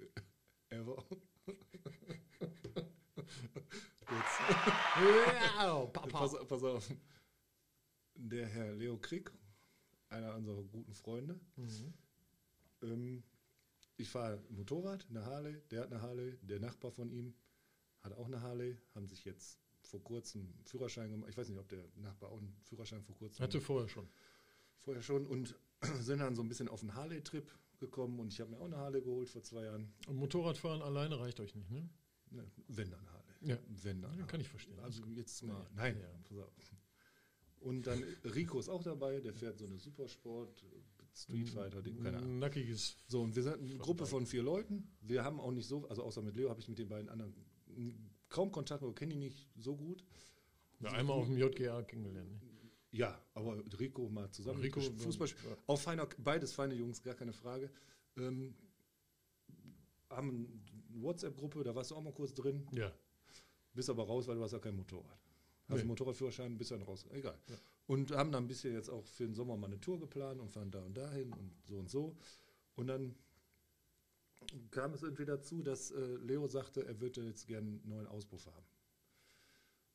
[0.70, 1.04] ever.
[5.58, 6.90] Ja, Pass, pass auf.
[8.14, 9.30] Der Herr Leo Krieg,
[10.08, 11.94] einer unserer guten Freunde, Mhm.
[12.82, 13.22] ähm,
[13.96, 17.34] ich fahre Motorrad, eine Harley, der hat eine Harley, der Nachbar von ihm
[18.02, 21.30] hat auch eine Harley, haben sich jetzt vor kurzem einen Führerschein gemacht.
[21.30, 24.08] Ich weiß nicht, ob der Nachbar auch einen Führerschein vor kurzem Hatte vorher schon.
[24.80, 25.54] vorher schon und
[26.00, 28.76] sind dann so ein bisschen auf einen Harley-Trip gekommen und ich habe mir auch eine
[28.76, 29.92] Harley geholt vor zwei Jahren.
[30.08, 31.88] Und Motorradfahren alleine reicht euch nicht, ne?
[32.30, 33.34] Ne, wenn dann Harley.
[33.42, 33.58] Ja.
[33.68, 34.10] Wenn dann.
[34.12, 34.26] Ja, Harley.
[34.30, 34.78] kann ich verstehen.
[34.80, 35.54] Also jetzt mal.
[35.54, 35.70] Ja.
[35.74, 36.44] Nein, Ja.
[37.60, 40.64] Und dann Rico ist auch dabei, der fährt so eine Supersport,
[41.16, 42.38] Street Fighter, Ding, keine Ahnung.
[42.38, 42.96] Nackiges.
[43.08, 44.94] So, und wir sind eine Gruppe von vier Leuten.
[45.00, 47.34] Wir haben auch nicht so, also außer mit Leo habe ich mit den beiden anderen
[48.28, 50.04] kaum Kontakt, aber kenne die nicht so gut.
[50.80, 52.30] Ja, einmal auf dem JGA kennengelernt.
[52.30, 52.40] Ne?
[52.90, 54.60] Ja, aber Rico mal zusammen.
[54.60, 55.56] Rico, Fußball, ja.
[55.66, 57.70] auch feiner, beides feine Jungs, gar keine Frage.
[58.16, 58.54] Ähm,
[60.10, 60.28] haben
[60.92, 62.92] eine WhatsApp-Gruppe, da warst du auch mal kurz drin, Ja.
[63.72, 65.10] bist aber raus, weil du hast ja kein Motorrad.
[65.68, 65.80] Hast Nee.
[65.80, 67.06] einen Motorradführerschein, bist dann raus.
[67.10, 67.38] Egal.
[67.48, 67.56] Ja.
[67.86, 70.50] Und haben dann ein bisschen jetzt auch für den Sommer mal eine Tour geplant und
[70.50, 72.16] fahren da und dahin und so und so.
[72.74, 73.14] Und dann
[74.70, 78.46] kam es irgendwie dazu, dass äh, Leo sagte, er würde jetzt gerne einen neuen Auspuff
[78.46, 78.66] haben.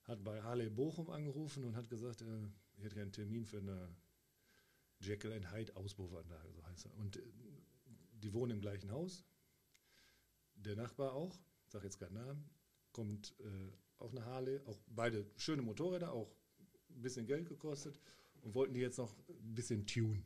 [0.04, 3.60] Hat bei Harley Bochum angerufen und hat gesagt, äh, ich hätte gerne einen Termin für
[3.60, 3.96] eine
[5.00, 6.98] Jekyll and Hyde Auspuffanlage, so heißt er.
[6.98, 7.22] Und äh,
[8.14, 9.24] die wohnen im gleichen Haus.
[10.56, 11.38] Der Nachbar auch,
[11.68, 12.50] sag jetzt keinen Namen,
[12.92, 16.36] kommt äh, auch eine Harley, auch beide schöne Motorräder, auch
[16.96, 18.00] ein bisschen Geld gekostet
[18.42, 20.24] und wollten die jetzt noch ein bisschen tun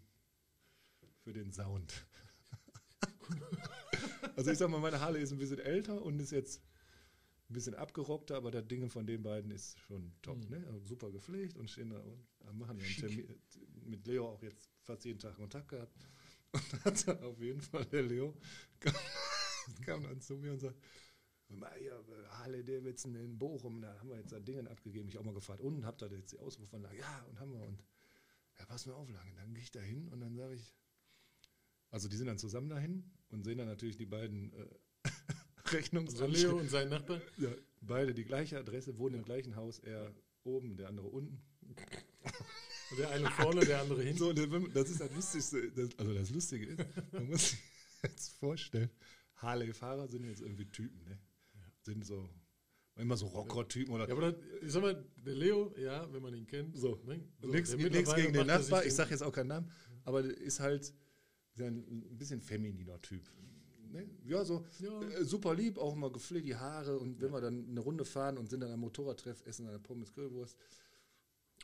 [1.24, 2.06] für den Sound.
[4.36, 6.62] also ich sag mal, meine Harley ist ein bisschen älter und ist jetzt
[7.50, 10.38] ein bisschen abgerockter, aber das Ding von den beiden ist schon top.
[10.46, 10.50] Mhm.
[10.50, 10.68] Ne?
[10.68, 12.96] Also super gepflegt und stehen da und machen ja einen.
[12.96, 13.28] Termin
[13.86, 15.94] mit Leo auch jetzt fast jeden Tag Kontakt gehabt.
[16.52, 18.36] Und hat dann auf jeden Fall der Leo
[18.80, 18.94] kam,
[19.86, 20.78] kam dann zu mir und sagt,
[21.50, 25.08] Äh, Harley Davidson in Bochum, da haben wir jetzt da Dinge abgegeben.
[25.10, 26.98] Ich auch mal gefragt, und habt ihr jetzt die Auspuffanlage?
[26.98, 27.62] Ja, und haben wir.
[27.62, 27.84] Und
[28.58, 29.34] ja, pass mir auf, lange.
[29.36, 30.74] Dann gehe ich da hin und dann sage ich,
[31.92, 35.10] also die sind dann zusammen dahin und sehen dann natürlich die beiden äh,
[35.68, 36.52] Rechnungsanschriften.
[36.52, 37.22] Leo und sein Nachbar.
[37.38, 37.50] Ja,
[37.82, 41.42] beide die gleiche Adresse, wohnen im gleichen Haus, er oben, der andere unten.
[42.98, 44.20] Der eine vorne, der andere hinten.
[44.20, 47.60] So, und das ist das Lustigste, das, also das Lustige ist, man muss sich
[48.04, 48.90] jetzt vorstellen,
[49.38, 51.20] Harley-Fahrer sind jetzt irgendwie Typen, ne?
[51.86, 52.28] Sind so,
[52.96, 56.34] immer so Rocker-Typen oder Ja, aber das, ich sag mal, der Leo, ja, wenn man
[56.34, 56.76] ihn kennt.
[56.76, 57.24] So, ne?
[57.44, 59.72] nichts der nichts gegen den Nachbar, ich sage jetzt auch keinen Namen,
[60.04, 60.96] aber ist halt
[61.58, 63.30] ja ein, bisschen femininer Typ.
[63.92, 64.10] Ne?
[64.24, 65.00] Ja, so Ja.
[65.02, 68.40] äh, super lieb, auch immer gepflegt, die Haare und wenn wir dann eine Runde fahren
[68.40, 70.58] und sind dann am Motorradtreff, essen eine Pommes Currywurst.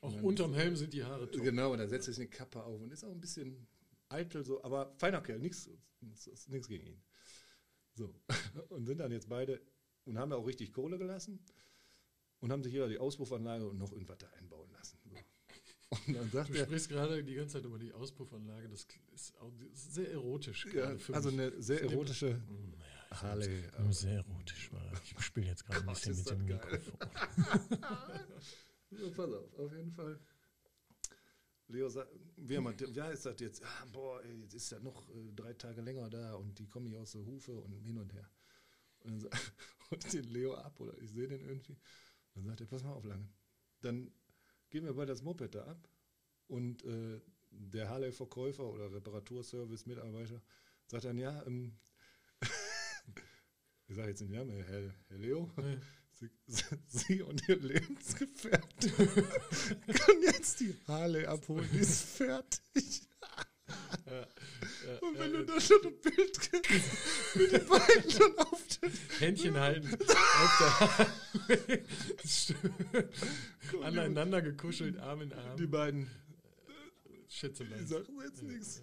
[0.01, 1.43] Auch unterm Helm sind die Haare top.
[1.43, 3.67] Genau, und dann setzt er sich eine Kappe auf und ist auch ein bisschen
[4.07, 5.67] eitel so, aber feiner Kerl, nichts
[6.47, 7.01] nichts gegen ihn.
[7.95, 8.13] So,
[8.69, 9.61] und sind dann jetzt beide
[10.05, 11.43] und haben ja auch richtig Kohle gelassen
[12.39, 14.99] und haben sich jeder die Auspuffanlage und noch irgendwas da einbauen lassen.
[15.05, 15.15] So.
[16.07, 19.37] Und dann sagt Du er, sprichst gerade die ganze Zeit über die Auspuffanlage, das ist
[19.39, 23.63] auch sehr erotisch ja, also eine sehr erotische Hm, naja, Harley.
[23.79, 26.59] Nur sehr erotisch, weil ich spiele jetzt gerade ein bisschen ist mit das dem geil.
[26.71, 27.09] Mikrofon.
[28.93, 30.19] So, pass auf, auf jeden Fall.
[31.67, 32.55] Leo sagt, wie,
[32.93, 33.63] ja, ist das jetzt?
[33.63, 36.87] Ah, boah, ey, jetzt ist ja noch äh, drei Tage länger da und die kommen
[36.87, 38.29] hier aus der Hufe und hin und her.
[38.99, 39.39] Und dann
[39.99, 41.77] ich den Leo ab oder ich sehe den irgendwie.
[42.33, 43.27] Dann sagt er, pass mal auf, lange.
[43.81, 44.11] Dann
[44.69, 45.89] gehen wir bei das Moped da ab
[46.47, 47.19] und äh,
[47.49, 50.41] der Harley-Verkäufer oder Reparaturservice-Mitarbeiter
[50.87, 51.77] sagt dann, ja, ähm,
[53.87, 55.77] ich sage jetzt den Namen, Herr, Herr Leo, Nee.
[56.13, 56.29] Sie,
[56.87, 63.07] Sie und Ihr Lebensgefährte können jetzt die Harley abholen, die ist fertig.
[64.11, 68.37] Ja, ja, Und wenn ja, du da schon ein Bild kriegst, mit den beiden schon
[68.39, 69.87] auf den Händchen halten.
[69.93, 71.79] auf der
[73.83, 75.57] Aneinander gekuschelt, Arm in Arm.
[75.57, 76.09] Die beiden,
[77.07, 77.87] die Schätzelein.
[77.87, 78.81] sagen jetzt nichts.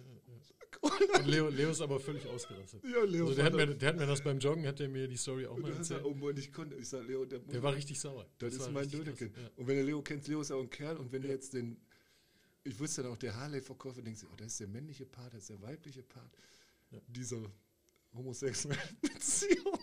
[0.81, 2.81] Und Leo, Leo ist aber völlig ausgerastet.
[2.85, 5.07] Ja, Leo, Also der, hat mir, der hat mir das beim Joggen, hat er mir
[5.09, 6.05] die Story auch mal du ja erzählt.
[6.05, 8.25] oben und ich konnte, ich sag Leo, der, Der war richtig sauer.
[8.37, 9.33] das, ist war mein Dödeken.
[9.35, 9.49] ja.
[9.57, 11.53] Und wenn der Leo kennt, Leo ist ja auch ein Kerl und wenn du jetzt
[11.53, 11.77] den,
[12.69, 15.41] ich wusste dann auch, der Harley-Verkäufer, denkst du, oh, das ist der männliche Part, das
[15.41, 16.31] ist der weibliche Part
[16.91, 16.99] Ja.
[17.07, 17.37] dieser
[18.13, 19.77] homosexuellen Beziehung.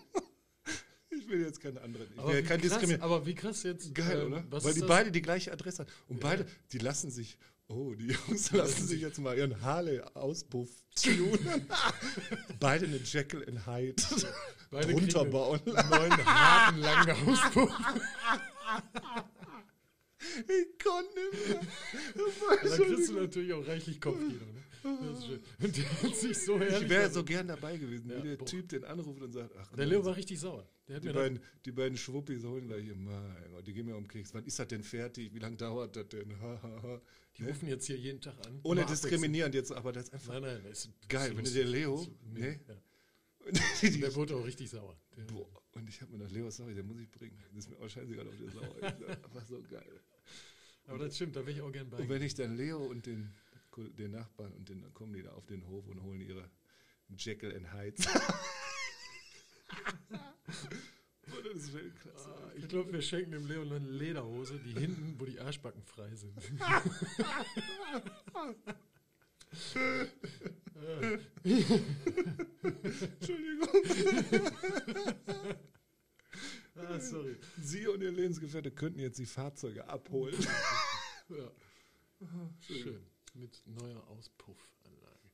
[1.11, 3.03] Ich will jetzt keine anderen, ich Aber will wie, kein krass, Diskriminieren.
[3.03, 3.95] aber wie krass jetzt.
[3.95, 4.62] Geil, ähm, oder?
[4.64, 4.89] Weil die das?
[4.89, 5.91] beide die gleiche Adresse haben.
[6.09, 7.37] Und beide, die lassen sich,
[7.68, 11.66] oh, die Jungs lassen sich jetzt mal ihren Harley-Auspuff tunen.
[12.61, 13.97] beide eine Jekyll and Hyde
[14.70, 15.61] Beide drunter kriegen bauen.
[15.76, 17.70] einen neuen, harten, langen Auspuff.
[20.38, 21.60] Ich konnte nicht mehr.
[21.60, 24.32] Und dann kriegst du natürlich auch reichlich Kopfkino.
[24.32, 24.62] Ne?
[24.82, 25.40] Das ist schön.
[25.60, 26.82] Und der hat sich so herrlich.
[26.82, 28.46] Ich wäre also- so gern dabei gewesen, Ja, wie der boah.
[28.46, 30.68] Typ den anruft und sagt, ach, Der Leo war richtig sauer.
[30.88, 34.32] Die beiden, die beiden Schwuppis holen gleich hier, mein Gott, die gehen mir um Keks.
[34.32, 35.34] Wann ist das denn fertig?
[35.34, 36.32] Wie lange dauert das denn?
[37.36, 38.60] Die rufen jetzt hier jeden Tag an.
[38.62, 40.34] Ohne Immer diskriminierend jetzt, aber das ist einfach.
[40.34, 41.32] Nein, nein, das ist geil.
[41.36, 41.68] Wenn ist du der.
[41.68, 42.40] Leo, ist ne?
[42.40, 42.80] mega, ja.
[44.00, 44.96] Der wurde auch richtig sauer.
[45.16, 47.38] Der, Boah, und ich habe mir gedacht, Leo, sorry, den muss ich bringen.
[47.54, 48.76] Das ist mir auch scheißegal auf der Sau.
[48.80, 50.00] Das war so geil.
[50.87, 51.99] Aber das stimmt, da wäre ich auch gern bei.
[51.99, 53.32] Und wenn ich dann Leo und den,
[53.99, 56.49] den Nachbarn und den, dann kommen die da auf den Hof und holen ihre
[57.16, 57.66] Jekyll and.
[61.28, 61.74] Boah, das ist.
[61.76, 66.14] Ah, Ich glaube, wir schenken dem Leo eine Lederhose, die hinten, wo die Arschbacken frei
[66.14, 66.32] sind.
[73.20, 73.68] Entschuldigung.
[76.76, 77.36] Ah, sorry.
[77.60, 80.34] Sie und ihr Lebensgefährte könnten jetzt die Fahrzeuge abholen.
[81.28, 81.50] Ja.
[82.60, 83.04] Schön.
[83.34, 85.30] Mit neuer Auspuffanlage.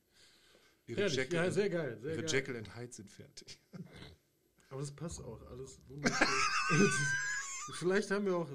[0.87, 1.17] Ihre Herrlich.
[1.17, 1.99] Jekyll, Ja, sehr geil.
[2.01, 2.33] Sehr ihre geil.
[2.33, 3.59] Jekyll and Hyde sind fertig.
[4.69, 5.39] Aber das passt auch.
[5.51, 6.27] Alles wunderschön.
[7.73, 8.49] Vielleicht haben wir auch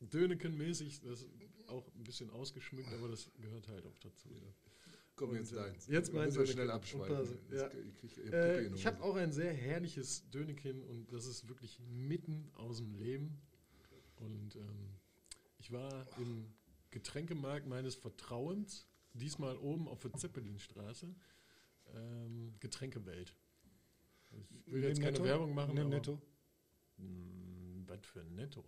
[0.00, 1.26] Döneken-mäßig das
[1.66, 4.28] auch ein bisschen ausgeschmückt, aber das gehört halt auch dazu.
[5.18, 5.86] Komm, jetzt äh, deins.
[5.88, 7.38] jetzt Wir mein müssen wir schnell abschweifen.
[7.50, 7.70] ja.
[7.72, 11.78] ich- ich- Äh, ich- ich habe auch ein sehr herrliches Dönekin und das ist wirklich
[11.80, 13.40] mitten aus dem Leben.
[14.16, 14.90] Und ähm,
[15.58, 16.52] ich war im
[16.90, 21.14] Getränkemarkt meines Vertrauens, diesmal oben auf der Zeppelinstraße,
[21.94, 23.34] ähm, Getränkewelt.
[24.66, 25.24] Ich will jetzt keine Netto?
[25.24, 25.78] Werbung machen.
[25.78, 26.20] Aber- Netto?
[26.96, 28.64] Hm, Was für ein Netto?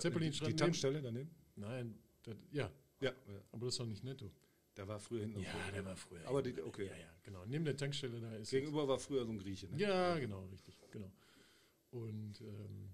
[0.00, 1.30] Zeppelinstraße Die Tankstelle daneben?
[1.56, 2.70] Nein, das, ja,
[3.00, 3.12] Ja.
[3.52, 4.30] aber das ist doch nicht netto.
[4.78, 5.40] Da war früher hinten.
[5.40, 6.24] Ja, der war früher.
[6.28, 6.86] Aber die, okay.
[6.86, 7.44] Ja, ja, genau.
[7.46, 8.50] Neben der Tankstelle da ist.
[8.50, 9.66] Gegenüber war früher so ein Grieche.
[9.66, 9.76] Ne?
[9.76, 11.10] Ja, genau, richtig, genau.
[11.90, 12.90] Und ähm,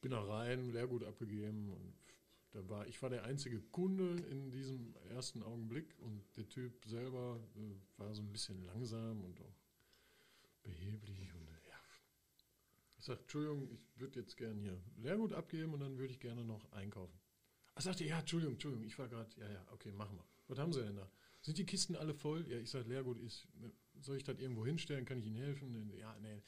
[0.00, 1.94] bin da rein, Leergut abgegeben und
[2.50, 7.38] da war, ich war der einzige Kunde in diesem ersten Augenblick und der Typ selber
[7.54, 9.60] äh, war so ein bisschen langsam und auch
[10.64, 11.78] beheblich und äh, ja.
[12.98, 16.44] Ich sagte, Entschuldigung, ich würde jetzt gerne hier Leergut abgeben und dann würde ich gerne
[16.44, 17.16] noch einkaufen.
[17.76, 20.24] Er sagte, ja, Entschuldigung, Entschuldigung, ich war gerade, ja, ja, okay, machen wir.
[20.48, 21.10] Was haben Sie denn da?
[21.42, 22.46] Sind die Kisten alle voll?
[22.48, 23.46] Ja, ich sage, Leergut ist,
[24.00, 25.04] soll ich das irgendwo hinstellen?
[25.04, 25.92] Kann ich Ihnen helfen?
[25.96, 26.42] Ja, nee.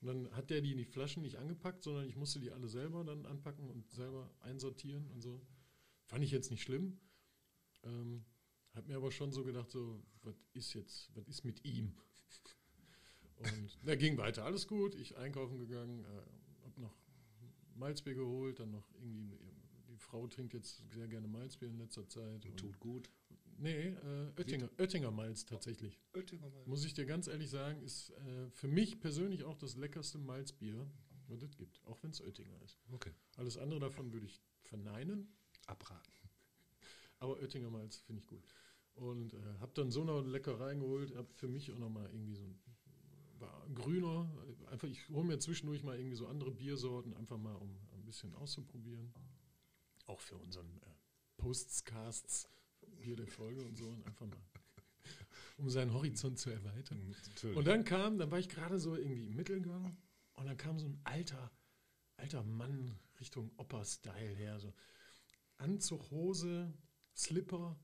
[0.00, 3.04] Und dann hat der die, die Flaschen nicht angepackt, sondern ich musste die alle selber
[3.04, 5.40] dann anpacken und selber einsortieren und so.
[6.06, 6.98] Fand ich jetzt nicht schlimm.
[7.82, 8.24] Ähm,
[8.72, 11.94] hab mir aber schon so gedacht, so, was ist jetzt, was ist mit ihm?
[13.36, 14.94] Und er ging weiter, alles gut.
[14.94, 16.94] Ich einkaufen gegangen, äh, hab noch
[17.74, 19.38] Malzbier geholt, dann noch irgendwie,
[19.88, 22.44] die Frau trinkt jetzt sehr gerne Malzbier in letzter Zeit.
[22.46, 23.10] Und Tut gut.
[23.60, 26.00] Nee, äh, Oettinger, Oettinger Malz tatsächlich.
[26.14, 26.64] Oettinger mal.
[26.64, 30.90] Muss ich dir ganz ehrlich sagen, ist äh, für mich persönlich auch das leckerste Malzbier,
[31.28, 31.82] was es gibt.
[31.84, 32.78] Auch wenn es Oettinger ist.
[32.90, 33.12] Okay.
[33.36, 35.28] Alles andere davon würde ich verneinen,
[35.66, 36.12] Abraten.
[37.18, 38.46] aber Oettinger Malz finde ich gut.
[38.94, 42.44] Und äh, habe dann so noch lecker reingeholt, habe für mich auch nochmal irgendwie so
[42.44, 42.58] ein
[43.40, 44.30] war grüner,
[44.70, 48.34] einfach ich hole mir zwischendurch mal irgendwie so andere Biersorten, einfach mal um ein bisschen
[48.34, 49.14] auszuprobieren.
[50.06, 50.94] Auch für unseren äh,
[51.38, 52.48] Postcasts,
[53.04, 54.36] Der Folge und so, und einfach mal,
[55.56, 56.98] um seinen Horizont zu erweitern.
[56.98, 57.56] Mhm, Natürlich.
[57.56, 59.96] Und dann kam, dann war ich gerade so irgendwie im Mittelgang
[60.34, 61.50] und dann kam so ein alter,
[62.16, 64.58] alter Mann Richtung Opa-Style her.
[64.60, 64.72] So
[65.58, 66.72] Anzug, Hose,
[67.16, 67.78] Slipper,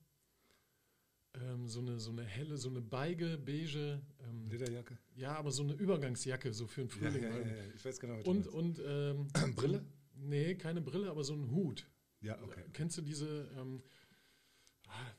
[1.34, 4.96] ähm, so, eine, so eine helle, so eine beige, beige, ähm, Lederjacke.
[5.14, 7.22] ja, aber so eine Übergangsjacke, so für den Frühling.
[7.22, 7.64] ja, ja, ja.
[7.74, 9.84] Ich weiß genau, Und, und ähm, Brille?
[10.14, 11.86] Nee, keine Brille, aber so ein Hut.
[12.22, 12.64] Ja, okay.
[12.72, 13.82] Kennst du diese, ähm,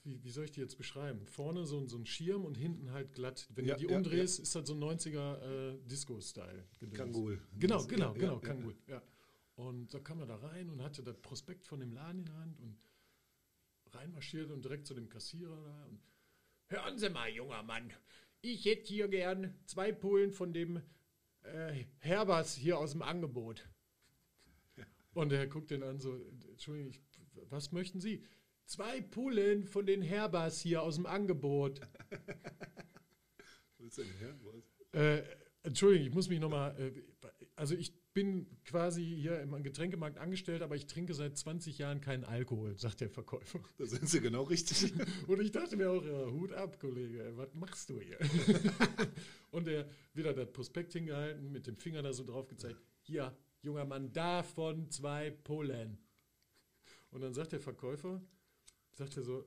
[0.04, 1.26] wie, wie soll ich die jetzt beschreiben?
[1.28, 3.48] Vorne so, ein- so ein Schirm und hinten halt glatt.
[3.56, 5.42] Wenn Ja, du die ja, umdrehst, ist das so ein 90er
[5.76, 6.64] äh, Disco-Style.
[6.94, 7.42] Kangol.
[7.60, 9.02] Genau, genau, ja, genau, ja, Kangol, ja.
[9.56, 12.36] Und da kam er da rein und hatte das Prospekt von dem Laden in der
[12.38, 12.78] Hand und
[13.94, 16.00] reinmarschiert und direkt zu dem Kassierer da und
[16.70, 17.92] Hören Sie mal, junger Mann,
[18.42, 20.82] ich hätte hier gern zwei Pullen von dem
[21.44, 23.66] äh, Herbers hier aus dem Angebot.
[25.14, 26.14] Und er guckt den an so,
[26.50, 27.02] Entschuldigung, ich,
[27.50, 28.24] was möchten Sie?
[28.68, 31.80] Zwei Pullen von den Herbers hier aus dem Angebot.
[33.78, 34.36] Was ist denn her?
[34.44, 35.02] Was?
[35.02, 35.24] Äh,
[35.64, 36.92] Entschuldigung, ich muss mich nochmal, äh,
[37.56, 42.26] also ich bin quasi hier im Getränkemarkt angestellt, aber ich trinke seit 20 Jahren keinen
[42.26, 43.62] Alkohol, sagt der Verkäufer.
[43.78, 44.94] Da sind sie genau richtig.
[45.28, 48.18] Und ich dachte mir auch, ja, Hut ab, Kollege, was machst du hier?
[49.52, 53.86] Und er wieder das Prospekt hingehalten, mit dem Finger da so drauf gezeigt, hier, junger
[53.86, 55.98] Mann, davon zwei Pullen.
[57.12, 58.22] Und dann sagt der Verkäufer,
[58.98, 59.46] sagt er so,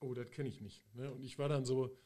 [0.00, 0.84] oh, das kenne ich nicht.
[0.94, 1.10] Ne?
[1.12, 1.96] Und ich war dann so,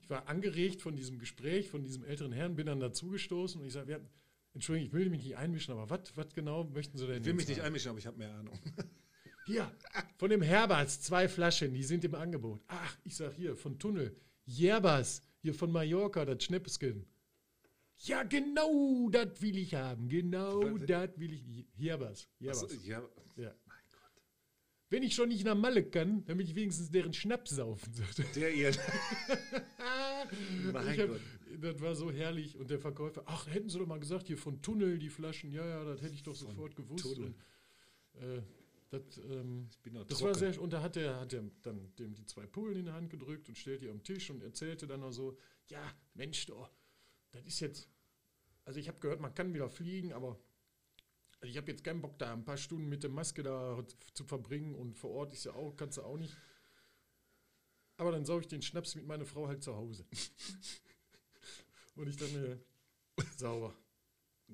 [0.00, 3.72] ich war angeregt von diesem Gespräch, von diesem älteren Herrn, bin dann dazugestoßen und ich
[3.72, 4.00] sage, ja,
[4.54, 7.42] Entschuldigung, ich will mich nicht einmischen, aber was genau möchten Sie denn Ich will mich
[7.42, 7.66] jetzt nicht haben?
[7.66, 8.58] einmischen, aber ich habe mehr Ahnung.
[9.46, 9.70] Hier,
[10.16, 12.62] von dem Herberts, zwei Flaschen, die sind im Angebot.
[12.66, 14.14] Ach, ich sag hier, von Tunnel.
[14.44, 17.06] Jerbas, hier von Mallorca, das Schnäppskin.
[18.04, 20.08] Ja, genau, das will ich haben.
[20.10, 21.66] Genau, das will ich.
[21.76, 22.64] Jerbas, Jerbas.
[22.64, 23.02] Achso, ja,
[23.36, 23.54] Ja.
[24.90, 28.24] Wenn ich schon nicht nach Malle kann, damit ich wenigstens deren Schnaps saufen sollte.
[28.34, 28.70] der ihr.
[30.72, 31.20] Mein hab, Gott.
[31.60, 32.56] das war so herrlich.
[32.56, 35.52] Und der Verkäufer, ach, hätten Sie doch mal gesagt, hier von Tunnel die Flaschen.
[35.52, 37.04] Ja, ja, das hätte ich doch sofort gewusst.
[37.04, 37.34] Tunnel.
[38.14, 38.42] Und, äh,
[38.90, 39.68] das, ähm,
[40.08, 42.84] das war sehr, und da hat er hat er dann dem die zwei Pullen in
[42.86, 45.36] die Hand gedrückt und stellt die am Tisch und erzählte dann noch so,
[45.66, 46.70] ja, Mensch, doch,
[47.30, 47.90] das ist jetzt,
[48.64, 50.38] also ich habe gehört, man kann wieder fliegen, aber
[51.40, 53.84] also ich habe jetzt keinen Bock da, ein paar Stunden mit der Maske da
[54.14, 56.36] zu verbringen und vor Ort ist ja auch, kannst du auch nicht.
[57.96, 60.04] Aber dann sauge ich den Schnaps mit meiner Frau halt zu Hause.
[61.96, 62.60] und ich dachte mir,
[63.36, 63.74] sauber.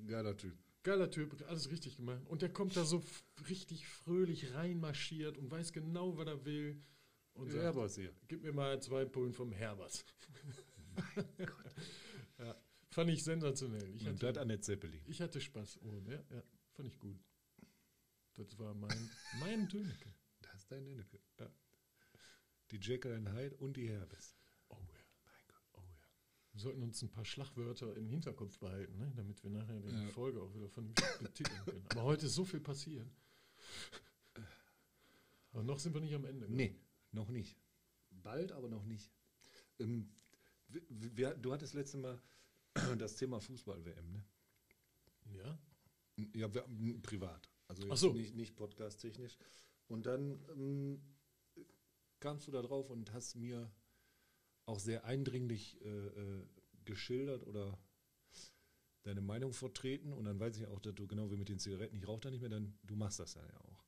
[0.07, 0.53] Geiler Typ.
[0.83, 2.21] Geiler Typ, alles richtig gemacht.
[2.27, 3.03] Und der kommt da so
[3.49, 6.83] richtig fröhlich reinmarschiert und weiß genau, was er will.
[7.33, 8.13] Und sagt, Herbers hier.
[8.27, 10.05] gib mir mal zwei Pullen vom Herbers.
[12.39, 12.55] ja,
[12.91, 13.93] fand ich sensationell.
[13.95, 15.01] Ich Und hatte, das Annette Zeppelin.
[15.05, 15.79] ich hatte Spaß.
[15.83, 16.43] Oh, ja, ja,
[16.75, 17.19] fand ich gut.
[18.35, 20.13] Das war mein, mein Döneke.
[20.41, 21.19] Das ist dein Inneke.
[21.39, 21.49] Ja.
[22.71, 24.35] Die Jekyll and Hyde und die Herbes.
[24.69, 24.99] Oh ja.
[25.25, 25.63] Mein Gott.
[25.73, 26.07] Oh ja.
[26.53, 29.11] Wir sollten uns ein paar Schlagwörter im Hinterkopf behalten, ne?
[29.15, 30.07] damit wir nachher die Ja.
[30.09, 31.85] Folge auch wieder vernünftig betiteln können.
[31.89, 33.07] Aber heute ist so viel passiert.
[35.51, 36.49] Aber noch sind wir nicht am Ende.
[36.49, 36.75] Nee,
[37.11, 37.57] noch nicht.
[38.09, 39.09] Bald, aber noch nicht.
[39.79, 40.09] Ähm,
[40.67, 42.19] wir, wir, du hattest letzte Mal
[42.97, 44.23] das Thema Fußball-WM, ne?
[45.37, 45.57] Ja?
[46.33, 47.49] Ja, wir, privat.
[47.67, 48.13] Also so.
[48.13, 49.37] nicht, nicht podcast-technisch.
[49.87, 51.01] Und dann ähm,
[52.19, 53.71] kamst du da drauf und hast mir
[54.65, 56.47] auch sehr eindringlich äh, äh,
[56.85, 57.77] geschildert oder
[59.03, 60.13] deine Meinung vertreten.
[60.13, 62.31] Und dann weiß ich auch, dass du genau wie mit den Zigaretten, ich rauche da
[62.31, 63.85] nicht mehr, dann du machst das dann ja auch.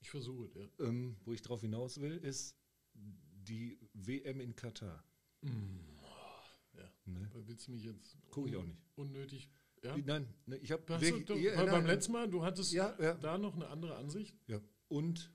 [0.00, 0.86] Ich versuche ja.
[0.86, 2.56] Ähm, wo ich drauf hinaus will, ist
[2.94, 5.04] die WM in Katar.
[5.42, 6.92] ja.
[7.06, 7.30] Ne?
[7.32, 8.78] Willst du mich jetzt Guck ich auch nicht.
[8.96, 9.50] unnötig.
[9.82, 9.96] Ja?
[9.96, 13.14] Nein, ne, ich habe beim letzten Mal, du hattest Ja, ja.
[13.14, 14.36] da noch eine andere Ansicht.
[14.46, 15.32] Ja, und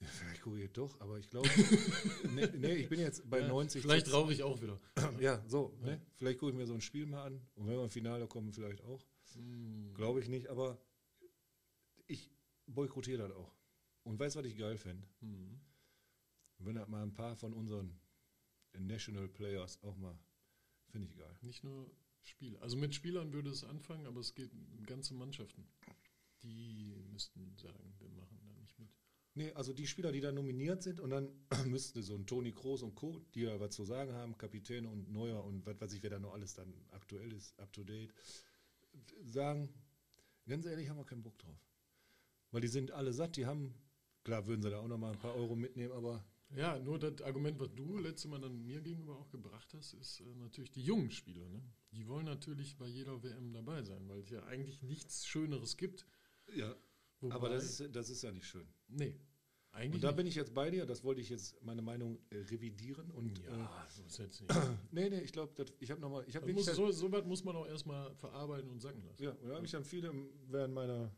[0.00, 1.48] vielleicht gucke ich doch, aber ich glaube,
[2.34, 3.82] nee, nee, ich bin jetzt bei Ja, 90.
[3.82, 4.80] Vielleicht rauche ich auch wieder.
[5.20, 6.00] Ja, so, ne?
[6.16, 8.52] Vielleicht gucke ich mir so ein Spiel mal an und wenn wir im Finale kommen,
[8.52, 9.06] vielleicht auch.
[9.34, 9.94] Hm.
[9.94, 10.80] Glaube ich nicht, aber
[12.06, 12.30] ich
[12.66, 13.54] boykottiere das auch.
[14.04, 15.06] Und weißt du, was ich geil fände?
[15.20, 15.60] Hm.
[16.58, 17.98] Wenn das mal ein paar von unseren
[18.78, 20.18] National Players auch mal,
[20.88, 21.38] finde ich geil.
[21.42, 21.90] Nicht nur
[22.24, 22.60] Spieler.
[22.62, 25.66] Also mit Spielern würde es anfangen, aber es geht um ganze Mannschaften.
[26.42, 28.88] Die müssten sagen, wir machen da nicht mit.
[29.34, 31.28] Nee, also die Spieler, die da nominiert sind und dann
[31.66, 35.10] müsste so ein Toni Kroos und Co., die da was zu sagen haben, Kapitäne und
[35.10, 38.12] Neuer und was weiß ich, wer da noch alles dann aktuell ist, up to date,
[39.24, 39.72] sagen,
[40.46, 41.58] ganz ehrlich, haben wir keinen Bock drauf.
[42.50, 43.74] Weil die sind alle satt, die haben,
[44.24, 46.22] klar würden sie da auch noch mal ein paar Euro mitnehmen, aber
[46.56, 50.20] Ja, nur das Argument, was du letztes Mal dann mir gegenüber auch gebracht hast, ist
[50.20, 51.48] äh, natürlich die jungen Spieler.
[51.48, 51.62] Ne?
[51.92, 56.06] Die wollen natürlich bei jeder WM dabei sein, weil es ja eigentlich nichts Schöneres gibt.
[56.54, 56.74] ja,
[57.20, 58.66] Wobei- aber das ist, das ist ja nicht schön.
[58.88, 59.14] Nee,
[59.70, 60.16] eigentlich Und da nicht.
[60.16, 63.86] bin ich jetzt bei dir, das wollte ich jetzt meine Meinung äh, revidieren und Ja,
[63.88, 64.50] so ist jetzt nicht.
[64.50, 67.56] äh, nee, nee, ich glaube, ich habe nochmal, Das muss, so, so weit muss man
[67.56, 69.22] auch erstmal verarbeiten und sacken lassen.
[69.22, 70.12] Ja, und da habe ich dann viele
[70.48, 71.14] während meiner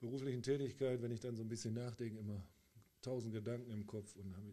[0.00, 2.46] beruflichen Tätigkeit, wenn ich dann so ein bisschen nachdenke, immer
[3.06, 4.52] tausend Gedanken im Kopf und habe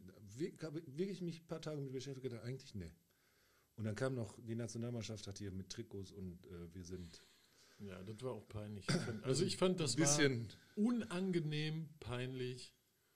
[0.62, 2.94] habe wirklich mich ein paar Tage mit beschäftigt, gedacht, eigentlich nee.
[3.76, 7.26] Und dann kam noch, die Nationalmannschaft hat hier mit Trikots und äh, wir sind
[7.80, 8.86] Ja, das war auch peinlich.
[9.24, 12.74] Also ich fand, das ein bisschen, war unangenehm peinlich.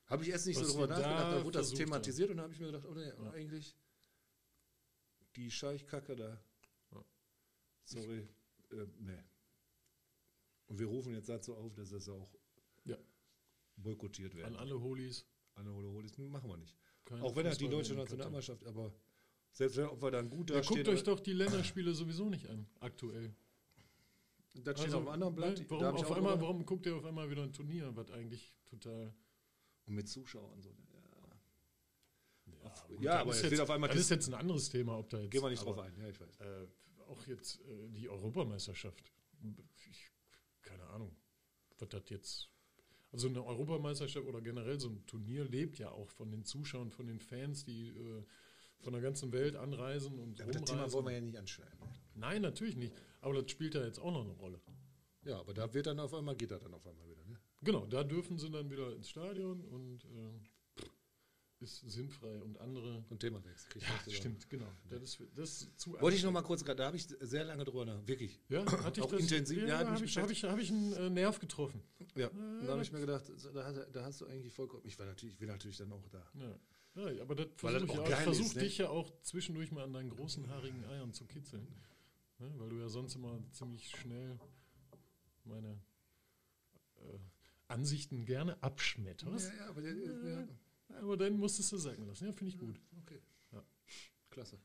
[0.08, 2.60] habe ich erst nicht so drüber nachgedacht, da wurde das thematisiert und da habe ich
[2.60, 3.32] mir gedacht, oh nee, Ja.
[3.32, 3.76] eigentlich
[5.36, 6.42] die Scheichkacke da,
[6.92, 7.06] Ja.
[7.86, 8.28] sorry,
[8.72, 9.24] äh, nee.
[10.66, 12.30] Und wir rufen jetzt dazu auf, dass das auch.
[13.78, 14.56] Boykottiert An werden.
[14.58, 15.26] alle Holis.
[15.56, 16.78] Alle Hole Holis machen wir nicht.
[17.06, 18.94] keine Auch wenn er die deutsche Nationalmannschaft, aber
[19.54, 22.48] selbst wenn, ob wir dann gut Ja, dastehen, guckt euch doch die Länderspiele sowieso nicht
[22.48, 23.34] an, aktuell.
[24.54, 25.58] das steht auf einem anderen Blatt.
[25.58, 27.96] ne, da warum, hab ich auf einmal, warum guckt ihr auf einmal wieder ein Turnier,
[27.96, 29.14] was eigentlich total.
[29.86, 30.70] Und mit Zuschauern so.
[30.70, 32.64] Ja.
[32.64, 35.20] Ja, gut, ja, aber jetzt, auf einmal das ist jetzt ein anderes Thema, ob da
[35.20, 35.32] jetzt.
[35.32, 36.40] Gehen wir nicht aber, drauf ein, ja, ich weiß.
[36.40, 36.68] Äh,
[37.08, 39.12] auch jetzt äh, die Europameisterschaft.
[39.90, 40.12] Ich,
[40.62, 41.16] keine Ahnung,
[41.80, 42.50] was das jetzt.
[43.12, 47.08] Also eine Europameisterschaft oder generell so ein Turnier lebt ja auch von den Zuschauern, von
[47.08, 48.24] den Fans, die äh,
[48.80, 50.66] von der ganzen Welt anreisen und Aber das rumreisen.
[50.66, 51.80] Thema wollen wir ja nicht anschneiden.
[52.16, 52.94] Nein, natürlich nicht.
[53.22, 54.62] Aber das spielt da jetzt auch noch eine Rolle.
[55.24, 57.26] Ja, aber da wird dann auf einmal, geht das dann auf einmal wieder.
[57.26, 57.38] Ne?
[57.62, 60.40] Genau, da dürfen sie dann wieder ins Stadion und äh,
[61.60, 63.04] ist sinnfrei und andere.
[63.10, 63.82] Und Themawechsel.
[63.82, 64.12] Ja, Woche.
[64.12, 64.68] stimmt, genau.
[64.90, 67.66] Das ist, das ist zu Wollte ich noch mal kurz, da habe ich sehr lange
[67.66, 68.40] drüber nach, wirklich.
[68.50, 70.94] Ja, hatte ich Auch das, intensiv, ja, Ja, habe ich, hab ich, hab ich einen
[70.94, 71.82] äh, Nerv getroffen.
[72.16, 72.30] Ja,
[72.62, 75.42] da habe ich mir gedacht, da, da hast du eigentlich vollkommen, ich war natürlich, ich
[75.42, 76.24] will natürlich dann auch da.
[76.96, 77.12] Ja.
[77.12, 78.64] ja, aber das das versuche ich auch Ich versuche ne?
[78.64, 81.68] dich ja auch zwischendurch mal an deinen großen haarigen Eiern zu kitzeln.
[82.40, 82.54] Ne?
[82.58, 84.40] Weil du ja sonst immer ziemlich schnell
[85.44, 85.80] meine
[86.98, 87.18] äh,
[87.68, 89.52] Ansichten gerne abschmetterst.
[89.58, 90.48] ja, aber der, ja,
[90.90, 92.26] Aber dann musstest du sagen lassen.
[92.26, 92.80] Ja, finde ich gut.
[93.04, 93.20] okay.
[93.52, 93.64] Ja.
[94.30, 94.58] Klasse.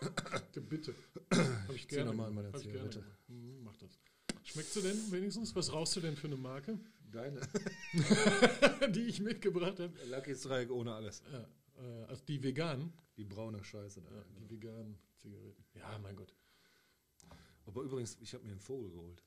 [0.68, 0.94] Bitte.
[1.30, 2.06] Habe ich gerne.
[2.06, 2.60] noch mal an meiner Hab.
[2.60, 3.04] Zigarette.
[3.28, 3.98] Mhm, Mach das.
[4.44, 5.54] Schmeckt sie denn wenigstens?
[5.54, 6.78] Was rauchst du denn für eine Marke,
[7.12, 7.40] Deine
[8.90, 9.92] die ich mitgebracht habe?
[10.06, 11.22] Lucky Strike ohne alles.
[11.30, 11.46] Ja,
[11.82, 12.92] äh, also die veganen.
[13.16, 14.10] Die braune Scheiße da.
[14.10, 15.64] Ja, die veganen Zigaretten.
[15.74, 16.34] Ja, mein Gott.
[17.66, 19.22] Aber übrigens, ich habe mir einen Vogel geholt.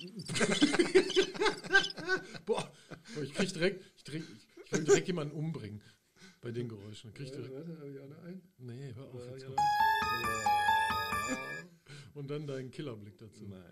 [2.46, 2.72] Boah,
[3.22, 5.82] ich krieg direkt, ich, direkt, ich will direkt jemanden umbringen
[6.40, 7.12] bei den Geräuschen.
[7.14, 8.42] Krieg ich direkt, warte, habe ich auch noch einen?
[8.58, 9.46] nee, hör auf jetzt.
[12.14, 13.46] und dann deinen Killerblick dazu.
[13.46, 13.62] Gott.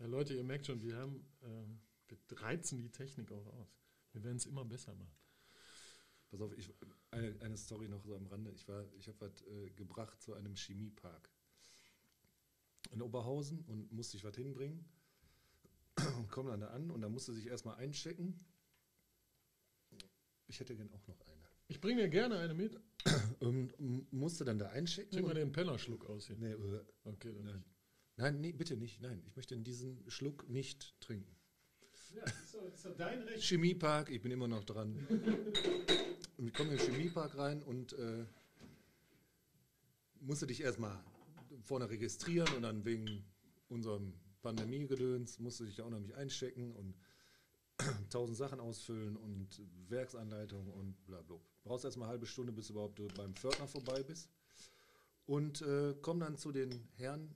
[0.00, 3.68] Ja, Leute, ihr merkt schon, wir haben, ähm, wir reizen die Technik auch aus.
[4.12, 5.14] Wir werden es immer besser machen.
[6.30, 6.72] Pass auf, ich,
[7.10, 8.50] eine, eine Story noch so am Rande.
[8.52, 11.30] Ich, war- ich habe was äh, gebracht zu einem Chemiepark
[12.90, 14.84] in Oberhausen und musste ich was hinbringen.
[16.18, 18.34] Und komme dann da an und dann musste sich erstmal einchecken.
[20.54, 21.34] Ich hätte gern auch noch eine.
[21.66, 22.80] Ich bringe dir gerne eine mit.
[23.40, 25.10] Ähm, m- musste dann da einchecken.
[25.10, 26.36] Trink mal und- den Pennerschluck aus hier.
[26.36, 27.64] nee, äh, Okay, dann nein.
[28.16, 29.02] Nein, nee, bitte nicht.
[29.02, 31.34] Nein, ich möchte diesen Schluck nicht trinken.
[32.14, 33.42] Ja, das ist doch, das ist doch dein Recht.
[33.42, 34.94] Chemiepark, ich bin immer noch dran.
[36.38, 38.24] Und ich komme in den Chemiepark rein und äh,
[40.20, 41.02] musste dich erstmal
[41.64, 43.24] vorne registrieren und dann wegen
[43.68, 46.94] unserem Pandemiegedöns musste dich da auch noch mich einchecken und
[48.10, 49.48] tausend Sachen ausfüllen und
[49.88, 51.36] Werksanleitung und bla bla.
[51.64, 54.28] Brauchst erstmal eine halbe Stunde, bis überhaupt du beim Pförtner vorbei bist.
[55.26, 57.34] Und äh, komm dann zu den Herren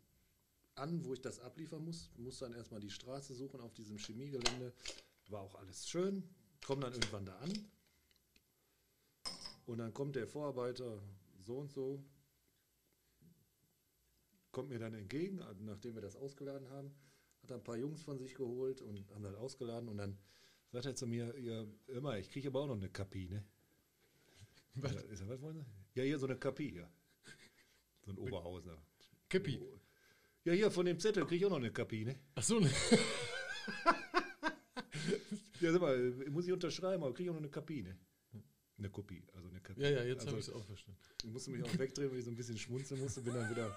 [0.74, 2.10] an, wo ich das abliefern muss.
[2.16, 4.72] Muss dann erstmal die Straße suchen auf diesem Chemiegelände.
[5.28, 6.22] War auch alles schön.
[6.64, 7.52] Komm dann irgendwann da an.
[9.66, 11.02] Und dann kommt der Vorarbeiter
[11.40, 12.02] so und so,
[14.50, 16.90] kommt mir dann entgegen, nachdem wir das ausgeladen haben,
[17.50, 20.18] hat ein paar Jungs von sich geholt und haben das ausgeladen und dann
[20.70, 23.44] sagt er zu mir, ja, immer, ich kriege aber auch noch eine Kapie, ne?
[24.74, 24.94] Was?
[24.94, 25.64] Ja, ist er, was wollen Sie?
[25.94, 26.88] Ja, hier so eine Kapie, ja.
[28.04, 28.80] So ein Oberhausener.
[29.28, 29.60] Kippi.
[30.44, 32.18] Ja, hier von dem Zettel kriege ich auch noch eine Kapie, ne?
[32.34, 32.70] Ach so, ne?
[35.60, 35.98] Ja, sag mal,
[36.30, 37.98] muss ich unterschreiben, aber kriege ich auch noch eine Kapie, ne?
[38.78, 39.80] Eine Kopie, also eine Kapie.
[39.80, 41.00] Ja, ja, jetzt also, habe ich es auch verstanden.
[41.24, 43.20] Ich musste mich auch wegdrehen, weil ich so ein bisschen schmunzeln musste.
[43.22, 43.76] Bin dann wieder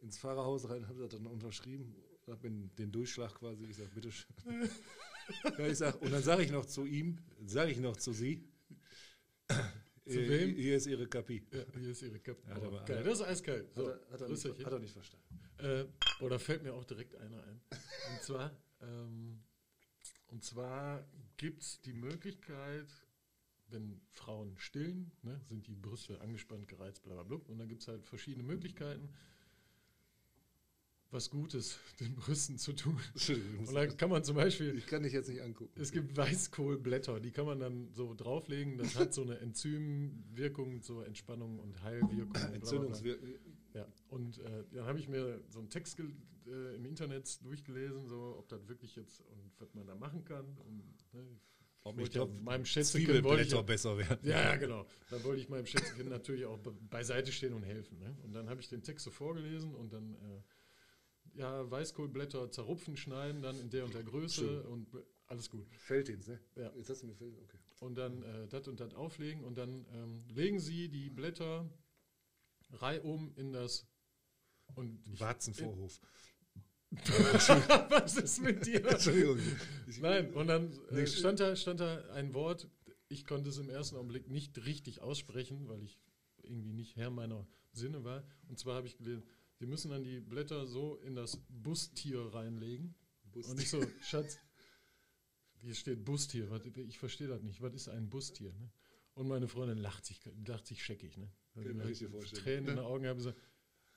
[0.00, 1.96] ins Fahrerhaus rein, habe das dann unterschrieben,
[2.28, 3.64] habe den Durchschlag quasi.
[3.64, 4.28] Ich sage, bitte schön.
[5.58, 8.48] ja, ich sag, und dann sage ich noch zu ihm, sage ich noch zu sie.
[10.06, 10.54] Zu äh, wem?
[10.56, 11.46] Hier ist ihre Kapie.
[11.50, 12.18] Ja, hier ist ihre.
[12.18, 13.74] Hat er Oh, geil, das ist eiskalt.
[13.74, 15.40] So, hat, er, hat, er nicht, hat er nicht verstanden.
[15.58, 15.84] Äh,
[16.20, 17.60] oder fällt mir auch direkt einer ein.
[17.70, 19.42] Und zwar, ähm,
[20.26, 22.86] und zwar gibt es die Möglichkeit,
[23.68, 27.38] wenn Frauen stillen, ne, sind die Brüste angespannt, gereizt, bla bla bla.
[27.48, 29.08] Und dann gibt es halt verschiedene Möglichkeiten,
[31.14, 33.00] was Gutes den Brüsten zu tun.
[33.58, 35.72] Und dann kann man zum Beispiel ich kann dich jetzt nicht angucken.
[35.80, 38.76] es gibt Weißkohlblätter, die kann man dann so drauflegen.
[38.76, 42.34] Das hat so eine Enzymwirkung zur Entspannung und Heilwirkung.
[42.52, 43.28] Entzündungswirkung.
[43.72, 48.36] Ja, und äh, dann habe ich mir so einen Text äh, im Internet durchgelesen, so
[48.38, 50.44] ob das wirklich jetzt und was man da machen kann.
[50.58, 51.26] Und, ne,
[51.82, 54.18] Ob ich glaub, ja meinem Schätzchen wollte ich besser werden.
[54.22, 54.86] ja, genau.
[55.10, 57.98] Da wollte ich meinem Schätzchen natürlich auch be beiseite stehen und helfen.
[57.98, 58.16] Ne?
[58.22, 60.42] Und dann habe ich den Text so vorgelesen und dann äh,
[61.34, 64.66] ja Weißkohlblätter zerrupfen, schneiden, dann in der und der Größe Schön.
[64.66, 64.88] und
[65.26, 65.66] alles gut.
[65.76, 66.40] Felddienst, ne?
[66.56, 66.72] Ja.
[66.76, 67.58] Jetzt hast du mir Felddienst, okay.
[67.80, 71.68] und dann äh, das und das auflegen und dann ähm, legen Sie die Blätter
[72.70, 73.86] reihum in das
[74.74, 76.00] und Warzenvorhof.
[77.88, 78.84] was ist mit dir?
[78.86, 79.38] Entschuldigung.
[80.00, 82.68] Nein, und dann äh, stand, da, stand da ein Wort,
[83.08, 85.98] ich konnte es im ersten Augenblick nicht richtig aussprechen, weil ich
[86.42, 88.24] irgendwie nicht Herr meiner Sinne war.
[88.48, 89.24] Und zwar habe ich gelesen,
[89.58, 92.94] Sie müssen dann die Blätter so in das Bustier reinlegen.
[93.32, 94.38] Und ich so, Schatz,
[95.60, 98.52] hier steht Bustier, ich verstehe das nicht, was ist ein Bustier?
[98.52, 98.70] Ne?
[99.14, 101.16] Und meine Freundin lacht sich, lacht sich scheckig.
[101.16, 101.30] Ne?
[101.54, 102.42] Kann ich mir richtig vorstellen.
[102.42, 103.38] Tränen in den Augen habe gesagt,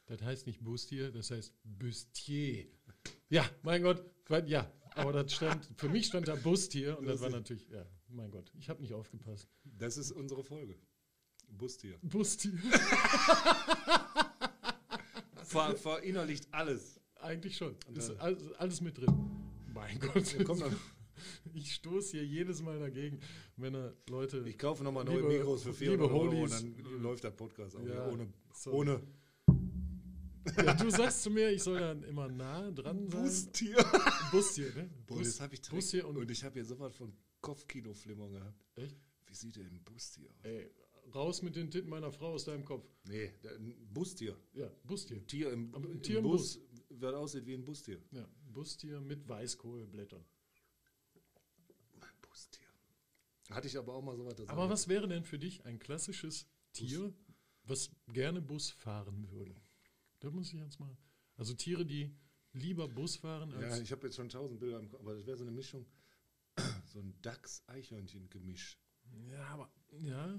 [0.06, 2.68] das heißt nicht Bustier, das heißt Bustier.
[3.30, 4.04] Ja, mein Gott,
[4.46, 8.32] ja, aber das stand, für mich stand da Bustier und das war natürlich, ja, mein
[8.32, 9.50] Gott, ich habe nicht aufgepasst.
[9.64, 10.80] Das ist unsere Folge.
[11.50, 11.98] Bustier.
[12.02, 12.54] Bustier,
[15.48, 17.00] Ver, verinnerlicht alles.
[17.16, 19.14] eigentlich schon, ist alles, alles mit drin.
[19.74, 20.76] Mein Gott, Ja, komm dann.
[21.54, 23.20] ich stoße hier jedes Mal dagegen,
[23.56, 27.02] wenn er Leute, Ich kaufe nochmal neue Liebe- Mikros für 400 liebe Euro und dann
[27.02, 27.86] läuft der Podcast auch.
[27.86, 28.72] Ja, ohne, so.
[28.72, 29.02] ohne
[30.58, 33.22] ja, du sagst zu mir, ich soll dann immer nah dran sein.
[33.24, 33.78] Bustier.
[34.32, 34.90] Bustier, ne?
[35.06, 38.66] Boah, das ich Bustier und, und ich habe hier sowas von Kopfkinoflimmern gehabt.
[38.76, 38.98] echt?
[39.26, 40.46] Wie sieht denn ein Bustier aus?
[40.46, 40.72] Ey,
[41.14, 42.86] raus mit den Titten meiner Frau aus deinem Kopf.
[43.08, 44.38] Nee, ein Bustier.
[44.54, 45.18] Ja, Bustier.
[45.18, 46.60] Ein Tier im, Aber ein im Tier im Bus,
[46.90, 48.02] wird aussieht wie ein Bustier.
[48.12, 50.24] Ja, Bustier mit Weißkohlblättern.
[52.02, 52.68] Ein Bustier.
[53.50, 54.36] Hatte ich aber auch mal sowas.
[54.36, 57.14] das Aber was wäre denn für dich ein klassisches Tier,
[57.64, 59.56] was gerne Bus fahren würde?
[60.20, 60.96] Da muss ich jetzt mal.
[61.36, 62.16] Also Tiere, die
[62.54, 63.82] lieber Bus fahren ich- Ja, als.
[63.82, 65.86] ich habe jetzt schon tausend Bilder im Kopf, aber das wäre so eine Mischung.
[66.88, 68.80] So ein Dachs-Eichhörnchen-Gemisch.
[69.30, 69.72] Ja, aber.
[70.02, 70.38] Ja,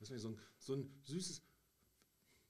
[0.00, 1.42] Das wäre so ein, so ein süßes.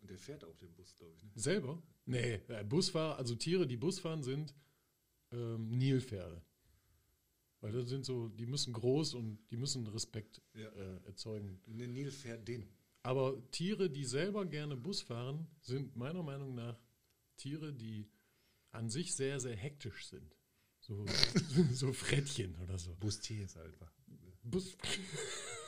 [0.00, 1.22] Und der fährt auch den Bus, glaube ich.
[1.22, 1.30] Ne?
[1.34, 1.82] selber?
[2.06, 4.54] Nee, äh, Busfahrer, also Tiere, die Bus fahren, sind
[5.32, 6.42] ähm, Nilpferde.
[7.60, 10.68] Weil das sind so, die müssen groß und die müssen Respekt Ja.
[10.70, 11.60] äh, erzeugen.
[11.66, 12.66] Ne, Nilpferdin.
[13.02, 16.78] Aber Tiere, die selber gerne Bus fahren, sind meiner Meinung nach
[17.36, 18.08] Tiere, die
[18.70, 20.34] an sich sehr, sehr hektisch sind.
[20.80, 21.04] So,
[21.72, 22.94] so Frettchen oder so.
[22.96, 23.92] Bustier ist einfach.
[24.42, 24.76] Bus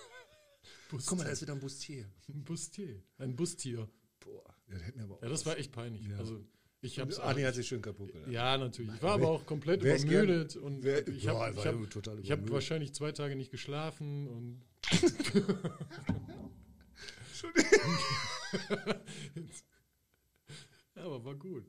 [0.93, 1.09] Bustier.
[1.09, 2.05] Guck mal, da ist wieder ein Bustier.
[2.29, 3.03] ein Bustier.
[3.19, 3.89] Ein Bustier.
[4.21, 5.23] Boah, ja, das hätte mir aber auch.
[5.23, 6.07] Ja, das war echt peinlich.
[6.07, 6.19] Ja.
[6.19, 6.45] Also,
[6.81, 8.31] ich hab's auch- hat sich schön kaputt gemacht.
[8.31, 8.95] Ja, natürlich.
[8.95, 12.95] Ich war aber auch komplett wär übermüdet und wär- ich habe hab, ich hab wahrscheinlich
[12.95, 14.63] zwei Tage nicht geschlafen und
[20.95, 21.65] ja, aber war gut.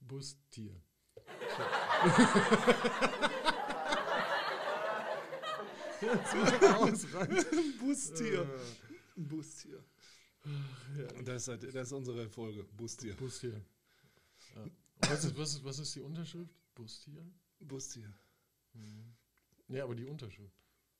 [0.00, 0.80] Bustier.
[6.00, 8.48] Ein Bustier.
[9.16, 9.84] Ein Bustier.
[11.24, 12.64] Das ist, halt- das ist unsere Folge.
[12.76, 13.14] Bustier.
[13.16, 13.60] Bustier.
[14.54, 14.64] Ja.
[15.08, 16.54] Was, ist, was, ist, was ist die Unterschrift?
[16.74, 17.22] Bustier?
[17.60, 18.12] Bustier.
[19.68, 20.54] Ja, aber die Unterschrift.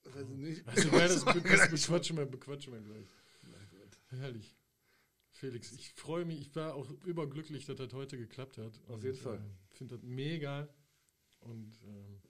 [0.05, 0.69] Weiß ich nicht.
[0.69, 3.07] Also, ja, das, be- das bequatschen wir, bequatschen wir gleich.
[4.11, 4.57] Herrlich.
[5.31, 8.81] Felix, ich freue mich, ich war auch überglücklich, dass das heute geklappt hat.
[8.89, 9.41] Auf jeden Fall.
[9.71, 10.69] Ich finde das mega.
[11.41, 12.21] Und ähm,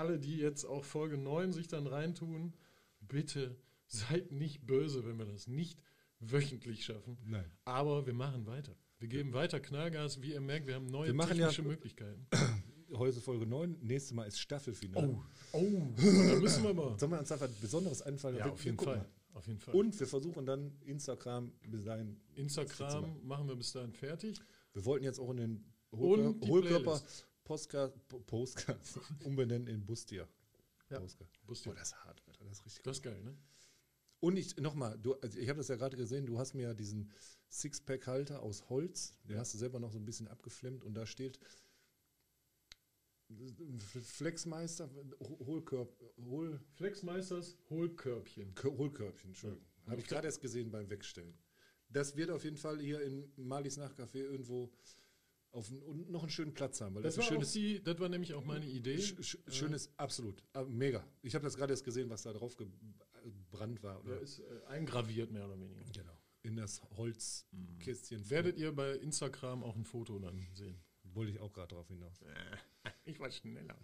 [0.00, 2.54] alle, die jetzt auch Folge 9 sich dann reintun,
[3.00, 3.56] bitte
[3.86, 5.78] seid nicht böse, wenn wir das nicht
[6.20, 7.18] wöchentlich schaffen.
[7.24, 7.44] Nein.
[7.64, 8.74] Aber wir machen weiter.
[8.98, 10.20] Wir geben weiter Knallgas.
[10.22, 12.26] Wie ihr merkt, wir haben neue Wir machen ja- technische Möglichkeiten.
[12.94, 13.76] Heute Folge 9.
[13.82, 15.08] Nächstes Mal ist Staffelfinale.
[15.52, 16.98] Oh, oh, da müssen wir mal.
[16.98, 18.36] Sollen wir uns einfach was Besonderes einfallen?
[18.36, 18.96] Ja, Wir- auf jeden Fall.
[18.96, 19.06] mal.
[19.32, 19.74] Auf jeden Fall.
[19.74, 22.16] Und wir versuchen dann Instagram bis dahin.
[22.34, 24.40] Instagram machen wir bis dahin fertig.
[24.72, 27.00] Wir wollten jetzt auch in den die Hohlkörper
[27.50, 27.70] Playlist.
[27.70, 28.80] Postcard, Po- Postcard
[29.24, 30.28] umbenennen in Bustier.
[30.90, 30.98] Ja.
[31.00, 31.30] Postcard.
[31.46, 31.72] Bustier.
[31.72, 32.44] Boah, das ist hart, Alter.
[32.44, 33.36] Das ist richtig Das ist geil, ne?
[34.20, 36.74] Und ich nochmal, du, also ich habe das ja gerade gesehen, du hast mir ja
[36.74, 37.10] diesen
[37.50, 41.38] Sixpack-Halter aus Holz, den hast du selber noch so ein bisschen abgeflemmt und da steht
[44.02, 44.90] Flexmeister,
[45.46, 48.54] Hohlkörp, Hohl, Flexmeisters Hohlkörbchen.
[48.54, 49.64] Kö- Hohlkörbchen, Entschuldigung.
[49.86, 49.92] Ja.
[49.92, 51.38] Habe ich gerade erst gesehen beim Wegstellen.
[51.88, 54.70] Das wird auf jeden Fall hier in Malis Nachcafé irgendwo
[55.52, 57.98] auf n- und noch einen schönen Platz haben, weil das, Das war, schönes, die, das
[57.98, 58.98] war nämlich auch meine Idee.
[58.98, 61.04] sch, sch, schönes, absolut, ah, mega.
[61.22, 64.02] Ich habe das gerade erst gesehen, was da drauf gebrannt war.
[64.02, 64.20] Der Oder?
[64.20, 65.82] ist äh, eingraviert, mehr oder weniger.
[65.92, 66.16] Genau.
[66.42, 68.28] In das Holzkästchen.
[68.30, 70.80] Werdet ihr bei Instagram auch ein Foto dann sehen.
[71.04, 72.20] Wollte ich auch gerade drauf hinaus.
[73.04, 73.76] Ich war schneller.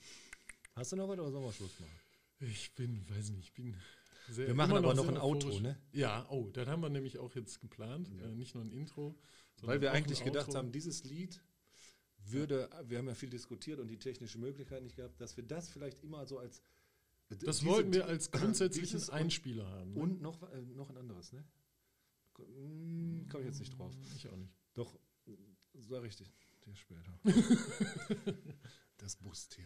[0.75, 1.91] Hast du noch was oder sollen wir Schluss machen?
[2.41, 3.77] Ich bin, weiß nicht, ich bin
[4.31, 4.47] sehr.
[4.47, 5.61] Wir machen aber noch ein Outro, euphorisch.
[5.63, 5.79] ne?
[5.93, 8.11] Ja, oh, das haben wir nämlich auch jetzt geplant.
[8.23, 9.19] Äh, nicht nur ein Intro.
[9.57, 11.43] sondern Weil wir eigentlich gedacht haben, dieses Lied
[12.33, 15.69] würde, wir haben ja viel diskutiert und die technische Möglichkeit nicht gehabt, dass wir das
[15.69, 16.61] vielleicht immer so als.
[17.29, 19.95] Das diese- wollten wir als grundsätzlichen Einspieler haben.
[19.95, 20.01] ne?
[20.01, 21.45] Und noch, äh, noch ein anderes, ne?
[22.39, 23.93] Hm, Komme ich jetzt nicht drauf.
[24.15, 24.53] Ich auch nicht.
[24.75, 24.99] Doch,
[25.73, 26.31] das war richtig.
[26.67, 27.19] Der später.
[28.99, 29.65] das Bustier.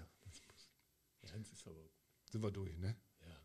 [1.23, 1.89] Ja, das ist aber.
[2.31, 2.97] Sind wir durch, ne?
[3.23, 3.37] Ja.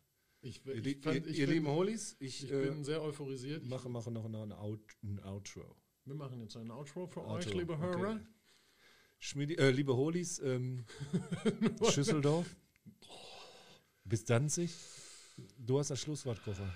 [0.41, 3.01] Ich, Ihr, ich, li- fand, ich ihr bin, lieben Holis, ich, ich äh, bin sehr
[3.01, 3.63] euphorisiert.
[3.63, 5.75] Ich- mache, mache noch, ein, Out, ein Outro.
[6.05, 8.19] Wir machen jetzt ein Outro für Outro, euch, liebe okay.
[9.25, 9.31] Hörer.
[9.31, 10.85] Schmiedi, äh, liebe Holis, ähm,
[11.91, 12.55] Schüsseldorf,
[14.03, 14.71] bis Danzig.
[15.57, 16.71] Du hast das Schlusswort, Kocher.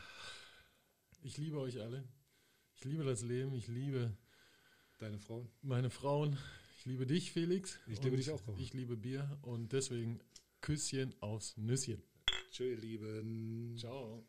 [1.21, 2.03] Ich liebe euch alle.
[2.75, 3.53] Ich liebe das Leben.
[3.53, 4.17] Ich liebe
[4.97, 5.49] Deine Frauen.
[5.61, 6.37] meine Frauen.
[6.77, 7.79] Ich liebe dich, Felix.
[7.87, 8.59] Ich liebe dich auch, Kocher.
[8.59, 10.19] Ich liebe Bier und deswegen
[10.61, 12.01] Küsschen aufs Nüsschen.
[12.51, 13.75] Tschö, ihr Lieben.
[13.77, 14.25] Ciao.